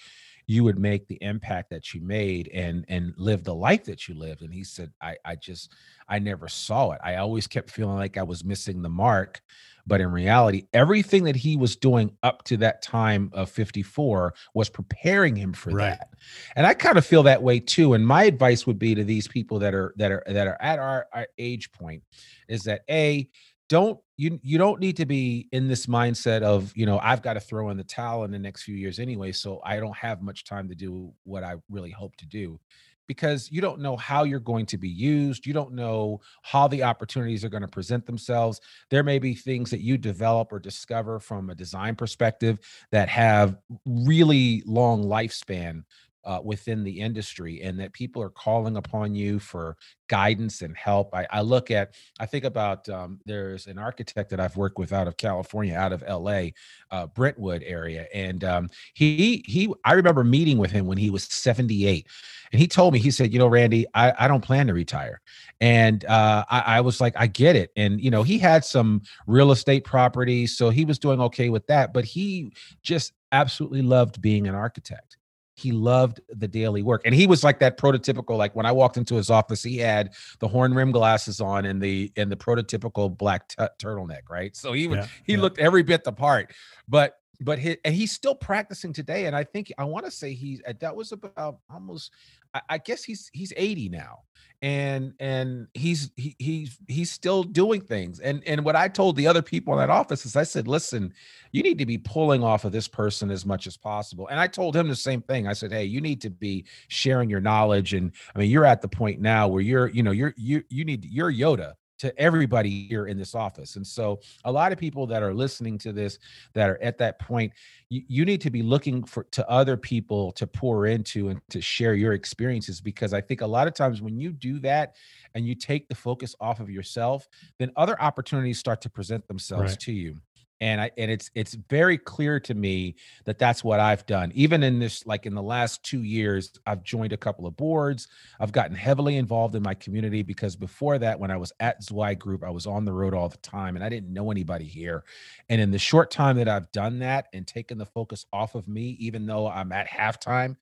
you 0.45 0.63
would 0.63 0.77
make 0.77 1.07
the 1.07 1.17
impact 1.21 1.69
that 1.69 1.93
you 1.93 2.01
made 2.01 2.49
and 2.53 2.85
and 2.87 3.13
live 3.17 3.43
the 3.43 3.55
life 3.55 3.85
that 3.85 4.07
you 4.07 4.15
lived? 4.15 4.41
And 4.41 4.53
he 4.53 4.63
said 4.63 4.91
i 5.01 5.15
i 5.25 5.35
just 5.35 5.71
i 6.07 6.19
never 6.19 6.47
saw 6.47 6.91
it. 6.91 6.99
I 7.03 7.15
always 7.15 7.47
kept 7.47 7.71
feeling 7.71 7.95
like 7.95 8.17
i 8.17 8.23
was 8.23 8.43
missing 8.43 8.81
the 8.81 8.89
mark 8.89 9.41
but 9.85 9.99
in 10.01 10.11
reality 10.11 10.63
everything 10.73 11.23
that 11.23 11.35
he 11.35 11.55
was 11.57 11.75
doing 11.75 12.11
up 12.23 12.43
to 12.43 12.57
that 12.57 12.81
time 12.81 13.29
of 13.33 13.49
54 13.49 14.33
was 14.53 14.69
preparing 14.69 15.35
him 15.35 15.53
for 15.53 15.71
Right. 15.71 15.89
that 15.99 16.09
and 16.55 16.65
i 16.65 16.73
kind 16.73 16.97
of 16.97 17.05
feel 17.05 17.23
that 17.23 17.41
way 17.43 17.59
too 17.59 17.93
and 17.93 18.05
my 18.05 18.23
advice 18.23 18.65
would 18.65 18.79
be 18.79 18.95
to 18.95 19.03
these 19.03 19.27
people 19.27 19.59
that 19.59 19.73
are 19.73 19.93
that 19.97 20.11
are 20.11 20.23
that 20.27 20.47
are 20.47 20.57
at 20.61 20.79
our, 20.79 21.07
our 21.13 21.27
age 21.37 21.71
point 21.71 22.03
is 22.47 22.63
that 22.63 22.81
a 22.89 23.29
don't 23.69 23.99
you 24.17 24.39
you 24.43 24.57
don't 24.57 24.79
need 24.79 24.97
to 24.97 25.05
be 25.05 25.47
in 25.51 25.67
this 25.67 25.85
mindset 25.87 26.41
of 26.43 26.71
you 26.75 26.85
know 26.85 26.99
i've 27.01 27.21
got 27.21 27.33
to 27.33 27.39
throw 27.39 27.69
in 27.69 27.77
the 27.77 27.83
towel 27.83 28.23
in 28.23 28.31
the 28.31 28.37
next 28.39 28.63
few 28.63 28.75
years 28.75 28.99
anyway 28.99 29.31
so 29.31 29.61
i 29.65 29.77
don't 29.79 29.95
have 29.95 30.21
much 30.21 30.43
time 30.43 30.67
to 30.69 30.75
do 30.75 31.11
what 31.23 31.43
i 31.43 31.55
really 31.69 31.89
hope 31.91 32.15
to 32.17 32.25
do 32.25 32.59
because 33.07 33.51
you 33.51 33.61
don't 33.61 33.79
know 33.79 33.97
how 33.97 34.23
you're 34.23 34.39
going 34.39 34.65
to 34.65 34.77
be 34.77 34.89
used 34.89 35.45
you 35.45 35.53
don't 35.53 35.73
know 35.73 36.21
how 36.41 36.67
the 36.67 36.83
opportunities 36.83 37.43
are 37.43 37.49
going 37.49 37.61
to 37.61 37.67
present 37.67 38.05
themselves. 38.05 38.61
There 38.89 39.03
may 39.03 39.19
be 39.19 39.33
things 39.33 39.69
that 39.71 39.81
you 39.81 39.97
develop 39.97 40.51
or 40.51 40.59
discover 40.59 41.19
from 41.19 41.49
a 41.49 41.55
design 41.55 41.95
perspective 41.95 42.59
that 42.91 43.09
have 43.09 43.57
really 43.85 44.63
long 44.65 45.03
lifespan 45.03 45.83
uh, 46.25 46.39
within 46.43 46.83
the 46.83 46.99
industry 46.99 47.61
and 47.61 47.79
that 47.79 47.93
people 47.93 48.21
are 48.21 48.29
calling 48.29 48.77
upon 48.77 49.13
you 49.15 49.39
for 49.39 49.77
guidance 50.07 50.61
and 50.61 50.75
help. 50.77 51.13
I, 51.13 51.27
I 51.31 51.41
look 51.41 51.71
at, 51.71 51.95
I 52.19 52.25
think 52.25 52.45
about 52.45 52.87
um, 52.89 53.19
there's 53.25 53.67
an 53.67 53.77
architect 53.77 54.29
that 54.29 54.39
I've 54.39 54.55
worked 54.55 54.77
with 54.77 54.93
out 54.93 55.07
of 55.07 55.17
California, 55.17 55.75
out 55.75 55.91
of 55.91 56.03
LA, 56.07 56.49
uh, 56.91 57.07
Brentwood 57.07 57.63
area. 57.65 58.07
And 58.13 58.43
um, 58.43 58.69
he, 58.93 59.43
he, 59.47 59.73
I 59.83 59.93
remember 59.93 60.23
meeting 60.23 60.57
with 60.57 60.71
him 60.71 60.85
when 60.85 60.97
he 60.97 61.09
was 61.09 61.23
78. 61.23 62.07
And 62.51 62.59
he 62.59 62.67
told 62.67 62.93
me, 62.93 62.99
he 62.99 63.09
said, 63.11 63.33
you 63.33 63.39
know, 63.39 63.47
Randy, 63.47 63.85
I, 63.95 64.13
I 64.19 64.27
don't 64.27 64.43
plan 64.43 64.67
to 64.67 64.73
retire. 64.73 65.19
And 65.59 66.05
uh, 66.05 66.45
I, 66.49 66.59
I 66.59 66.81
was 66.81 67.01
like, 67.01 67.13
I 67.17 67.25
get 67.25 67.55
it. 67.55 67.71
And, 67.75 67.99
you 67.99 68.11
know, 68.11 68.21
he 68.21 68.37
had 68.37 68.63
some 68.63 69.01
real 69.25 69.51
estate 69.51 69.83
properties. 69.83 70.55
So 70.55 70.69
he 70.69 70.85
was 70.85 70.99
doing 70.99 71.19
okay 71.21 71.49
with 71.49 71.65
that. 71.67 71.93
But 71.93 72.05
he 72.05 72.53
just 72.83 73.13
absolutely 73.31 73.81
loved 73.81 74.21
being 74.21 74.47
an 74.47 74.53
architect 74.53 75.17
he 75.63 75.71
loved 75.71 76.19
the 76.29 76.47
daily 76.47 76.83
work. 76.83 77.01
And 77.05 77.15
he 77.15 77.25
was 77.25 77.43
like 77.43 77.59
that 77.59 77.79
prototypical 77.79 78.37
like 78.37 78.55
when 78.55 78.65
i 78.65 78.71
walked 78.71 78.97
into 78.97 79.15
his 79.15 79.29
office 79.29 79.63
he 79.63 79.77
had 79.77 80.11
the 80.39 80.47
horn 80.47 80.73
rim 80.73 80.91
glasses 80.91 81.39
on 81.41 81.65
and 81.65 81.81
the 81.81 82.11
and 82.17 82.31
the 82.31 82.35
prototypical 82.35 83.17
black 83.17 83.47
t- 83.47 83.55
turtleneck 83.81 84.29
right? 84.29 84.55
So 84.55 84.73
he 84.73 84.87
was 84.87 84.97
Yeah, 84.97 85.07
he 85.23 85.33
yeah. 85.33 85.39
looked 85.39 85.59
every 85.59 85.83
bit 85.83 86.03
the 86.03 86.11
part. 86.11 86.53
But 86.87 87.15
but 87.43 87.59
he, 87.59 87.77
and 87.85 87.93
he's 87.93 88.11
still 88.11 88.35
practicing 88.35 88.93
today 88.93 89.25
and 89.25 89.35
i 89.35 89.43
think 89.43 89.71
i 89.77 89.83
want 89.83 90.05
to 90.05 90.11
say 90.11 90.33
he's 90.33 90.61
uh, 90.67 90.73
that 90.79 90.95
was 90.95 91.11
about 91.11 91.57
almost 91.69 92.11
I, 92.53 92.61
I 92.69 92.77
guess 92.77 93.03
he's 93.03 93.29
he's 93.33 93.53
80 93.55 93.89
now 93.89 94.19
and 94.61 95.13
and 95.19 95.67
he's 95.73 96.11
he, 96.15 96.35
he's 96.39 96.77
he's 96.87 97.11
still 97.11 97.43
doing 97.43 97.81
things 97.81 98.19
and 98.19 98.41
and 98.47 98.63
what 98.63 98.75
i 98.75 98.87
told 98.87 99.15
the 99.17 99.27
other 99.27 99.41
people 99.41 99.73
in 99.73 99.79
that 99.79 99.89
office 99.89 100.25
is 100.25 100.35
i 100.35 100.43
said 100.43 100.67
listen 100.67 101.13
you 101.51 101.61
need 101.61 101.77
to 101.77 101.85
be 101.85 101.97
pulling 101.97 102.43
off 102.43 102.63
of 102.63 102.71
this 102.71 102.87
person 102.87 103.29
as 103.29 103.45
much 103.45 103.67
as 103.67 103.75
possible 103.75 104.27
and 104.29 104.39
i 104.39 104.47
told 104.47 104.75
him 104.75 104.87
the 104.87 104.95
same 104.95 105.21
thing 105.21 105.47
i 105.47 105.53
said 105.53 105.71
hey 105.71 105.83
you 105.83 105.99
need 105.99 106.21
to 106.21 106.29
be 106.29 106.65
sharing 106.87 107.29
your 107.29 107.41
knowledge 107.41 107.93
and 107.93 108.13
i 108.35 108.39
mean 108.39 108.49
you're 108.49 108.65
at 108.65 108.81
the 108.81 108.87
point 108.87 109.19
now 109.19 109.47
where 109.47 109.61
you're 109.61 109.89
you 109.89 110.01
know 110.01 110.11
you're 110.11 110.33
you 110.37 110.63
you 110.69 110.85
need 110.85 111.03
you're 111.05 111.31
yoda 111.31 111.73
to 112.03 112.19
everybody 112.19 112.85
here 112.87 113.07
in 113.07 113.17
this 113.17 113.33
office. 113.33 113.77
And 113.77 113.87
so 113.87 114.19
a 114.43 114.51
lot 114.51 114.73
of 114.73 114.77
people 114.77 115.07
that 115.07 115.23
are 115.23 115.33
listening 115.33 115.77
to 115.79 115.93
this 115.93 116.19
that 116.53 116.69
are 116.69 116.77
at 116.81 116.97
that 116.97 117.17
point, 117.17 117.53
you, 117.87 118.01
you 118.09 118.25
need 118.25 118.41
to 118.41 118.49
be 118.49 118.61
looking 118.61 119.05
for 119.05 119.23
to 119.31 119.49
other 119.49 119.77
people 119.77 120.33
to 120.33 120.45
pour 120.45 120.85
into 120.87 121.29
and 121.29 121.39
to 121.49 121.61
share 121.61 121.93
your 121.95 122.11
experiences 122.11 122.81
because 122.81 123.13
I 123.13 123.21
think 123.21 123.39
a 123.39 123.47
lot 123.47 123.67
of 123.67 123.73
times 123.73 124.01
when 124.01 124.19
you 124.19 124.33
do 124.33 124.59
that 124.59 124.95
and 125.33 125.47
you 125.47 125.55
take 125.55 125.87
the 125.87 125.95
focus 125.95 126.35
off 126.41 126.59
of 126.59 126.69
yourself, 126.69 127.25
then 127.57 127.71
other 127.77 127.99
opportunities 128.01 128.59
start 128.59 128.81
to 128.81 128.89
present 128.89 129.25
themselves 129.29 129.71
Right. 129.71 129.79
to 129.79 129.93
you 129.93 130.17
and 130.63 130.79
I 130.79 130.91
and 130.97 131.11
it's 131.11 131.29
it's 131.35 131.55
very 131.69 131.97
clear 131.97 132.39
to 132.39 132.53
me 132.53 132.95
that 133.25 133.37
that's 133.37 133.65
what 133.65 133.81
I've 133.81 134.05
done. 134.05 134.31
Even 134.33 134.63
in 134.63 134.79
this, 134.79 135.05
like 135.05 135.25
in 135.25 135.35
the 135.35 135.43
last 135.43 135.83
two 135.83 136.03
years, 136.03 136.57
I've 136.65 136.83
joined 136.83 137.11
a 137.11 137.17
couple 137.17 137.45
of 137.45 137.57
boards. 137.57 138.07
I've 138.39 138.53
gotten 138.53 138.73
heavily 138.73 139.17
involved 139.17 139.55
in 139.55 139.61
my 139.61 139.73
community 139.73 140.23
because 140.23 140.55
before 140.55 140.97
that, 140.99 141.19
when 141.19 141.31
I 141.31 141.37
was 141.37 141.51
at 141.59 141.83
Zweig 141.83 142.17
Group, 142.17 142.45
I 142.45 142.49
was 142.49 142.65
on 142.65 142.85
the 142.85 142.93
road 142.93 143.13
all 143.13 143.27
the 143.27 143.37
time, 143.39 143.75
and 143.75 143.83
I 143.83 143.89
didn't 143.89 144.13
know 144.13 144.31
anybody 144.31 144.63
here. 144.63 145.03
And 145.49 145.59
in 145.59 145.69
the 145.69 145.77
short 145.77 146.09
time 146.11 146.37
that 146.37 146.47
I've 146.47 146.71
done 146.71 146.99
that 146.99 147.27
and 147.33 147.45
taken 147.45 147.77
the 147.77 147.85
focus 147.85 148.25
off 148.31 148.55
of 148.55 148.65
me, 148.65 148.95
even 149.01 149.25
though 149.25 149.49
I'm 149.49 149.73
at 149.73 149.89
halftime, 149.89 150.55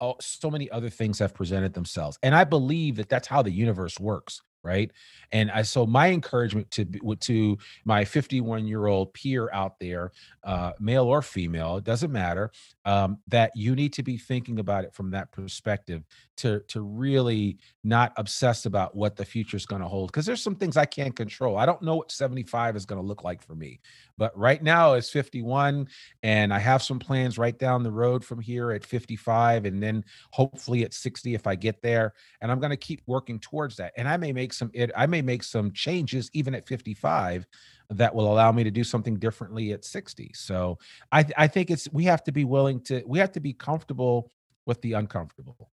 oh, 0.00 0.16
so 0.20 0.50
many 0.50 0.68
other 0.72 0.90
things 0.90 1.20
have 1.20 1.34
presented 1.34 1.72
themselves. 1.72 2.18
And 2.24 2.34
I 2.34 2.42
believe 2.42 2.96
that 2.96 3.08
that's 3.08 3.28
how 3.28 3.42
the 3.42 3.52
universe 3.52 4.00
works, 4.00 4.42
right? 4.66 4.90
And 5.32 5.50
I 5.50 5.62
so 5.62 5.86
my 5.86 6.10
encouragement 6.10 6.70
to 6.72 6.84
to 7.20 7.58
my 7.84 8.04
51 8.04 8.66
year 8.66 8.86
old 8.86 9.14
peer 9.14 9.48
out 9.52 9.78
there, 9.78 10.12
uh, 10.44 10.72
male 10.80 11.04
or 11.04 11.22
female, 11.22 11.76
it 11.76 11.84
doesn't 11.84 12.12
matter, 12.12 12.50
um, 12.84 13.18
that 13.28 13.52
you 13.54 13.74
need 13.74 13.92
to 13.94 14.02
be 14.02 14.18
thinking 14.18 14.58
about 14.58 14.84
it 14.84 14.92
from 14.92 15.10
that 15.12 15.32
perspective 15.32 16.04
to 16.38 16.60
to 16.68 16.80
really 16.80 17.58
not 17.84 18.12
obsess 18.16 18.66
about 18.66 18.94
what 18.94 19.16
the 19.16 19.24
future 19.24 19.56
is 19.56 19.66
going 19.66 19.82
to 19.82 19.88
hold 19.88 20.10
because 20.10 20.26
there's 20.26 20.42
some 20.42 20.56
things 20.56 20.76
I 20.76 20.84
can't 20.84 21.14
control. 21.14 21.56
I 21.56 21.66
don't 21.66 21.82
know 21.82 21.96
what 21.96 22.12
75 22.12 22.76
is 22.76 22.86
going 22.86 23.00
to 23.00 23.06
look 23.06 23.24
like 23.24 23.42
for 23.42 23.54
me, 23.54 23.80
but 24.18 24.36
right 24.36 24.62
now 24.62 24.94
it's 24.94 25.10
51 25.10 25.88
and 26.22 26.52
I 26.52 26.58
have 26.58 26.82
some 26.82 26.98
plans 26.98 27.38
right 27.38 27.58
down 27.58 27.82
the 27.82 27.90
road 27.90 28.24
from 28.24 28.40
here 28.40 28.72
at 28.72 28.84
55 28.84 29.64
and 29.66 29.82
then 29.82 30.04
hopefully 30.32 30.84
at 30.84 30.94
60 30.94 31.34
if 31.34 31.46
I 31.46 31.54
get 31.54 31.82
there 31.82 32.14
and 32.40 32.50
I'm 32.50 32.58
going 32.58 32.70
to 32.70 32.76
keep 32.76 33.02
working 33.06 33.38
towards 33.38 33.76
that. 33.76 33.92
And 33.96 34.08
I 34.08 34.16
may 34.16 34.32
make 34.32 34.52
some 34.52 34.70
it 34.74 34.90
I 34.96 35.06
may 35.06 35.22
make 35.22 35.42
some 35.42 35.70
changes 35.72 36.30
even 36.32 36.54
at 36.54 36.66
55 36.66 37.46
that 37.90 38.14
will 38.14 38.32
allow 38.32 38.50
me 38.52 38.64
to 38.64 38.70
do 38.70 38.84
something 38.84 39.16
differently 39.18 39.72
at 39.72 39.84
60. 39.84 40.32
So 40.34 40.78
I 41.12 41.24
I 41.36 41.46
think 41.46 41.70
it's 41.70 41.88
we 41.92 42.04
have 42.04 42.24
to 42.24 42.32
be 42.32 42.44
willing 42.44 42.80
to 42.84 43.02
we 43.06 43.18
have 43.18 43.32
to 43.32 43.40
be 43.40 43.52
comfortable 43.52 44.30
with 44.66 44.80
the 44.82 44.94
uncomfortable 44.94 45.70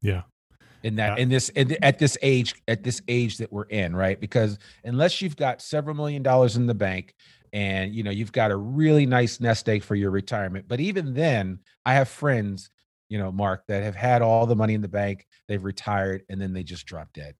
Yeah. 0.00 0.22
in 0.82 0.96
that 0.96 1.18
Yeah. 1.18 1.22
in 1.22 1.28
this 1.28 1.48
in, 1.50 1.76
at 1.82 1.98
this 1.98 2.16
age 2.22 2.54
at 2.68 2.82
this 2.84 3.02
age 3.08 3.36
that 3.38 3.52
we're 3.52 3.64
in 3.64 3.94
right 3.94 4.18
because 4.18 4.58
unless 4.84 5.20
you've 5.20 5.36
got 5.36 5.60
several 5.60 5.94
million 5.94 6.22
dollars 6.22 6.56
in 6.56 6.66
the 6.66 6.74
bank 6.74 7.14
and 7.52 7.94
you 7.94 8.02
know 8.02 8.10
you've 8.10 8.32
got 8.32 8.50
a 8.50 8.56
really 8.56 9.06
nice 9.06 9.40
nest 9.40 9.68
egg 9.68 9.82
for 9.82 9.94
your 9.94 10.10
retirement 10.10 10.66
but 10.68 10.80
even 10.80 11.14
then 11.14 11.58
i 11.84 11.94
have 11.94 12.08
friends 12.08 12.70
you 13.08 13.18
know 13.18 13.32
mark 13.32 13.64
that 13.66 13.82
have 13.82 13.96
had 13.96 14.22
all 14.22 14.46
the 14.46 14.56
money 14.56 14.74
in 14.74 14.80
the 14.82 14.88
bank 14.88 15.26
they've 15.48 15.64
retired 15.64 16.22
and 16.28 16.40
then 16.40 16.52
they 16.52 16.62
just 16.62 16.86
drop 16.86 17.12
dead 17.12 17.34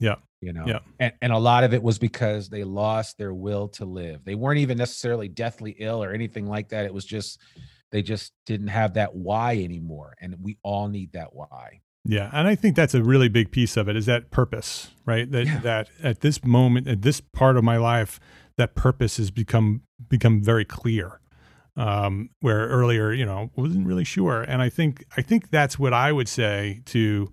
Yeah. 0.00 0.16
you 0.40 0.52
know 0.52 0.64
Yeah. 0.66 0.78
and, 0.98 1.12
and 1.22 1.32
a 1.32 1.38
lot 1.38 1.64
of 1.64 1.72
it 1.74 1.82
was 1.82 1.98
because 1.98 2.48
they 2.48 2.64
lost 2.64 3.16
their 3.18 3.32
will 3.34 3.68
to 3.70 3.84
live 3.84 4.24
they 4.24 4.34
weren't 4.34 4.58
even 4.60 4.76
necessarily 4.78 5.28
deathly 5.28 5.76
ill 5.78 6.02
or 6.02 6.12
anything 6.12 6.46
like 6.46 6.68
that 6.70 6.84
it 6.84 6.92
was 6.94 7.04
just 7.04 7.40
they 7.92 8.02
just 8.02 8.32
didn't 8.46 8.68
have 8.68 8.94
that 8.94 9.14
why 9.14 9.56
anymore 9.58 10.14
and 10.20 10.34
we 10.42 10.58
all 10.62 10.88
need 10.88 11.12
that 11.12 11.32
why 11.32 11.80
Yeah, 12.06 12.28
and 12.34 12.46
I 12.48 12.54
think 12.56 12.74
that's 12.76 12.92
a 12.94 13.02
really 13.02 13.28
big 13.28 13.50
piece 13.50 13.76
of 13.78 13.88
it 13.88 13.96
is 13.96 14.04
that 14.06 14.30
purpose, 14.30 14.90
right? 15.06 15.30
That 15.30 15.46
Yeah. 15.46 15.60
that 15.60 15.88
at 16.02 16.20
this 16.20 16.44
moment, 16.44 16.86
at 16.88 17.00
this 17.02 17.20
part 17.22 17.56
of 17.56 17.64
my 17.64 17.78
life, 17.78 18.18
that 18.58 18.74
purpose 18.74 19.16
has 19.18 19.30
become 19.30 19.82
become 20.08 20.42
very 20.42 20.64
clear. 20.64 21.20
Um, 21.76 22.30
where 22.40 22.68
earlier, 22.68 23.12
you 23.12 23.26
know, 23.26 23.50
wasn't 23.56 23.84
really 23.84 24.04
sure, 24.04 24.42
and 24.42 24.62
I 24.62 24.68
think 24.68 25.04
I 25.16 25.22
think 25.22 25.50
that's 25.50 25.76
what 25.76 25.92
I 25.92 26.12
would 26.12 26.28
say 26.28 26.82
to 26.86 27.32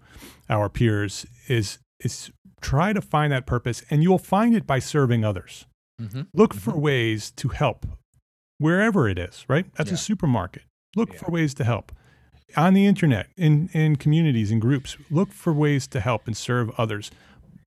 our 0.49 0.67
peers 0.67 1.27
is 1.47 1.77
is 1.99 2.31
try 2.59 2.91
to 2.91 3.01
find 3.01 3.31
that 3.31 3.45
purpose, 3.45 3.83
and 3.91 4.01
you'll 4.01 4.17
find 4.17 4.55
it 4.55 4.65
by 4.65 4.79
serving 4.79 5.23
others. 5.23 5.65
mm-hmm. 6.01 6.21
Look 6.33 6.55
for 6.55 6.75
ways 6.75 7.29
to 7.35 7.49
help 7.49 7.85
wherever 8.57 9.07
it 9.07 9.19
is, 9.19 9.45
right? 9.47 9.65
That's 9.75 9.89
Yeah. 9.91 9.95
a 9.95 9.97
supermarket. 9.97 10.63
Look 10.95 11.13
Yeah. 11.13 11.19
for 11.19 11.31
ways 11.31 11.53
to 11.55 11.63
help 11.63 11.91
on 12.57 12.73
the 12.73 12.85
internet, 12.87 13.27
in, 13.37 13.69
in 13.73 13.95
communities, 13.97 14.49
in 14.51 14.59
groups. 14.59 14.97
Look 15.11 15.31
for 15.31 15.53
ways 15.53 15.87
to 15.87 15.99
help 15.99 16.25
and 16.27 16.35
serve 16.35 16.71
others. 16.79 17.11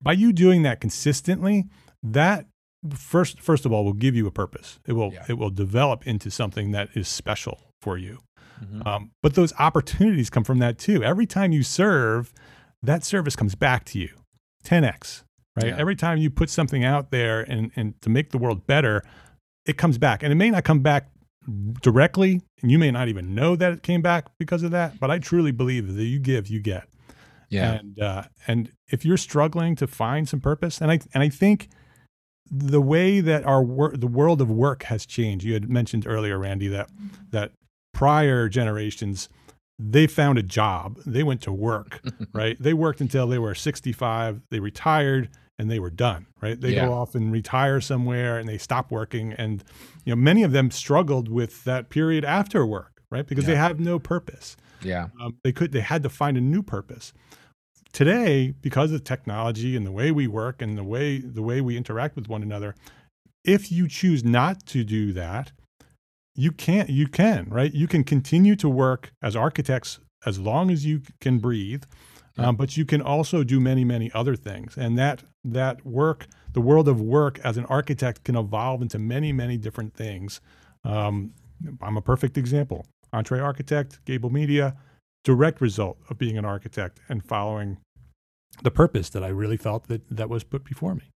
By 0.01 0.13
you 0.13 0.31
doing 0.33 0.61
that 0.63 0.79
consistently, 0.81 1.65
that 2.03 2.45
first 2.93 3.39
first 3.41 3.65
of 3.65 3.71
all 3.71 3.83
will 3.85 3.93
give 3.93 4.15
you 4.15 4.27
a 4.27 4.31
purpose. 4.31 4.79
It 4.87 4.93
will 4.93 5.11
Yeah. 5.13 5.25
it 5.29 5.37
will 5.37 5.49
develop 5.49 6.05
into 6.07 6.29
something 6.29 6.71
that 6.71 6.89
is 6.95 7.07
special 7.07 7.59
for 7.81 7.97
you. 7.97 8.19
Mhm. 8.63 8.85
Um, 8.87 9.11
but 9.21 9.33
those 9.35 9.53
opportunities 9.59 10.29
come 10.29 10.43
from 10.43 10.59
that 10.59 10.77
too. 10.77 11.03
Every 11.03 11.25
time 11.25 11.51
you 11.51 11.63
serve, 11.63 12.31
that 12.81 13.03
service 13.03 13.35
comes 13.35 13.55
back 13.55 13.83
to 13.85 13.99
you 13.99 14.09
10x, 14.63 15.23
right? 15.55 15.67
Yeah. 15.67 15.77
Every 15.77 15.95
time 15.95 16.17
you 16.17 16.29
put 16.29 16.49
something 16.49 16.83
out 16.83 17.11
there 17.11 17.41
and, 17.41 17.71
and 17.75 17.99
to 18.01 18.09
make 18.09 18.29
the 18.31 18.37
world 18.37 18.65
better, 18.65 19.03
it 19.65 19.77
comes 19.77 19.97
back. 19.97 20.23
And 20.23 20.31
it 20.31 20.35
may 20.35 20.49
not 20.51 20.63
come 20.63 20.79
back 20.79 21.09
directly, 21.81 22.41
and 22.61 22.71
you 22.71 22.79
may 22.79 22.91
not 22.91 23.07
even 23.07 23.35
know 23.35 23.55
that 23.55 23.71
it 23.73 23.83
came 23.83 24.01
back 24.01 24.27
because 24.39 24.63
of 24.63 24.71
that. 24.71 24.99
But 24.99 25.11
I 25.11 25.19
truly 25.19 25.51
believe 25.51 25.93
that 25.95 26.03
you 26.05 26.19
give, 26.19 26.47
you 26.47 26.59
get. 26.59 26.87
yeah 27.49 27.73
And 27.73 27.99
uh, 27.99 28.23
and 28.47 28.71
if 28.87 29.05
you're 29.05 29.17
struggling 29.17 29.75
to 29.75 29.87
find 29.87 30.27
some 30.27 30.39
purpose, 30.39 30.81
and 30.81 30.91
I 30.91 30.99
and 31.13 31.21
I 31.23 31.29
think 31.29 31.69
the 32.51 32.81
way 32.81 33.19
that 33.21 33.43
our 33.45 33.63
wor- 33.63 33.95
the 33.95 34.07
world 34.07 34.41
of 34.41 34.49
work 34.51 34.83
has 34.83 35.05
changed. 35.05 35.45
You 35.45 35.53
had 35.53 35.69
mentioned 35.69 36.05
earlier, 36.07 36.37
Randy, 36.37 36.67
that 36.69 36.89
that 37.31 37.51
prior 37.93 38.49
generations 38.49 39.29
they 39.77 40.07
found 40.07 40.37
a 40.37 40.43
job, 40.43 40.97
they 41.05 41.21
went 41.21 41.41
to 41.41 41.51
work, 41.51 42.01
right? 42.33 42.55
They 42.61 42.73
worked 42.73 43.01
until 43.01 43.27
they 43.27 43.37
were 43.39 43.53
65, 43.53 44.41
they 44.49 44.61
retired, 44.61 45.27
and 45.59 45.69
they 45.69 45.79
were 45.79 45.89
done, 45.89 46.27
right? 46.41 46.59
They 46.59 46.73
Yeah. 46.73 46.85
go 46.85 46.93
off 46.93 47.13
and 47.13 47.29
retire 47.29 47.81
somewhere, 47.81 48.37
and 48.37 48.47
they 48.47 48.57
stop 48.57 48.89
working, 48.89 49.33
and 49.33 49.63
you 50.05 50.11
know 50.15 50.21
many 50.21 50.43
of 50.43 50.53
them 50.53 50.71
struggled 50.71 51.27
with 51.29 51.63
that 51.65 51.89
period 51.89 52.23
after 52.23 52.65
work, 52.65 53.01
right? 53.11 53.27
Because 53.27 53.45
they 53.45 53.55
have 53.55 53.79
no 53.79 53.99
purpose 53.99 54.55
yeah 54.81 55.07
um, 55.21 55.37
they 55.43 55.53
could 55.53 55.71
they 55.71 55.79
had 55.79 56.03
to 56.03 56.09
find 56.09 56.35
a 56.37 56.41
new 56.41 56.61
purpose 56.61 57.13
today 57.95 58.53
because 58.61 58.91
of 58.91 59.03
technology 59.03 59.75
and 59.77 59.85
the 59.87 59.91
way 59.99 60.11
we 60.11 60.27
work 60.27 60.61
and 60.61 60.77
the 60.77 60.83
way 60.83 61.17
the 61.19 61.41
way 61.41 61.61
we 61.61 61.77
interact 61.77 62.15
with 62.17 62.27
one 62.27 62.43
another 62.43 62.75
if 63.45 63.71
you 63.71 63.87
choose 63.87 64.21
not 64.23 64.65
to 64.67 64.83
do 64.83 65.13
that 65.13 65.51
you 66.35 66.51
can't 66.51 66.89
you 66.89 67.07
can 67.07 67.47
right? 67.49 67.73
You 67.73 67.87
can 67.87 68.03
continue 68.03 68.55
to 68.57 68.67
work 68.69 69.11
as 69.23 69.35
architects 69.35 69.99
as 70.25 70.37
long 70.37 70.69
as 70.69 70.85
you 70.85 71.01
can 71.21 71.39
breathe 71.39 71.83
Yeah. 72.37 72.47
um, 72.49 72.55
but 72.57 72.75
you 72.75 72.85
can 72.85 73.01
also 73.01 73.43
do 73.45 73.59
many 73.61 73.85
many 73.85 74.11
other 74.13 74.35
things. 74.35 74.75
And 74.77 74.97
that 74.97 75.23
that 75.45 75.85
work 75.85 76.27
the 76.51 76.61
world 76.69 76.87
of 76.89 76.99
work 76.99 77.39
as 77.49 77.55
an 77.57 77.65
architect 77.77 78.17
can 78.25 78.35
evolve 78.35 78.81
into 78.81 78.99
many 78.99 79.31
many 79.31 79.57
different 79.57 79.93
things. 79.93 80.41
Um, 80.83 81.31
i'm 81.81 81.95
a 81.97 82.01
perfect 82.01 82.37
example. 82.37 82.85
Entre 83.13 83.39
Architect 83.39 83.91
gable 84.05 84.29
media 84.41 84.75
direct 85.23 85.61
result 85.61 85.97
of 86.09 86.17
being 86.17 86.37
an 86.37 86.45
architect 86.45 86.99
and 87.09 87.23
following 87.23 87.77
the 88.63 88.71
purpose 88.71 89.09
that 89.09 89.23
i 89.23 89.27
really 89.27 89.57
felt 89.57 89.87
that 89.87 90.01
that 90.09 90.29
was 90.29 90.43
put 90.43 90.63
before 90.63 90.95
me 90.95 91.11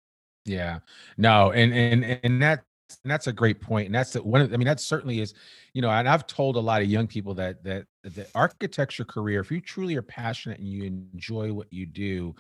Yeah, 0.45 0.79
no, 1.17 1.51
and 1.53 1.73
and 1.75 2.05
and 2.23 2.43
that 2.43 2.65
and 3.03 3.11
that's 3.11 3.27
a 3.27 3.33
great 3.33 3.61
point, 3.61 3.87
and 3.87 3.95
that's 3.95 4.13
the, 4.13 4.23
one. 4.23 4.41
Of, 4.41 4.55
I 4.55 4.57
mean, 4.57 4.67
that 4.67 4.79
certainly 4.79 5.21
is, 5.21 5.35
you 5.75 5.83
know, 5.83 5.91
and 5.91 6.09
I've 6.09 6.27
told 6.29 6.55
a 6.57 6.61
lot 6.61 6.83
of 6.83 6.89
young 6.89 7.09
people 7.09 7.35
that 7.35 7.65
that 7.65 7.87
the 8.05 8.27
architecture 8.35 9.05
career, 9.05 9.41
if 9.41 9.51
you 9.51 9.61
truly 9.61 9.97
are 9.97 10.03
passionate 10.03 10.61
and 10.61 10.69
you 10.69 10.85
enjoy 10.85 11.53
what 11.53 11.73
you 11.73 11.85
do, 11.85 12.35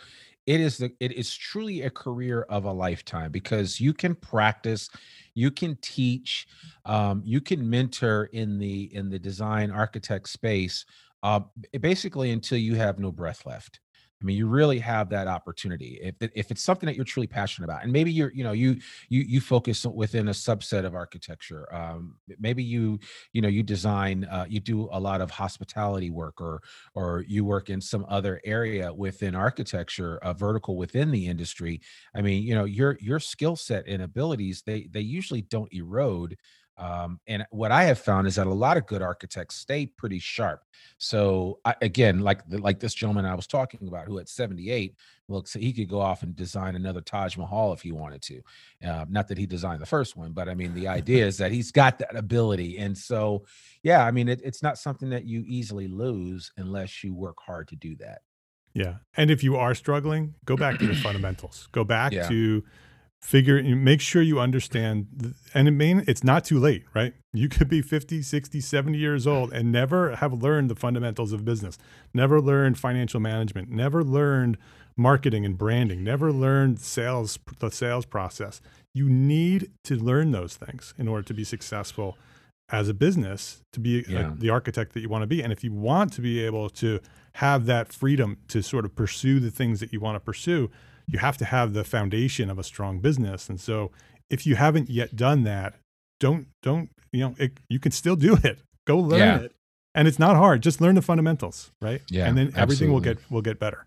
it 0.46 0.60
is 0.60 0.78
the 0.78 0.92
it 1.00 1.12
is 1.12 1.34
truly 1.34 1.82
a 1.82 1.90
career 1.90 2.42
of 2.42 2.64
a 2.64 2.72
lifetime 2.72 3.32
because 3.32 3.80
you 3.80 3.92
can 3.92 4.14
practice, 4.14 4.88
you 5.34 5.50
can 5.50 5.76
teach, 5.82 6.46
um, 6.84 7.22
you 7.24 7.40
can 7.40 7.68
mentor 7.68 8.26
in 8.32 8.58
the 8.58 8.94
in 8.94 9.10
the 9.10 9.18
design 9.18 9.72
architect 9.72 10.28
space, 10.28 10.84
uh, 11.24 11.40
basically 11.80 12.30
until 12.30 12.58
you 12.58 12.76
have 12.76 13.00
no 13.00 13.10
breath 13.10 13.44
left. 13.46 13.80
I 14.20 14.24
mean, 14.24 14.36
you 14.38 14.46
really 14.46 14.78
have 14.78 15.10
that 15.10 15.28
opportunity 15.28 15.98
if 16.02 16.14
if 16.34 16.50
it's 16.50 16.62
something 16.62 16.86
that 16.86 16.96
you're 16.96 17.04
truly 17.04 17.26
passionate 17.26 17.66
about, 17.66 17.82
and 17.82 17.92
maybe 17.92 18.10
you're 18.10 18.32
you 18.32 18.44
know 18.44 18.52
you 18.52 18.78
you 19.10 19.20
you 19.20 19.40
focus 19.42 19.84
within 19.84 20.28
a 20.28 20.32
subset 20.32 20.86
of 20.86 20.94
architecture. 20.94 21.72
Um, 21.74 22.16
maybe 22.38 22.64
you 22.64 22.98
you 23.34 23.42
know 23.42 23.48
you 23.48 23.62
design 23.62 24.24
uh, 24.24 24.46
you 24.48 24.58
do 24.60 24.88
a 24.90 24.98
lot 24.98 25.20
of 25.20 25.30
hospitality 25.30 26.10
work, 26.10 26.40
or 26.40 26.62
or 26.94 27.24
you 27.28 27.44
work 27.44 27.68
in 27.68 27.80
some 27.82 28.06
other 28.08 28.40
area 28.44 28.92
within 28.92 29.34
architecture, 29.34 30.16
a 30.22 30.32
vertical 30.32 30.78
within 30.78 31.10
the 31.10 31.26
industry. 31.26 31.82
I 32.14 32.22
mean, 32.22 32.42
you 32.42 32.54
know 32.54 32.64
your 32.64 32.96
your 33.00 33.20
skill 33.20 33.54
set 33.54 33.86
and 33.86 34.02
abilities 34.02 34.62
they 34.64 34.88
they 34.90 35.00
usually 35.00 35.42
don't 35.42 35.72
erode 35.74 36.38
Um, 36.78 37.20
and 37.26 37.46
what 37.50 37.72
I 37.72 37.84
have 37.84 37.98
found 37.98 38.26
is 38.26 38.34
that 38.34 38.46
a 38.46 38.52
lot 38.52 38.76
of 38.76 38.86
good 38.86 39.00
architects 39.00 39.56
stay 39.56 39.86
pretty 39.86 40.18
sharp. 40.18 40.62
So 40.98 41.58
I, 41.64 41.74
again, 41.80 42.20
like 42.20 42.40
like 42.48 42.80
this 42.80 42.92
gentleman 42.92 43.24
I 43.24 43.34
was 43.34 43.46
talking 43.46 43.86
about, 43.88 44.06
who 44.06 44.18
at 44.18 44.28
78 44.28 44.94
looks 45.28 45.54
he 45.54 45.72
could 45.72 45.88
go 45.88 46.00
off 46.00 46.22
and 46.22 46.36
design 46.36 46.76
another 46.76 47.00
Taj 47.00 47.36
Mahal 47.38 47.72
if 47.72 47.80
he 47.80 47.92
wanted 47.92 48.22
to. 48.22 48.42
Uh, 48.86 49.04
not 49.08 49.26
that 49.28 49.38
he 49.38 49.46
designed 49.46 49.80
the 49.80 49.86
first 49.86 50.16
one, 50.16 50.32
but 50.32 50.48
I 50.48 50.54
mean 50.54 50.74
the 50.74 50.88
idea 51.00 51.26
is 51.26 51.38
that 51.38 51.50
he's 51.50 51.72
got 51.72 51.98
that 52.00 52.14
ability. 52.14 52.78
And 52.78 52.96
so, 52.96 53.44
yeah, 53.82 54.04
I 54.04 54.10
mean 54.10 54.28
it, 54.28 54.40
it's 54.44 54.62
not 54.62 54.76
something 54.78 55.08
that 55.10 55.24
you 55.24 55.44
easily 55.46 55.88
lose 55.88 56.52
unless 56.58 57.02
you 57.02 57.14
work 57.14 57.36
hard 57.44 57.68
to 57.68 57.76
do 57.76 57.96
that. 57.96 58.20
Yeah, 58.74 58.96
and 59.16 59.30
if 59.30 59.42
you 59.42 59.56
are 59.56 59.74
struggling, 59.74 60.34
go 60.44 60.54
back 60.58 60.78
to 60.80 60.86
the 60.86 60.94
fundamentals. 61.02 61.68
Go 61.72 61.84
back 61.84 62.12
Yeah. 62.12 62.28
to 62.28 62.62
figure 63.22 63.60
make 63.62 64.00
sure 64.00 64.22
you 64.22 64.38
understand 64.38 65.34
and 65.52 65.66
it 65.66 65.72
mean 65.72 66.04
it's 66.06 66.22
not 66.22 66.44
too 66.44 66.58
late 66.58 66.84
right? 66.94 67.14
You 67.32 67.48
could 67.48 67.68
be 67.68 67.82
50 67.82 68.22
60 68.22 68.60
70 68.60 68.98
years 68.98 69.26
old 69.26 69.52
and 69.52 69.72
never 69.72 70.16
have 70.16 70.32
learned 70.32 70.70
the 70.70 70.74
fundamentals 70.76 71.32
of 71.32 71.44
business. 71.44 71.76
Never 72.14 72.40
learned 72.40 72.78
financial 72.78 73.20
management. 73.20 73.68
Never 73.70 74.04
learned 74.04 74.58
marketing 74.96 75.44
and 75.44 75.58
branding. 75.58 76.04
Never 76.04 76.32
learned 76.32 76.78
sales 76.80 77.38
the 77.58 77.70
sales 77.70 78.06
process. 78.06 78.60
You 78.94 79.08
need 79.08 79.70
to 79.84 79.96
learn 79.96 80.30
those 80.30 80.56
things 80.56 80.94
in 80.96 81.08
order 81.08 81.22
to 81.24 81.34
be 81.34 81.44
successful 81.44 82.16
as 82.70 82.88
a 82.88 82.94
business 82.94 83.60
to 83.72 83.80
be 83.80 84.00
uh, 84.00 84.10
Yeah. 84.10 84.32
the 84.36 84.50
architect 84.50 84.92
that 84.94 85.00
you 85.00 85.08
want 85.08 85.22
to 85.22 85.26
be. 85.26 85.42
And 85.42 85.52
if 85.52 85.62
you 85.62 85.72
want 85.72 86.12
to 86.14 86.20
be 86.20 86.40
able 86.44 86.70
to 86.70 87.00
have 87.34 87.66
that 87.66 87.92
freedom 87.92 88.38
to 88.48 88.62
sort 88.62 88.84
of 88.84 88.94
pursue 88.96 89.38
the 89.40 89.50
things 89.50 89.80
that 89.80 89.92
you 89.92 90.00
want 90.00 90.16
to 90.16 90.20
pursue 90.20 90.70
you 91.08 91.18
have 91.18 91.36
to 91.38 91.44
have 91.44 91.72
the 91.72 91.84
foundation 91.84 92.50
of 92.50 92.58
a 92.58 92.62
strong 92.64 93.00
business 93.00 93.48
and 93.48 93.60
so 93.60 93.90
if 94.30 94.46
you 94.46 94.56
haven't 94.56 94.88
yet 94.90 95.14
done 95.16 95.44
that 95.44 95.74
don't 96.20 96.48
don't 96.62 96.90
you 97.12 97.20
know 97.20 97.34
it, 97.38 97.58
you 97.68 97.78
can 97.78 97.92
still 97.92 98.16
do 98.16 98.36
it 98.42 98.58
go 98.86 98.98
learn 98.98 99.18
Yeah. 99.20 99.38
it 99.38 99.52
and 99.94 100.06
it's 100.08 100.18
not 100.18 100.36
hard 100.36 100.62
just 100.62 100.80
learn 100.80 100.94
the 100.94 101.02
fundamentals 101.02 101.70
right 101.80 102.02
Yeah, 102.10 102.26
and 102.28 102.36
then 102.36 102.52
everything 102.56 102.90
will 102.90 102.98
absolutely. 102.98 103.22
get 103.22 103.30
will 103.30 103.42
get 103.42 103.58
better 103.58 103.86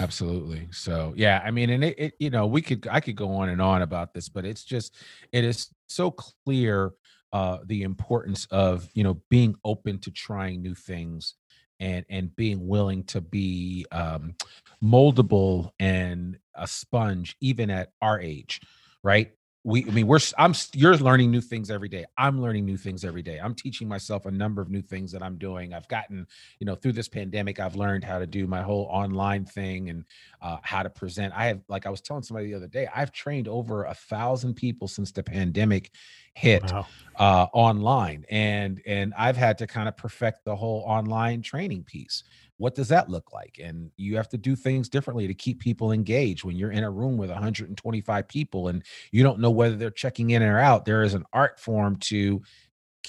Absolutely. 0.00 0.68
So 0.70 1.14
yeah, 1.16 1.42
I 1.44 1.50
mean, 1.50 1.70
and 1.70 1.82
it, 1.82 1.98
it, 1.98 2.14
you 2.18 2.28
know, 2.28 2.46
we 2.46 2.60
could, 2.60 2.86
I 2.90 3.00
could 3.00 3.16
go 3.16 3.30
on 3.36 3.48
and 3.48 3.60
on 3.60 3.80
about 3.80 4.12
this, 4.12 4.28
but 4.28 4.44
it's 4.44 4.62
just, 4.62 4.94
it 5.32 5.44
is 5.44 5.70
so 5.88 6.10
clear 6.10 6.92
uh, 7.32 7.58
the 7.64 7.82
importance 7.82 8.46
of 8.50 8.88
you 8.94 9.02
know 9.02 9.20
being 9.30 9.54
open 9.64 9.98
to 10.00 10.10
trying 10.10 10.62
new 10.62 10.74
things 10.74 11.34
and 11.80 12.04
and 12.08 12.34
being 12.36 12.66
willing 12.66 13.04
to 13.04 13.20
be 13.20 13.86
um, 13.92 14.34
moldable 14.82 15.70
and 15.78 16.38
a 16.54 16.66
sponge 16.66 17.36
even 17.40 17.70
at 17.70 17.92
our 18.02 18.20
age, 18.20 18.60
right? 19.02 19.32
We 19.68 19.84
i 19.86 19.90
mean 19.90 20.06
we're 20.06 20.18
i'm 20.38 20.54
you're 20.72 20.96
learning 20.96 21.30
new 21.30 21.40
things 21.42 21.70
every 21.70 21.88
day. 21.88 22.04
I'm 22.16 22.40
learning 22.40 22.64
new 22.64 22.76
things 22.76 23.04
every 23.04 23.22
day. 23.22 23.38
I'm 23.38 23.54
teaching 23.54 23.86
myself 23.88 24.26
a 24.26 24.30
number 24.30 24.62
of 24.62 24.70
new 24.70 24.82
things 24.82 25.12
that 25.12 25.22
i'm 25.22 25.36
doing. 25.36 25.74
I've 25.74 25.88
gotten 25.88 26.26
you 26.58 26.66
know 26.66 26.74
through 26.74 26.92
this 26.92 27.08
pandemic 27.08 27.60
i've 27.60 27.76
learned 27.76 28.04
how 28.04 28.18
to 28.18 28.26
do 28.26 28.46
my 28.46 28.62
whole 28.62 28.86
online 28.90 29.44
thing 29.44 29.90
and 29.90 30.04
uh, 30.40 30.58
how 30.62 30.82
to 30.82 30.90
present. 30.90 31.34
I 31.36 31.46
have 31.46 31.60
like 31.68 31.86
i 31.86 31.90
was 31.90 32.00
telling 32.00 32.22
somebody 32.22 32.46
the 32.48 32.54
other 32.54 32.68
day 32.68 32.88
i've 32.94 33.12
trained 33.12 33.48
over 33.48 33.84
a 33.84 33.94
thousand 33.94 34.54
people 34.54 34.88
since 34.88 35.12
the 35.12 35.22
pandemic 35.22 35.90
hit 36.34 36.62
Wow. 36.62 36.86
uh, 37.18 37.46
online. 37.52 38.24
And 38.30 38.80
and 38.86 39.12
i've 39.18 39.36
had 39.36 39.58
to 39.58 39.66
kind 39.66 39.88
of 39.88 39.96
perfect 39.96 40.44
the 40.44 40.56
whole 40.56 40.82
online 40.86 41.42
training 41.42 41.84
piece 41.84 42.24
what 42.58 42.74
does 42.74 42.88
that 42.88 43.08
look 43.08 43.32
like? 43.32 43.58
And 43.62 43.90
you 43.96 44.16
have 44.16 44.28
to 44.30 44.38
do 44.38 44.54
things 44.54 44.88
differently 44.88 45.26
to 45.26 45.34
keep 45.34 45.60
people 45.60 45.92
engaged. 45.92 46.44
When 46.44 46.56
you're 46.56 46.72
in 46.72 46.84
a 46.84 46.90
room 46.90 47.16
with 47.16 47.30
125 47.30 48.28
people 48.28 48.68
and 48.68 48.84
you 49.12 49.22
don't 49.22 49.40
know 49.40 49.50
whether 49.50 49.76
they're 49.76 49.90
checking 49.90 50.30
in 50.30 50.42
or 50.42 50.58
out 50.58 50.84
there 50.84 51.02
is 51.02 51.14
an 51.14 51.24
art 51.32 51.58
form 51.58 51.96
to 51.96 52.42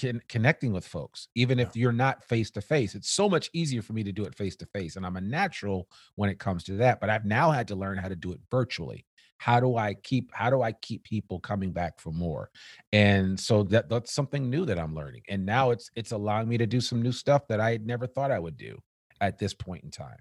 con- 0.00 0.22
connecting 0.28 0.72
with 0.72 0.86
folks 0.86 1.28
even 1.34 1.58
if 1.58 1.76
you're 1.76 1.92
not 1.92 2.24
face 2.24 2.50
to 2.50 2.60
face 2.60 2.94
it's 2.94 3.10
so 3.10 3.28
much 3.28 3.50
easier 3.52 3.82
for 3.82 3.92
me 3.92 4.02
to 4.02 4.12
do 4.12 4.24
it 4.24 4.34
face 4.34 4.56
to 4.56 4.66
face 4.66 4.96
and 4.96 5.04
i'm 5.04 5.16
a 5.16 5.20
natural 5.20 5.88
when 6.14 6.30
it 6.30 6.38
comes 6.38 6.64
to 6.64 6.74
that 6.74 7.00
but 7.00 7.10
i've 7.10 7.24
now 7.24 7.50
had 7.50 7.68
to 7.68 7.74
learn 7.74 7.98
how 7.98 8.08
to 8.08 8.16
do 8.16 8.32
it 8.32 8.40
virtually. 8.50 9.04
How 9.38 9.58
do 9.58 9.76
i 9.76 9.94
keep 9.94 10.30
how 10.34 10.50
do 10.50 10.60
i 10.60 10.72
keep 10.72 11.02
people 11.02 11.40
coming 11.40 11.72
back 11.72 11.98
for 11.98 12.12
more? 12.12 12.50
And 12.92 13.40
so 13.40 13.62
that 13.64 13.88
that's 13.88 14.12
something 14.12 14.50
new 14.50 14.66
that 14.66 14.78
i'm 14.78 14.94
learning 14.94 15.22
and 15.30 15.46
now 15.46 15.70
it's 15.70 15.90
it's 15.96 16.12
allowing 16.12 16.46
me 16.46 16.58
to 16.58 16.66
do 16.66 16.78
some 16.78 17.00
new 17.00 17.12
stuff 17.12 17.48
that 17.48 17.58
i 17.58 17.70
had 17.70 17.86
never 17.86 18.06
thought 18.06 18.30
i 18.30 18.38
would 18.38 18.58
do 18.58 18.78
at 19.20 19.38
this 19.38 19.54
point 19.54 19.84
in 19.84 19.90
time 19.90 20.18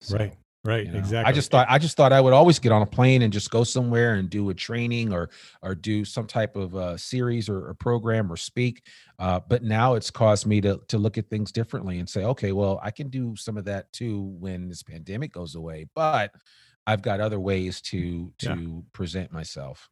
So, 0.00 0.16
right 0.18 0.36
right 0.64 0.84
you 0.86 0.92
know, 0.92 0.98
exactly 0.98 1.30
I 1.30 1.34
just 1.34 1.50
thought 1.50 1.66
I 1.70 1.78
just 1.78 1.96
thought 1.96 2.12
I 2.12 2.20
would 2.20 2.34
always 2.34 2.58
get 2.58 2.70
on 2.70 2.82
a 2.82 2.86
plane 2.86 3.22
and 3.22 3.32
just 3.32 3.50
go 3.50 3.64
somewhere 3.64 4.14
and 4.14 4.28
do 4.28 4.50
a 4.50 4.54
training 4.54 5.10
or 5.12 5.30
or 5.62 5.74
do 5.74 6.04
some 6.04 6.26
type 6.26 6.54
of 6.54 6.74
uh, 6.76 6.96
series 6.98 7.48
or, 7.48 7.68
or 7.70 7.74
program 7.74 8.30
or 8.30 8.36
speak. 8.36 8.82
Uh, 9.18 9.40
but 9.48 9.62
now 9.62 9.94
it's 9.94 10.10
caused 10.10 10.46
me 10.46 10.60
to 10.60 10.78
to 10.88 10.98
look 10.98 11.16
at 11.16 11.30
things 11.30 11.50
differently 11.50 11.98
and 11.98 12.06
say, 12.08 12.24
okay, 12.24 12.52
well, 12.52 12.78
I 12.82 12.90
can 12.90 13.08
do 13.08 13.34
some 13.36 13.56
of 13.56 13.64
that 13.64 13.90
too 13.92 14.20
when 14.38 14.68
this 14.68 14.82
pandemic 14.82 15.32
goes 15.32 15.54
away. 15.54 15.86
But 15.94 16.34
I've 16.86 17.00
got 17.00 17.20
other 17.20 17.40
ways 17.40 17.80
to 17.82 18.30
Yeah. 18.42 18.54
to 18.56 18.84
present 18.92 19.32
myself. 19.32 19.88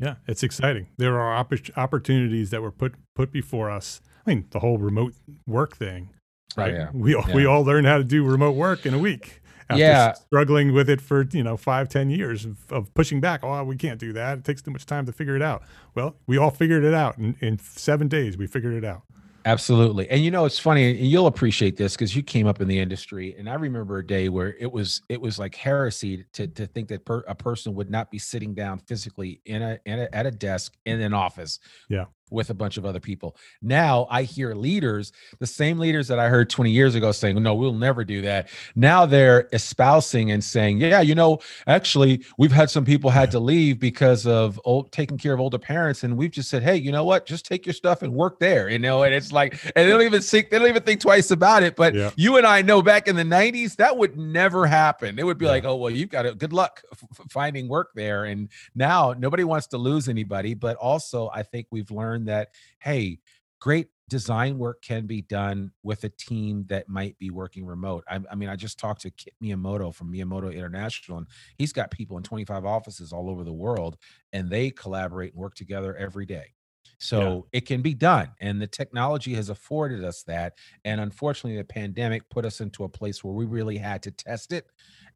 Yeah, 0.00 0.16
it's 0.26 0.42
exciting. 0.42 0.88
There 0.96 1.20
are 1.20 1.44
oppor- 1.44 1.76
opportunities 1.76 2.50
that 2.50 2.60
were 2.62 2.72
put 2.72 2.94
put 3.14 3.30
before 3.30 3.70
us. 3.70 4.00
I 4.26 4.30
mean, 4.34 4.46
the 4.50 4.58
whole 4.58 4.78
remote 4.78 5.14
work 5.46 5.76
thing. 5.76 6.10
Oh, 6.56 6.62
Right? 6.62 6.72
yeah. 6.74 6.88
We 6.92 7.14
all, 7.14 7.24
we 7.34 7.46
all 7.46 7.62
learned 7.64 7.86
how 7.86 7.98
to 7.98 8.04
do 8.04 8.24
remote 8.24 8.52
work 8.56 8.86
in 8.86 8.94
a 8.94 8.98
week. 8.98 9.42
After 9.70 9.80
Yeah. 9.82 10.14
struggling 10.14 10.72
with 10.72 10.88
it 10.88 10.98
for 11.00 11.26
you 11.30 11.42
know 11.42 11.58
five 11.58 11.90
ten 11.90 12.08
years 12.08 12.46
of, 12.46 12.56
of 12.72 12.94
pushing 12.94 13.20
back. 13.20 13.40
Oh, 13.42 13.62
we 13.64 13.76
can't 13.76 14.00
do 14.00 14.14
that. 14.14 14.38
It 14.38 14.44
takes 14.44 14.62
too 14.62 14.70
much 14.70 14.86
time 14.86 15.04
to 15.04 15.12
figure 15.12 15.36
it 15.36 15.42
out. 15.42 15.62
Well, 15.94 16.16
we 16.26 16.38
all 16.38 16.50
figured 16.50 16.84
it 16.84 16.94
out 16.94 17.18
in, 17.18 17.36
in 17.42 17.58
seven 17.58 18.08
days. 18.08 18.38
We 18.38 18.46
figured 18.46 18.72
it 18.72 18.84
out. 18.84 19.02
Absolutely. 19.44 20.08
And 20.10 20.24
you 20.24 20.30
know, 20.30 20.46
it's 20.46 20.58
funny, 20.58 20.90
and 20.90 21.06
you'll 21.06 21.26
appreciate 21.26 21.76
this 21.76 21.94
because 21.94 22.16
you 22.16 22.22
came 22.22 22.46
up 22.46 22.60
in 22.62 22.68
the 22.68 22.78
industry. 22.78 23.34
And 23.38 23.48
I 23.48 23.54
remember 23.54 23.98
a 23.98 24.06
day 24.06 24.30
where 24.30 24.54
it 24.58 24.72
was 24.72 25.02
it 25.10 25.20
was 25.20 25.38
like 25.38 25.54
heresy 25.54 26.24
to 26.32 26.46
to 26.48 26.66
think 26.66 26.88
that 26.88 27.04
per, 27.04 27.18
a 27.28 27.34
person 27.34 27.74
would 27.74 27.90
not 27.90 28.10
be 28.10 28.18
sitting 28.18 28.54
down 28.54 28.78
physically 28.78 29.42
in 29.44 29.60
a, 29.62 29.78
in 29.84 30.00
a 30.00 30.08
at 30.14 30.24
a 30.24 30.30
desk 30.30 30.76
in 30.86 31.00
an 31.02 31.12
office. 31.12 31.58
Yeah. 31.90 32.06
With 32.30 32.50
a 32.50 32.54
bunch 32.54 32.76
of 32.76 32.84
other 32.84 33.00
people. 33.00 33.36
Now 33.62 34.06
I 34.10 34.22
hear 34.22 34.54
leaders, 34.54 35.12
the 35.38 35.46
same 35.46 35.78
leaders 35.78 36.08
that 36.08 36.18
I 36.18 36.28
heard 36.28 36.50
20 36.50 36.70
years 36.70 36.94
ago 36.94 37.12
saying, 37.12 37.42
no, 37.42 37.54
we'll 37.54 37.72
never 37.72 38.04
do 38.04 38.22
that. 38.22 38.48
Now 38.76 39.06
they're 39.06 39.48
espousing 39.52 40.30
and 40.30 40.42
saying, 40.42 40.80
yeah, 40.80 41.00
you 41.00 41.14
know, 41.14 41.38
actually, 41.66 42.24
we've 42.38 42.52
had 42.52 42.70
some 42.70 42.84
people 42.84 43.10
had 43.10 43.30
to 43.30 43.40
leave 43.40 43.78
because 43.78 44.26
of 44.26 44.60
old 44.64 44.92
taking 44.92 45.18
care 45.18 45.32
of 45.32 45.40
older 45.40 45.58
parents. 45.58 46.02
And 46.04 46.16
we've 46.16 46.30
just 46.30 46.50
said, 46.50 46.62
hey, 46.62 46.76
you 46.76 46.92
know 46.92 47.04
what? 47.04 47.26
Just 47.26 47.46
take 47.46 47.66
your 47.66 47.72
stuff 47.72 48.02
and 48.02 48.12
work 48.12 48.40
there. 48.40 48.68
You 48.68 48.78
know, 48.78 49.02
and 49.02 49.14
it's 49.14 49.32
like, 49.32 49.52
and 49.76 49.86
they 49.86 49.88
don't 49.88 50.02
even 50.02 50.20
think 50.20 50.50
they 50.50 50.58
don't 50.58 50.68
even 50.68 50.82
think 50.82 51.00
twice 51.00 51.30
about 51.30 51.62
it. 51.62 51.76
But 51.76 51.94
Yeah. 51.94 52.10
you 52.16 52.36
and 52.36 52.46
I 52.46 52.62
know 52.62 52.82
back 52.82 53.08
in 53.08 53.16
the 53.16 53.24
90s, 53.24 53.76
that 53.76 53.96
would 53.96 54.16
never 54.18 54.66
happen. 54.66 55.18
It 55.18 55.24
would 55.24 55.38
be 55.38 55.46
Yeah. 55.46 55.52
like, 55.52 55.64
oh, 55.64 55.76
well, 55.76 55.90
you've 55.90 56.10
got 56.10 56.26
a 56.26 56.34
good 56.34 56.52
luck 56.52 56.82
finding 57.30 57.68
work 57.68 57.90
there. 57.94 58.24
And 58.24 58.48
now 58.74 59.14
nobody 59.18 59.44
wants 59.44 59.66
to 59.68 59.78
lose 59.78 60.08
anybody. 60.08 60.54
But 60.54 60.76
also, 60.76 61.30
I 61.32 61.42
think 61.42 61.66
we've 61.70 61.90
learned 61.90 62.17
that, 62.26 62.48
hey, 62.80 63.18
great 63.60 63.88
design 64.08 64.58
work 64.58 64.80
can 64.82 65.06
be 65.06 65.22
done 65.22 65.70
with 65.82 66.04
a 66.04 66.08
team 66.08 66.64
that 66.68 66.88
might 66.88 67.18
be 67.18 67.30
working 67.30 67.66
remote. 67.66 68.04
I, 68.08 68.20
I 68.30 68.34
mean, 68.34 68.48
I 68.48 68.56
just 68.56 68.78
talked 68.78 69.02
to 69.02 69.10
Kit 69.10 69.34
Miyamoto 69.42 69.94
from 69.94 70.12
Miyamoto 70.12 70.54
International, 70.54 71.18
and 71.18 71.26
he's 71.58 71.72
got 71.72 71.90
people 71.90 72.16
in 72.16 72.22
25 72.22 72.64
offices 72.64 73.12
all 73.12 73.28
over 73.28 73.44
the 73.44 73.52
world, 73.52 73.96
and 74.32 74.48
they 74.48 74.70
collaborate 74.70 75.32
and 75.32 75.40
work 75.40 75.54
together 75.54 75.94
every 75.96 76.26
day. 76.26 76.54
So 77.00 77.46
it 77.52 77.60
can 77.64 77.80
be 77.80 77.94
done, 77.94 78.30
and 78.40 78.60
the 78.60 78.66
technology 78.66 79.34
has 79.34 79.50
afforded 79.50 80.02
us 80.02 80.24
that. 80.24 80.54
And 80.84 81.00
unfortunately, 81.00 81.56
the 81.56 81.64
pandemic 81.64 82.28
put 82.28 82.44
us 82.44 82.60
into 82.60 82.82
a 82.82 82.88
place 82.88 83.22
where 83.22 83.34
we 83.34 83.44
really 83.44 83.78
had 83.78 84.02
to 84.02 84.10
test 84.10 84.52
it. 84.52 84.66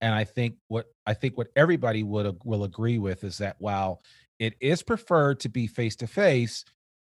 And 0.01 0.15
I 0.15 0.23
think 0.23 0.57
what 0.69 0.87
I 1.07 1.15
think 1.15 1.37
what 1.37 1.49
everybody 1.57 2.05
would 2.05 2.39
will 2.45 2.63
agree 2.63 2.99
with 2.99 3.25
is 3.25 3.39
that 3.39 3.57
while 3.59 4.03
it 4.39 4.55
is 4.61 4.83
preferred 4.83 5.41
to 5.41 5.49
be 5.49 5.67
face 5.67 5.97
to 5.97 6.07
face, 6.07 6.65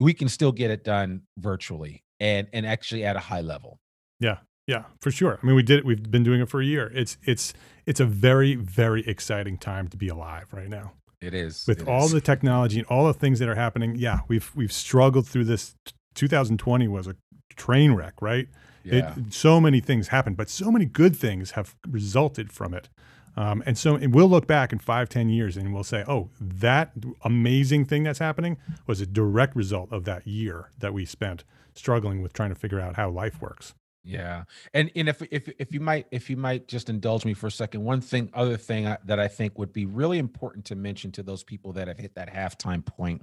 we 0.00 0.14
can 0.14 0.28
still 0.28 0.52
get 0.52 0.70
it 0.70 0.84
done 0.84 1.22
virtually 1.38 2.04
and 2.20 2.48
and 2.52 2.66
actually 2.66 3.04
at 3.04 3.16
a 3.16 3.20
high 3.20 3.40
level. 3.40 3.78
Yeah, 4.20 4.38
yeah, 4.66 4.84
for 5.00 5.10
sure. 5.10 5.38
I 5.42 5.46
mean, 5.46 5.56
we 5.56 5.62
did 5.62 5.80
it. 5.80 5.84
We've 5.84 6.10
been 6.10 6.24
doing 6.24 6.40
it 6.40 6.48
for 6.48 6.60
a 6.60 6.64
year. 6.64 6.90
It's 6.94 7.16
it's 7.22 7.54
it's 7.86 8.00
a 8.00 8.06
very 8.06 8.54
very 8.54 9.06
exciting 9.06 9.58
time 9.58 9.88
to 9.88 9.96
be 9.96 10.08
alive 10.08 10.48
right 10.52 10.68
now. 10.68 10.92
It 11.20 11.34
is 11.34 11.64
with 11.66 11.82
it 11.82 11.88
all 11.88 12.06
is. 12.06 12.12
the 12.12 12.20
technology 12.20 12.78
and 12.78 12.86
all 12.88 13.06
the 13.06 13.14
things 13.14 13.38
that 13.38 13.48
are 13.48 13.54
happening. 13.54 13.96
Yeah, 13.96 14.20
we've 14.28 14.50
we've 14.54 14.72
struggled 14.72 15.26
through 15.26 15.44
this. 15.44 15.74
2020 16.14 16.86
was 16.86 17.08
a 17.08 17.16
train 17.56 17.92
wreck, 17.92 18.14
right? 18.20 18.46
yeah. 18.84 19.14
It, 19.16 19.32
so 19.32 19.60
many 19.60 19.80
things 19.80 20.08
happened, 20.08 20.36
but 20.36 20.48
so 20.48 20.70
many 20.70 20.84
good 20.84 21.16
things 21.16 21.52
have 21.52 21.74
resulted 21.88 22.52
from 22.52 22.74
it. 22.74 22.88
Um, 23.36 23.62
and 23.66 23.76
so 23.76 23.96
and 23.96 24.14
we'll 24.14 24.28
look 24.28 24.46
back 24.46 24.72
in 24.72 24.78
five, 24.78 25.08
ten 25.08 25.28
years 25.28 25.56
and 25.56 25.74
we'll 25.74 25.84
say, 25.84 26.04
oh, 26.06 26.30
that 26.40 26.92
amazing 27.22 27.84
thing 27.84 28.02
that's 28.04 28.18
happening 28.18 28.56
was 28.86 29.00
a 29.00 29.06
direct 29.06 29.56
result 29.56 29.92
of 29.92 30.04
that 30.04 30.26
year 30.26 30.70
that 30.78 30.94
we 30.94 31.04
spent 31.04 31.44
struggling 31.74 32.22
with 32.22 32.32
trying 32.32 32.50
to 32.50 32.54
figure 32.54 32.80
out 32.80 32.96
how 32.96 33.10
life 33.10 33.40
works. 33.40 33.74
Yeah, 34.06 34.44
and 34.74 34.90
and 34.94 35.08
if 35.08 35.22
if 35.30 35.48
if 35.58 35.72
you 35.72 35.80
might 35.80 36.06
if 36.10 36.28
you 36.28 36.36
might 36.36 36.68
just 36.68 36.90
indulge 36.90 37.24
me 37.24 37.32
for 37.32 37.46
a 37.46 37.50
second, 37.50 37.84
one 37.84 38.02
thing, 38.02 38.28
other 38.34 38.58
thing 38.58 38.86
I, 38.86 38.98
that 39.06 39.18
I 39.18 39.28
think 39.28 39.58
would 39.58 39.72
be 39.72 39.86
really 39.86 40.18
important 40.18 40.66
to 40.66 40.76
mention 40.76 41.10
to 41.12 41.22
those 41.22 41.42
people 41.42 41.72
that 41.72 41.88
have 41.88 41.98
hit 41.98 42.14
that 42.16 42.32
halftime 42.32 42.84
point, 42.84 43.22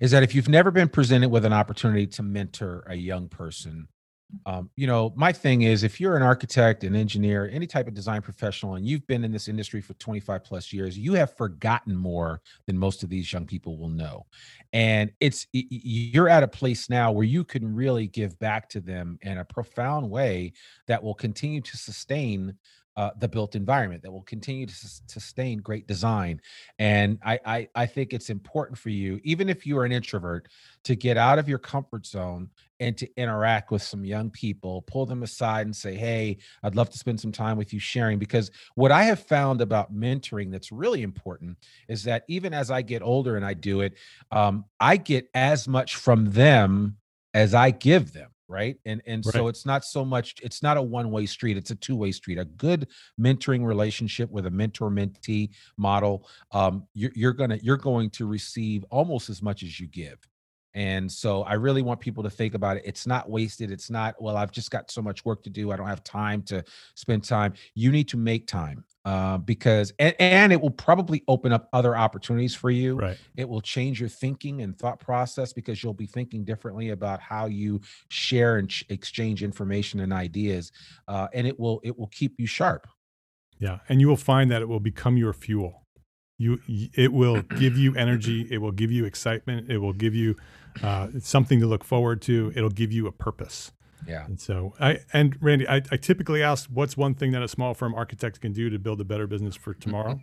is 0.00 0.12
that 0.12 0.22
if 0.22 0.32
you've 0.32 0.48
never 0.48 0.70
been 0.70 0.88
presented 0.88 1.30
with 1.30 1.44
an 1.44 1.52
opportunity 1.52 2.06
to 2.06 2.22
mentor 2.22 2.84
a 2.86 2.94
young 2.94 3.28
person, 3.28 3.88
um, 4.44 4.70
you 4.76 4.86
know, 4.86 5.12
my 5.16 5.32
thing 5.32 5.62
is 5.62 5.82
if 5.82 6.00
you're 6.00 6.16
an 6.16 6.22
architect, 6.22 6.84
an 6.84 6.96
engineer, 6.96 7.48
any 7.52 7.66
type 7.66 7.86
of 7.86 7.94
design 7.94 8.22
professional, 8.22 8.74
and 8.74 8.86
you've 8.86 9.06
been 9.06 9.24
in 9.24 9.32
this 9.32 9.48
industry 9.48 9.80
for 9.80 9.94
25 9.94 10.42
plus 10.42 10.72
years, 10.72 10.98
you 10.98 11.14
have 11.14 11.36
forgotten 11.36 11.94
more 11.94 12.40
than 12.66 12.76
most 12.76 13.02
of 13.02 13.08
these 13.08 13.32
young 13.32 13.46
people 13.46 13.78
will 13.78 13.88
know. 13.88 14.26
And 14.72 15.12
it's 15.20 15.46
you're 15.52 16.28
at 16.28 16.42
a 16.42 16.48
place 16.48 16.90
now 16.90 17.12
where 17.12 17.24
you 17.24 17.44
can 17.44 17.74
really 17.74 18.08
give 18.08 18.38
back 18.38 18.68
to 18.70 18.80
them 18.80 19.18
in 19.22 19.38
a 19.38 19.44
profound 19.44 20.10
way 20.10 20.52
that 20.86 21.02
will 21.02 21.14
continue 21.14 21.60
to 21.60 21.76
sustain 21.76 22.56
uh, 22.96 23.10
the 23.18 23.28
built 23.28 23.54
environment 23.54 24.02
that 24.02 24.10
will 24.10 24.22
continue 24.22 24.66
to 24.66 24.74
sustain 25.06 25.58
great 25.58 25.86
design. 25.86 26.40
And 26.78 27.18
I, 27.24 27.38
I, 27.44 27.68
I 27.74 27.86
think 27.86 28.12
it's 28.12 28.30
important 28.30 28.78
for 28.78 28.88
you, 28.88 29.20
even 29.22 29.48
if 29.48 29.66
you 29.66 29.78
are 29.78 29.84
an 29.84 29.92
introvert, 29.92 30.48
to 30.84 30.96
get 30.96 31.16
out 31.16 31.38
of 31.38 31.48
your 31.48 31.58
comfort 31.58 32.06
zone 32.06 32.48
and 32.80 32.96
to 32.96 33.08
interact 33.16 33.70
with 33.70 33.82
some 33.82 34.04
young 34.04 34.30
people, 34.30 34.82
pull 34.82 35.06
them 35.06 35.22
aside 35.22 35.66
and 35.66 35.76
say, 35.76 35.94
Hey, 35.94 36.38
I'd 36.62 36.74
love 36.74 36.90
to 36.90 36.98
spend 36.98 37.20
some 37.20 37.32
time 37.32 37.56
with 37.56 37.72
you 37.72 37.80
sharing. 37.80 38.18
Because 38.18 38.50
what 38.74 38.92
I 38.92 39.02
have 39.04 39.20
found 39.20 39.60
about 39.60 39.94
mentoring 39.94 40.50
that's 40.50 40.72
really 40.72 41.02
important 41.02 41.58
is 41.88 42.04
that 42.04 42.24
even 42.28 42.54
as 42.54 42.70
I 42.70 42.82
get 42.82 43.02
older 43.02 43.36
and 43.36 43.44
I 43.44 43.54
do 43.54 43.80
it, 43.80 43.94
um, 44.30 44.64
I 44.80 44.96
get 44.96 45.28
as 45.34 45.68
much 45.68 45.96
from 45.96 46.30
them 46.32 46.96
as 47.34 47.54
I 47.54 47.70
give 47.70 48.12
them 48.12 48.30
right? 48.48 48.76
And 48.84 49.02
and 49.06 49.24
right. 49.24 49.34
so 49.34 49.48
it's 49.48 49.66
not 49.66 49.84
so 49.84 50.04
much 50.04 50.36
it's 50.42 50.62
not 50.62 50.76
a 50.76 50.82
one 50.82 51.10
way 51.10 51.26
street 51.26 51.56
it's 51.56 51.70
a 51.70 51.74
two 51.74 51.96
way 51.96 52.12
street. 52.12 52.38
A 52.38 52.44
good 52.44 52.88
mentoring 53.20 53.64
relationship 53.64 54.30
with 54.30 54.46
a 54.46 54.50
mentor 54.50 54.90
mentee 54.90 55.50
model 55.76 56.28
um 56.52 56.84
you're, 56.94 57.12
you're 57.14 57.32
gonna 57.32 57.58
you're 57.62 57.76
going 57.76 58.10
to 58.10 58.26
receive 58.26 58.84
almost 58.90 59.28
as 59.30 59.42
much 59.42 59.62
as 59.62 59.80
you 59.80 59.86
give 59.86 60.18
and 60.76 61.10
so 61.10 61.42
I 61.44 61.54
really 61.54 61.80
want 61.80 62.00
people 62.00 62.22
to 62.22 62.28
think 62.28 62.52
about 62.52 62.76
it. 62.76 62.82
It's 62.84 63.06
not 63.06 63.30
wasted. 63.30 63.70
It's 63.70 63.88
not, 63.88 64.14
well, 64.20 64.36
I've 64.36 64.52
just 64.52 64.70
got 64.70 64.90
so 64.90 65.00
much 65.00 65.24
work 65.24 65.42
to 65.44 65.50
do. 65.50 65.72
I 65.72 65.76
don't 65.76 65.86
have 65.86 66.04
time 66.04 66.42
to 66.42 66.62
spend 66.94 67.24
time. 67.24 67.54
You 67.74 67.90
need 67.90 68.08
to 68.08 68.18
make 68.18 68.46
time 68.46 68.84
uh, 69.06 69.38
because, 69.38 69.94
and, 69.98 70.14
and 70.20 70.52
it 70.52 70.60
will 70.60 70.68
probably 70.68 71.24
open 71.28 71.50
up 71.50 71.70
other 71.72 71.96
opportunities 71.96 72.54
for 72.54 72.68
you. 72.68 72.96
Right. 72.96 73.16
It 73.38 73.48
will 73.48 73.62
change 73.62 74.00
your 74.00 74.10
thinking 74.10 74.60
and 74.60 74.78
thought 74.78 75.00
process 75.00 75.54
because 75.54 75.82
you'll 75.82 75.94
be 75.94 76.06
thinking 76.06 76.44
differently 76.44 76.90
about 76.90 77.20
how 77.20 77.46
you 77.46 77.80
share 78.10 78.58
and 78.58 78.68
ch- 78.68 78.84
exchange 78.90 79.42
information 79.42 80.00
and 80.00 80.12
ideas. 80.12 80.72
Uh, 81.08 81.28
and 81.32 81.46
it 81.46 81.58
will, 81.58 81.80
it 81.84 81.98
will 81.98 82.08
keep 82.08 82.38
you 82.38 82.46
sharp. 82.46 82.86
Yeah. 83.58 83.78
And 83.88 84.02
you 84.02 84.08
will 84.08 84.18
find 84.18 84.50
that 84.50 84.60
it 84.60 84.68
will 84.68 84.80
become 84.80 85.16
your 85.16 85.32
fuel 85.32 85.85
you 86.38 86.60
it 86.68 87.12
will 87.12 87.42
give 87.42 87.78
you 87.78 87.94
energy 87.96 88.46
it 88.50 88.58
will 88.58 88.72
give 88.72 88.92
you 88.92 89.04
excitement 89.04 89.70
it 89.70 89.78
will 89.78 89.92
give 89.92 90.14
you 90.14 90.36
uh, 90.82 91.08
something 91.20 91.60
to 91.60 91.66
look 91.66 91.82
forward 91.82 92.20
to 92.20 92.52
it'll 92.54 92.68
give 92.68 92.92
you 92.92 93.06
a 93.06 93.12
purpose. 93.12 93.72
Yeah. 94.06 94.26
And 94.26 94.38
so 94.38 94.74
i 94.78 95.00
and 95.12 95.36
randy 95.40 95.66
I, 95.66 95.76
I 95.90 95.96
typically 95.96 96.42
ask 96.42 96.68
what's 96.72 96.96
one 96.96 97.14
thing 97.14 97.32
that 97.32 97.42
a 97.42 97.48
small 97.48 97.74
firm 97.74 97.94
architect 97.94 98.40
can 98.40 98.52
do 98.52 98.68
to 98.70 98.78
build 98.78 99.00
a 99.00 99.04
better 99.04 99.26
business 99.26 99.56
for 99.56 99.74
tomorrow 99.74 100.20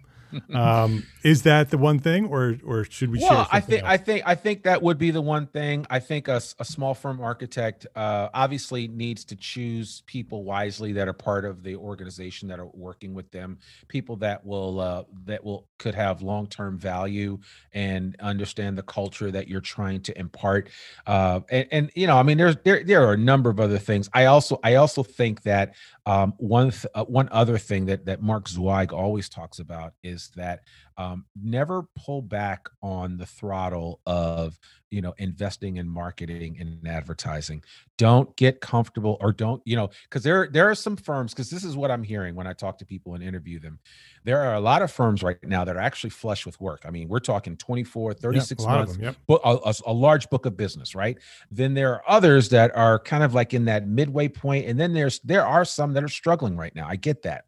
um, 0.53 1.05
is 1.23 1.43
that 1.43 1.69
the 1.69 1.77
one 1.77 1.99
thing, 1.99 2.25
or 2.25 2.57
or 2.65 2.85
should 2.85 3.11
we? 3.11 3.19
Well, 3.19 3.47
I 3.51 3.59
think 3.59 3.83
else? 3.83 3.91
I 3.91 3.97
think 3.97 4.23
I 4.25 4.35
think 4.35 4.63
that 4.63 4.81
would 4.81 4.97
be 4.97 5.11
the 5.11 5.21
one 5.21 5.47
thing. 5.47 5.85
I 5.89 5.99
think 5.99 6.27
a, 6.27 6.41
a 6.59 6.65
small 6.65 6.93
firm 6.93 7.21
architect 7.21 7.87
uh, 7.95 8.29
obviously 8.33 8.87
needs 8.87 9.23
to 9.25 9.35
choose 9.35 10.03
people 10.05 10.43
wisely 10.43 10.93
that 10.93 11.07
are 11.07 11.13
part 11.13 11.45
of 11.45 11.63
the 11.63 11.75
organization 11.75 12.47
that 12.49 12.59
are 12.59 12.67
working 12.73 13.13
with 13.13 13.31
them, 13.31 13.57
people 13.87 14.15
that 14.17 14.45
will 14.45 14.79
uh, 14.79 15.03
that 15.25 15.43
will 15.43 15.67
could 15.79 15.95
have 15.95 16.21
long 16.21 16.47
term 16.47 16.77
value 16.77 17.37
and 17.73 18.15
understand 18.19 18.77
the 18.77 18.83
culture 18.83 19.31
that 19.31 19.47
you're 19.47 19.61
trying 19.61 20.01
to 20.01 20.17
impart. 20.17 20.69
Uh, 21.05 21.41
and, 21.51 21.67
and 21.71 21.91
you 21.95 22.07
know, 22.07 22.17
I 22.17 22.23
mean, 22.23 22.37
there's 22.37 22.57
there 22.63 22.83
there 22.83 23.05
are 23.07 23.13
a 23.13 23.17
number 23.17 23.49
of 23.49 23.59
other 23.59 23.77
things. 23.77 24.09
I 24.13 24.25
also 24.25 24.59
I 24.63 24.75
also 24.75 25.03
think 25.03 25.43
that 25.43 25.75
um, 26.05 26.33
one 26.37 26.71
th- 26.71 26.85
uh, 26.95 27.05
one 27.05 27.29
other 27.31 27.57
thing 27.57 27.85
that 27.85 28.05
that 28.05 28.21
Mark 28.21 28.47
Zweig 28.47 28.93
always 28.93 29.29
talks 29.29 29.59
about 29.59 29.93
is 30.03 30.22
that 30.29 30.61
um, 30.97 31.25
never 31.41 31.87
pull 31.95 32.21
back 32.21 32.67
on 32.81 33.17
the 33.17 33.25
throttle 33.25 33.99
of 34.05 34.57
you 34.89 35.01
know 35.01 35.13
investing 35.17 35.77
in 35.77 35.89
marketing 35.89 36.57
and 36.59 36.87
advertising. 36.87 37.63
Don't 37.97 38.35
get 38.35 38.61
comfortable 38.61 39.17
or 39.21 39.31
don't 39.31 39.61
you 39.65 39.75
know 39.75 39.89
because 40.03 40.21
there 40.21 40.47
there 40.51 40.69
are 40.69 40.75
some 40.75 40.95
firms 40.95 41.33
because 41.33 41.49
this 41.49 41.63
is 41.63 41.75
what 41.75 41.89
i'm 41.89 42.03
hearing 42.03 42.35
when 42.35 42.45
i 42.45 42.53
talk 42.53 42.77
to 42.77 42.85
people 42.85 43.15
and 43.15 43.23
interview 43.23 43.59
them. 43.59 43.79
There 44.23 44.39
are 44.41 44.53
a 44.53 44.59
lot 44.59 44.83
of 44.83 44.91
firms 44.91 45.23
right 45.23 45.37
now 45.43 45.65
that 45.65 45.75
are 45.75 45.81
actually 45.81 46.11
flush 46.11 46.45
with 46.45 46.61
work. 46.61 46.83
I 46.85 46.91
mean 46.91 47.07
we're 47.07 47.19
talking 47.19 47.57
24 47.57 48.13
36 48.13 48.61
yep, 48.61 48.69
months 48.69 48.93
them, 48.93 49.03
yep. 49.03 49.15
but 49.27 49.41
a, 49.43 49.69
a, 49.69 49.73
a 49.87 49.93
large 49.93 50.29
book 50.29 50.45
of 50.45 50.55
business 50.55 50.93
right? 50.93 51.17
Then 51.49 51.73
there 51.73 51.93
are 51.93 52.03
others 52.07 52.49
that 52.49 52.75
are 52.75 52.99
kind 52.99 53.23
of 53.23 53.33
like 53.33 53.53
in 53.55 53.65
that 53.65 53.87
midway 53.87 54.27
point 54.27 54.67
and 54.67 54.79
then 54.79 54.93
there's 54.93 55.19
there 55.21 55.45
are 55.45 55.65
some 55.65 55.93
that 55.93 56.03
are 56.03 56.09
struggling 56.09 56.55
right 56.55 56.75
now. 56.75 56.87
I 56.87 56.97
get 56.97 57.23
that. 57.23 57.45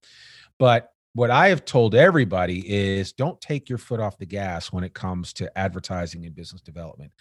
But 0.57 0.94
what 1.15 1.31
I 1.31 1.47
have 1.47 1.63
told 1.63 1.95
everybody 1.95 2.59
is 2.69 3.13
don't 3.13 3.39
take 3.39 3.69
your 3.69 3.77
foot 3.77 4.01
off 4.01 4.17
the 4.17 4.25
gas 4.25 4.73
when 4.73 4.83
it 4.83 4.93
comes 4.93 5.31
to 5.33 5.57
advertising 5.57 6.25
and 6.25 6.35
business 6.35 6.61
development. 6.61 7.13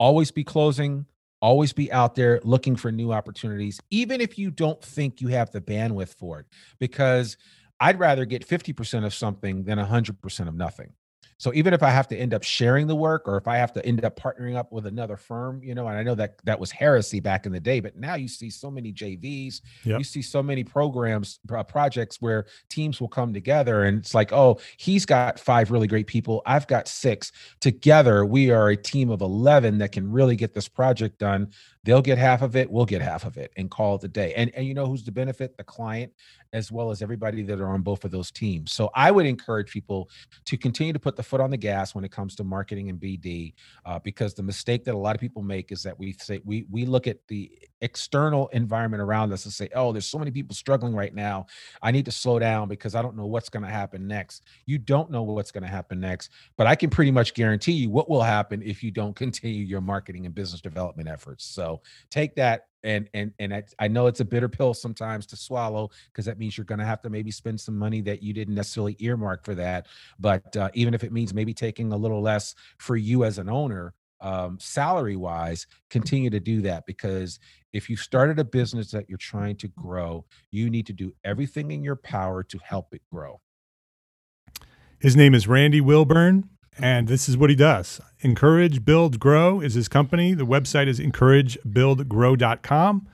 Always 0.00 0.32
be 0.32 0.42
closing, 0.42 1.06
always 1.40 1.72
be 1.72 1.92
out 1.92 2.16
there 2.16 2.40
looking 2.42 2.74
for 2.74 2.90
new 2.90 3.12
opportunities, 3.12 3.80
even 3.88 4.20
if 4.20 4.36
you 4.36 4.50
don't 4.50 4.82
think 4.82 5.20
you 5.20 5.28
have 5.28 5.52
the 5.52 5.60
bandwidth 5.60 6.12
for 6.14 6.40
it, 6.40 6.46
because 6.80 7.36
I'd 7.78 8.00
rather 8.00 8.24
get 8.24 8.44
50% 8.44 9.06
of 9.06 9.14
something 9.14 9.62
than 9.62 9.78
100% 9.78 10.48
of 10.48 10.54
nothing. 10.56 10.92
So 11.40 11.54
even 11.54 11.72
if 11.72 11.82
I 11.82 11.88
have 11.88 12.06
to 12.08 12.16
end 12.16 12.34
up 12.34 12.42
sharing 12.42 12.86
the 12.86 12.94
work 12.94 13.26
or 13.26 13.38
if 13.38 13.48
I 13.48 13.56
have 13.56 13.72
to 13.72 13.86
end 13.86 14.04
up 14.04 14.14
partnering 14.14 14.56
up 14.56 14.70
with 14.72 14.84
another 14.84 15.16
firm, 15.16 15.62
you 15.62 15.74
know, 15.74 15.88
and 15.88 15.96
I 15.96 16.02
know 16.02 16.14
that 16.16 16.36
that 16.44 16.60
was 16.60 16.70
heresy 16.70 17.18
back 17.18 17.46
in 17.46 17.52
the 17.52 17.58
day, 17.58 17.80
but 17.80 17.96
now 17.96 18.14
you 18.14 18.28
see 18.28 18.50
so 18.50 18.70
many 18.70 18.92
JVs, 18.92 19.62
yep. 19.84 19.98
you 19.98 20.04
see 20.04 20.20
so 20.20 20.42
many 20.42 20.64
programs, 20.64 21.38
uh, 21.50 21.62
projects 21.62 22.20
where 22.20 22.44
teams 22.68 23.00
will 23.00 23.08
come 23.08 23.32
together 23.32 23.84
and 23.84 24.00
it's 24.00 24.12
like, 24.12 24.34
oh, 24.34 24.60
he's 24.76 25.06
got 25.06 25.40
five 25.40 25.70
really 25.70 25.86
great 25.86 26.06
people. 26.06 26.42
I've 26.44 26.66
got 26.66 26.86
six. 26.86 27.32
Together, 27.60 28.26
we 28.26 28.50
are 28.50 28.68
a 28.68 28.76
team 28.76 29.08
of 29.08 29.22
11 29.22 29.78
that 29.78 29.92
can 29.92 30.12
really 30.12 30.36
get 30.36 30.52
this 30.52 30.68
project 30.68 31.18
done. 31.18 31.48
They'll 31.84 32.02
get 32.02 32.18
half 32.18 32.42
of 32.42 32.54
it, 32.54 32.70
we'll 32.70 32.84
get 32.84 33.00
half 33.00 33.24
of 33.24 33.38
it 33.38 33.50
and 33.56 33.70
call 33.70 33.94
it 33.94 34.04
a 34.04 34.08
day. 34.08 34.34
And, 34.34 34.54
and 34.54 34.66
you 34.66 34.74
know 34.74 34.84
who's 34.84 35.04
the 35.04 35.12
benefit? 35.12 35.56
The 35.56 35.64
client 35.64 36.12
as 36.52 36.72
well 36.72 36.90
as 36.90 37.02
everybody 37.02 37.42
that 37.42 37.60
are 37.60 37.68
on 37.68 37.82
both 37.82 38.04
of 38.04 38.10
those 38.10 38.30
teams. 38.30 38.72
So 38.72 38.90
I 38.94 39.10
would 39.10 39.26
encourage 39.26 39.70
people 39.70 40.10
to 40.46 40.56
continue 40.56 40.92
to 40.92 40.98
put 40.98 41.16
the 41.16 41.22
foot 41.22 41.40
on 41.40 41.50
the 41.50 41.56
gas 41.56 41.94
when 41.94 42.04
it 42.04 42.10
comes 42.10 42.34
to 42.36 42.44
marketing 42.44 42.88
and 42.88 43.00
BD, 43.00 43.54
uh, 43.84 43.98
because 43.98 44.34
the 44.34 44.42
mistake 44.42 44.84
that 44.84 44.94
a 44.94 44.98
lot 44.98 45.14
of 45.14 45.20
people 45.20 45.42
make 45.42 45.72
is 45.72 45.82
that 45.82 45.98
we 45.98 46.12
say 46.14 46.40
we 46.44 46.66
we 46.70 46.84
look 46.84 47.06
at 47.06 47.18
the 47.28 47.50
external 47.80 48.48
environment 48.48 49.02
around 49.02 49.32
us 49.32 49.44
and 49.44 49.52
say, 49.52 49.68
"Oh, 49.74 49.92
there's 49.92 50.06
so 50.06 50.18
many 50.18 50.30
people 50.30 50.54
struggling 50.54 50.94
right 50.94 51.14
now. 51.14 51.46
I 51.82 51.90
need 51.90 52.04
to 52.06 52.12
slow 52.12 52.38
down 52.38 52.68
because 52.68 52.94
I 52.94 53.02
don't 53.02 53.16
know 53.16 53.26
what's 53.26 53.48
going 53.48 53.64
to 53.64 53.70
happen 53.70 54.06
next." 54.06 54.44
You 54.66 54.78
don't 54.78 55.10
know 55.10 55.22
what's 55.22 55.50
going 55.50 55.64
to 55.64 55.70
happen 55.70 56.00
next, 56.00 56.30
but 56.56 56.66
I 56.66 56.74
can 56.74 56.90
pretty 56.90 57.10
much 57.10 57.34
guarantee 57.34 57.72
you 57.72 57.90
what 57.90 58.08
will 58.08 58.22
happen 58.22 58.62
if 58.62 58.82
you 58.82 58.90
don't 58.90 59.14
continue 59.20 59.64
your 59.64 59.80
marketing 59.80 60.26
and 60.26 60.34
business 60.34 60.60
development 60.60 61.08
efforts. 61.08 61.44
So 61.44 61.82
take 62.10 62.34
that 62.36 62.66
and 62.82 63.08
and 63.14 63.32
and 63.38 63.54
I, 63.54 63.62
I 63.78 63.88
know 63.88 64.06
it's 64.06 64.20
a 64.20 64.24
bitter 64.24 64.48
pill 64.48 64.74
sometimes 64.74 65.26
to 65.26 65.36
swallow 65.36 65.90
because 66.06 66.24
that 66.26 66.38
means 66.38 66.56
you're 66.56 66.64
going 66.64 66.78
to 66.78 66.84
have 66.84 67.02
to 67.02 67.10
maybe 67.10 67.30
spend 67.30 67.60
some 67.60 67.78
money 67.78 68.00
that 68.02 68.22
you 68.22 68.32
didn't 68.32 68.54
necessarily 68.54 68.96
earmark 69.00 69.44
for 69.44 69.54
that. 69.54 69.86
But 70.18 70.56
uh, 70.56 70.70
even 70.74 70.94
if 70.94 71.04
it 71.04 71.12
means 71.12 71.34
maybe 71.34 71.54
taking 71.54 71.92
a 71.92 71.96
little 71.96 72.22
less 72.22 72.54
for 72.78 72.96
you 72.96 73.24
as 73.24 73.38
an 73.38 73.48
owner 73.48 73.94
um, 74.20 74.58
salary 74.60 75.16
wise 75.16 75.66
continue 75.88 76.30
to 76.30 76.40
do 76.40 76.60
that 76.60 76.84
because 76.86 77.38
if 77.72 77.88
you 77.88 77.96
started 77.96 78.38
a 78.38 78.44
business 78.44 78.90
that 78.90 79.08
you're 79.08 79.16
trying 79.16 79.56
to 79.56 79.68
grow 79.68 80.24
you 80.50 80.68
need 80.68 80.86
to 80.86 80.92
do 80.92 81.14
everything 81.24 81.70
in 81.70 81.82
your 81.82 81.96
power 81.96 82.42
to 82.42 82.58
help 82.62 82.92
it 82.92 83.00
grow. 83.10 83.40
His 84.98 85.16
name 85.16 85.34
is 85.34 85.48
randy 85.48 85.80
wilburn 85.80 86.50
and 86.82 87.08
this 87.08 87.28
is 87.28 87.36
what 87.36 87.50
he 87.50 87.56
does. 87.56 88.00
Encourage, 88.20 88.84
Build, 88.84 89.18
Grow 89.18 89.60
is 89.60 89.74
his 89.74 89.88
company. 89.88 90.34
The 90.34 90.46
website 90.46 90.88
is 90.88 91.00
encouragebuildgrow.com. 91.00 93.08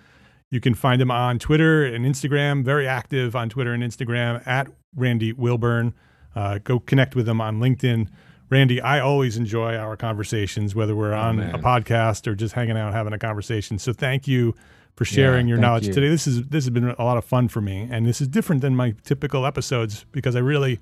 You 0.51 0.61
can 0.61 0.75
find 0.75 1.03
him 1.03 1.11
on 1.11 1.39
Twitter 1.39 1.85
and 1.85 2.05
Instagram, 2.05 2.65
very 2.65 2.87
active 2.87 3.35
on 3.35 3.49
Twitter 3.49 3.73
and 3.73 3.83
Instagram 3.83 4.47
at 4.47 4.69
Randy 4.95 5.33
Wilburn. 5.33 5.95
Uh, 6.35 6.59
go 6.63 6.79
connect 6.79 7.17
with 7.17 7.29
him 7.29 7.41
on 7.41 7.61
LinkedIn. 7.61 8.09
Randy, 8.49 8.81
I 8.81 9.01
always 9.01 9.37
enjoy 9.37 9.75
our 9.75 9.97
conversations, 9.97 10.75
whether 10.75 10.95
we're 10.95 11.13
oh, 11.13 11.19
on 11.19 11.41
oh, 11.41 11.55
a 11.55 11.59
podcast 11.59 12.27
or 12.27 12.35
just 12.35 12.55
hanging 12.55 12.77
out 12.77 12.93
having 12.93 13.13
a 13.13 13.19
conversation. 13.19 13.79
So 13.79 13.93
thank 13.93 14.29
you 14.29 14.55
for 14.95 15.05
sharing 15.05 15.47
yeah, 15.47 15.55
your 15.55 15.59
knowledge 15.59 15.89
you. 15.89 15.93
today. 15.93 16.09
This 16.09 16.27
is 16.27 16.45
this 16.45 16.65
has 16.65 16.71
been 16.71 16.91
a 16.91 17.05
lot 17.05 17.17
of 17.17 17.25
fun 17.25 17.49
for 17.49 17.61
me, 17.61 17.89
and 17.91 18.07
this 18.07 18.21
is 18.21 18.29
different 18.29 18.63
than 18.63 18.77
my 18.77 18.95
typical 19.05 19.47
episodes 19.47 20.07
because 20.13 20.37
I 20.37 20.41
really 20.41 20.79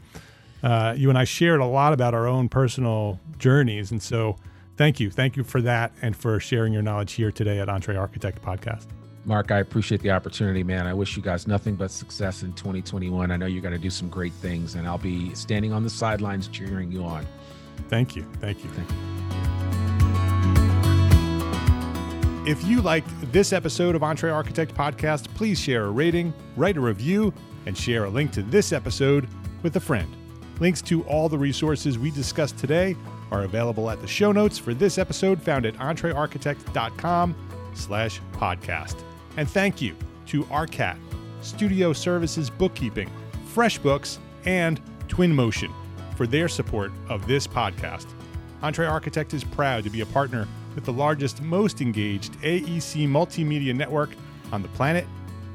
uh, 0.64 0.94
you 0.96 1.10
and 1.10 1.18
I 1.18 1.24
shared 1.24 1.60
a 1.60 1.66
lot 1.66 1.92
about 1.92 2.14
our 2.14 2.26
own 2.26 2.48
personal 2.48 3.20
journeys. 3.36 3.90
And 3.90 4.02
so 4.02 4.36
thank 4.78 4.98
you. 4.98 5.10
Thank 5.10 5.36
you 5.36 5.44
for 5.44 5.60
that 5.60 5.92
and 6.00 6.16
for 6.16 6.40
sharing 6.40 6.72
your 6.72 6.80
knowledge 6.80 7.12
here 7.12 7.30
today 7.30 7.60
at 7.60 7.68
Entre 7.68 7.94
Architect 7.94 8.40
Podcast. 8.42 8.86
Mark, 9.26 9.50
I 9.50 9.58
appreciate 9.58 10.00
the 10.00 10.10
opportunity, 10.10 10.62
man. 10.62 10.86
I 10.86 10.94
wish 10.94 11.16
you 11.16 11.22
guys 11.22 11.46
nothing 11.46 11.76
but 11.76 11.90
success 11.90 12.42
in 12.42 12.54
2021. 12.54 13.30
I 13.30 13.36
know 13.36 13.44
you're 13.44 13.60
going 13.62 13.74
to 13.74 13.78
do 13.78 13.90
some 13.90 14.08
great 14.08 14.32
things, 14.32 14.74
and 14.74 14.86
I'll 14.86 14.96
be 14.96 15.34
standing 15.34 15.72
on 15.74 15.82
the 15.82 15.90
sidelines 15.90 16.48
cheering 16.48 16.90
you 16.90 17.04
on. 17.04 17.26
Thank 17.88 18.16
you. 18.16 18.22
Thank 18.40 18.64
you. 18.64 18.70
Thank 18.70 18.90
you. 18.90 18.96
If 22.50 22.64
you 22.64 22.80
liked 22.80 23.08
this 23.32 23.52
episode 23.52 23.94
of 23.94 24.02
Entre 24.02 24.30
Architect 24.30 24.74
Podcast, 24.74 25.28
please 25.34 25.60
share 25.60 25.84
a 25.84 25.90
rating, 25.90 26.32
write 26.56 26.78
a 26.78 26.80
review, 26.80 27.34
and 27.66 27.76
share 27.76 28.04
a 28.04 28.10
link 28.10 28.32
to 28.32 28.42
this 28.42 28.72
episode 28.72 29.28
with 29.62 29.76
a 29.76 29.80
friend. 29.80 30.14
Links 30.60 30.80
to 30.82 31.02
all 31.04 31.28
the 31.28 31.38
resources 31.38 31.98
we 31.98 32.10
discussed 32.10 32.58
today 32.58 32.96
are 33.30 33.42
available 33.42 33.90
at 33.90 34.00
the 34.00 34.06
show 34.06 34.32
notes 34.32 34.58
for 34.58 34.74
this 34.74 34.98
episode 34.98 35.42
found 35.42 35.66
at 35.66 35.74
entrearchitect.com 35.74 37.34
slash 37.74 38.20
podcast. 38.32 38.96
And 39.36 39.48
thank 39.48 39.82
you 39.82 39.96
to 40.26 40.44
ARCAT, 40.44 40.96
Studio 41.40 41.92
Services 41.92 42.50
Bookkeeping, 42.50 43.10
FreshBooks, 43.52 44.18
and 44.44 44.80
Twinmotion 45.08 45.72
for 46.16 46.26
their 46.26 46.48
support 46.48 46.92
of 47.08 47.26
this 47.26 47.46
podcast. 47.46 48.06
Entre 48.62 48.86
Architect 48.86 49.34
is 49.34 49.44
proud 49.44 49.84
to 49.84 49.90
be 49.90 50.00
a 50.00 50.06
partner 50.06 50.46
with 50.74 50.84
the 50.84 50.92
largest, 50.92 51.42
most 51.42 51.80
engaged 51.80 52.32
AEC 52.40 53.08
multimedia 53.08 53.74
network 53.74 54.10
on 54.52 54.62
the 54.62 54.68
planet, 54.68 55.06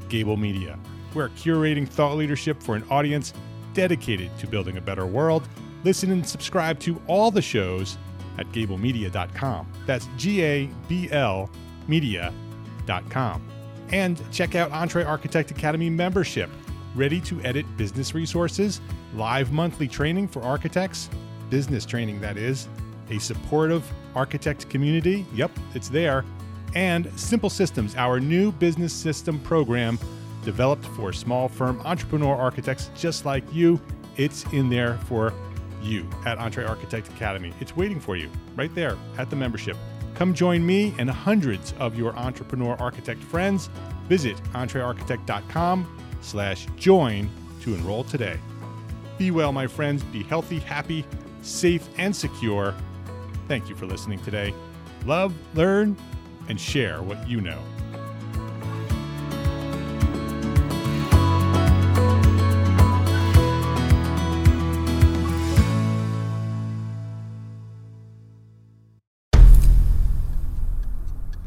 Gable 0.10 0.38
Media. 0.38 0.78
We're 1.14 1.30
curating 1.30 1.88
thought 1.88 2.18
leadership 2.18 2.62
for 2.62 2.76
an 2.76 2.84
audience 2.90 3.34
dedicated 3.80 4.30
to 4.38 4.46
building 4.46 4.76
a 4.76 4.82
better 4.82 5.06
world. 5.06 5.48
Listen 5.86 6.12
and 6.12 6.28
subscribe 6.28 6.82
to 6.82 7.02
all 7.08 7.32
the 7.32 7.42
shows 7.42 7.98
at 8.38 8.46
gablemedia.com. 8.52 9.72
That's 9.86 10.10
G 10.18 10.44
A 10.44 10.70
B 10.90 11.10
L 11.12 11.50
media.com. 11.88 13.42
And 13.94 14.22
check 14.34 14.56
out 14.56 14.70
Entre 14.74 15.06
Architect 15.06 15.50
Academy 15.52 15.90
membership. 15.90 16.50
Ready 16.94 17.22
to 17.22 17.42
edit 17.44 17.66
business 17.78 18.14
resources, 18.14 18.82
live 19.14 19.54
monthly 19.54 19.88
training 19.88 20.28
for 20.28 20.42
architects, 20.44 21.10
business 21.50 21.86
training 21.86 22.20
that 22.20 22.36
is, 22.36 22.68
a 23.10 23.18
supportive 23.18 23.90
architect 24.14 24.70
community. 24.70 25.26
Yep, 25.34 25.52
it's 25.74 25.88
there. 25.88 26.26
And 26.76 27.10
Simple 27.18 27.50
Systems, 27.50 27.96
our 27.96 28.20
new 28.20 28.52
business 28.52 28.92
system 28.92 29.40
program 29.40 29.98
developed 30.44 30.86
for 30.86 31.14
small 31.14 31.48
firm 31.48 31.82
entrepreneur 31.86 32.36
architects 32.36 32.90
just 32.96 33.26
like 33.26 33.44
you. 33.54 33.80
It's 34.18 34.44
in 34.52 34.70
there 34.70 34.96
for 35.06 35.34
you 35.82 36.08
at 36.26 36.38
Entre 36.38 36.66
Architect 36.66 37.08
Academy. 37.10 37.54
It's 37.60 37.76
waiting 37.76 38.00
for 38.00 38.16
you 38.16 38.30
right 38.56 38.74
there 38.76 38.98
at 39.18 39.30
the 39.30 39.36
membership. 39.36 39.78
Come 40.16 40.34
join 40.34 40.66
me 40.66 40.94
and 40.98 41.10
hundreds 41.10 41.74
of 41.80 41.98
your 41.98 42.16
entrepreneur 42.18 42.76
architect 42.80 43.24
friends. 43.24 43.70
Visit 44.10 44.36
entrearchitect.com 44.54 45.98
slash 46.22 46.68
join 46.76 47.30
to 47.62 47.74
enroll 47.74 48.04
today. 48.04 48.38
Be 49.18 49.32
well, 49.32 49.52
my 49.52 49.68
friends. 49.68 50.04
Be 50.04 50.24
healthy, 50.24 50.60
happy, 50.60 51.06
safe, 51.42 51.88
and 51.98 52.16
secure. 52.16 52.74
Thank 53.48 53.70
you 53.70 53.76
for 53.76 53.86
listening 53.86 54.20
today. 54.24 54.54
Love, 55.06 55.34
learn, 55.56 55.96
and 56.50 56.60
share 56.60 57.02
what 57.02 57.28
you 57.28 57.40
know. 57.42 57.60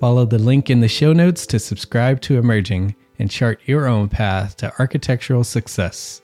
Follow 0.00 0.24
the 0.24 0.38
link 0.38 0.70
in 0.70 0.78
the 0.78 0.86
show 0.86 1.12
notes 1.12 1.44
to 1.46 1.58
subscribe 1.58 2.20
to 2.20 2.38
Emerging 2.38 2.94
and 3.18 3.28
chart 3.28 3.58
your 3.66 3.88
own 3.88 4.08
path 4.08 4.56
to 4.58 4.72
architectural 4.78 5.42
success. 5.42 6.22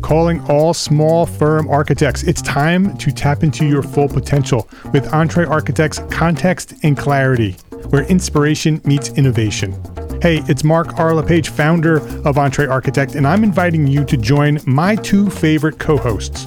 Calling 0.00 0.40
all 0.48 0.72
small 0.72 1.26
firm 1.26 1.68
architects. 1.68 2.22
It's 2.22 2.40
time 2.40 2.96
to 2.96 3.12
tap 3.12 3.42
into 3.42 3.66
your 3.66 3.82
full 3.82 4.08
potential 4.08 4.66
with 4.94 5.12
Entre 5.12 5.44
Architects 5.44 5.98
Context 6.10 6.72
and 6.82 6.96
Clarity, 6.96 7.56
where 7.90 8.04
inspiration 8.04 8.80
meets 8.86 9.10
innovation. 9.10 9.72
Hey, 10.22 10.42
it's 10.48 10.64
Mark 10.64 10.98
R. 10.98 11.14
LePage, 11.14 11.50
founder 11.50 11.98
of 12.26 12.38
Entre 12.38 12.66
Architect, 12.66 13.16
and 13.16 13.26
I'm 13.26 13.44
inviting 13.44 13.86
you 13.86 14.02
to 14.06 14.16
join 14.16 14.60
my 14.66 14.96
two 14.96 15.28
favorite 15.28 15.78
co 15.78 15.98
hosts, 15.98 16.46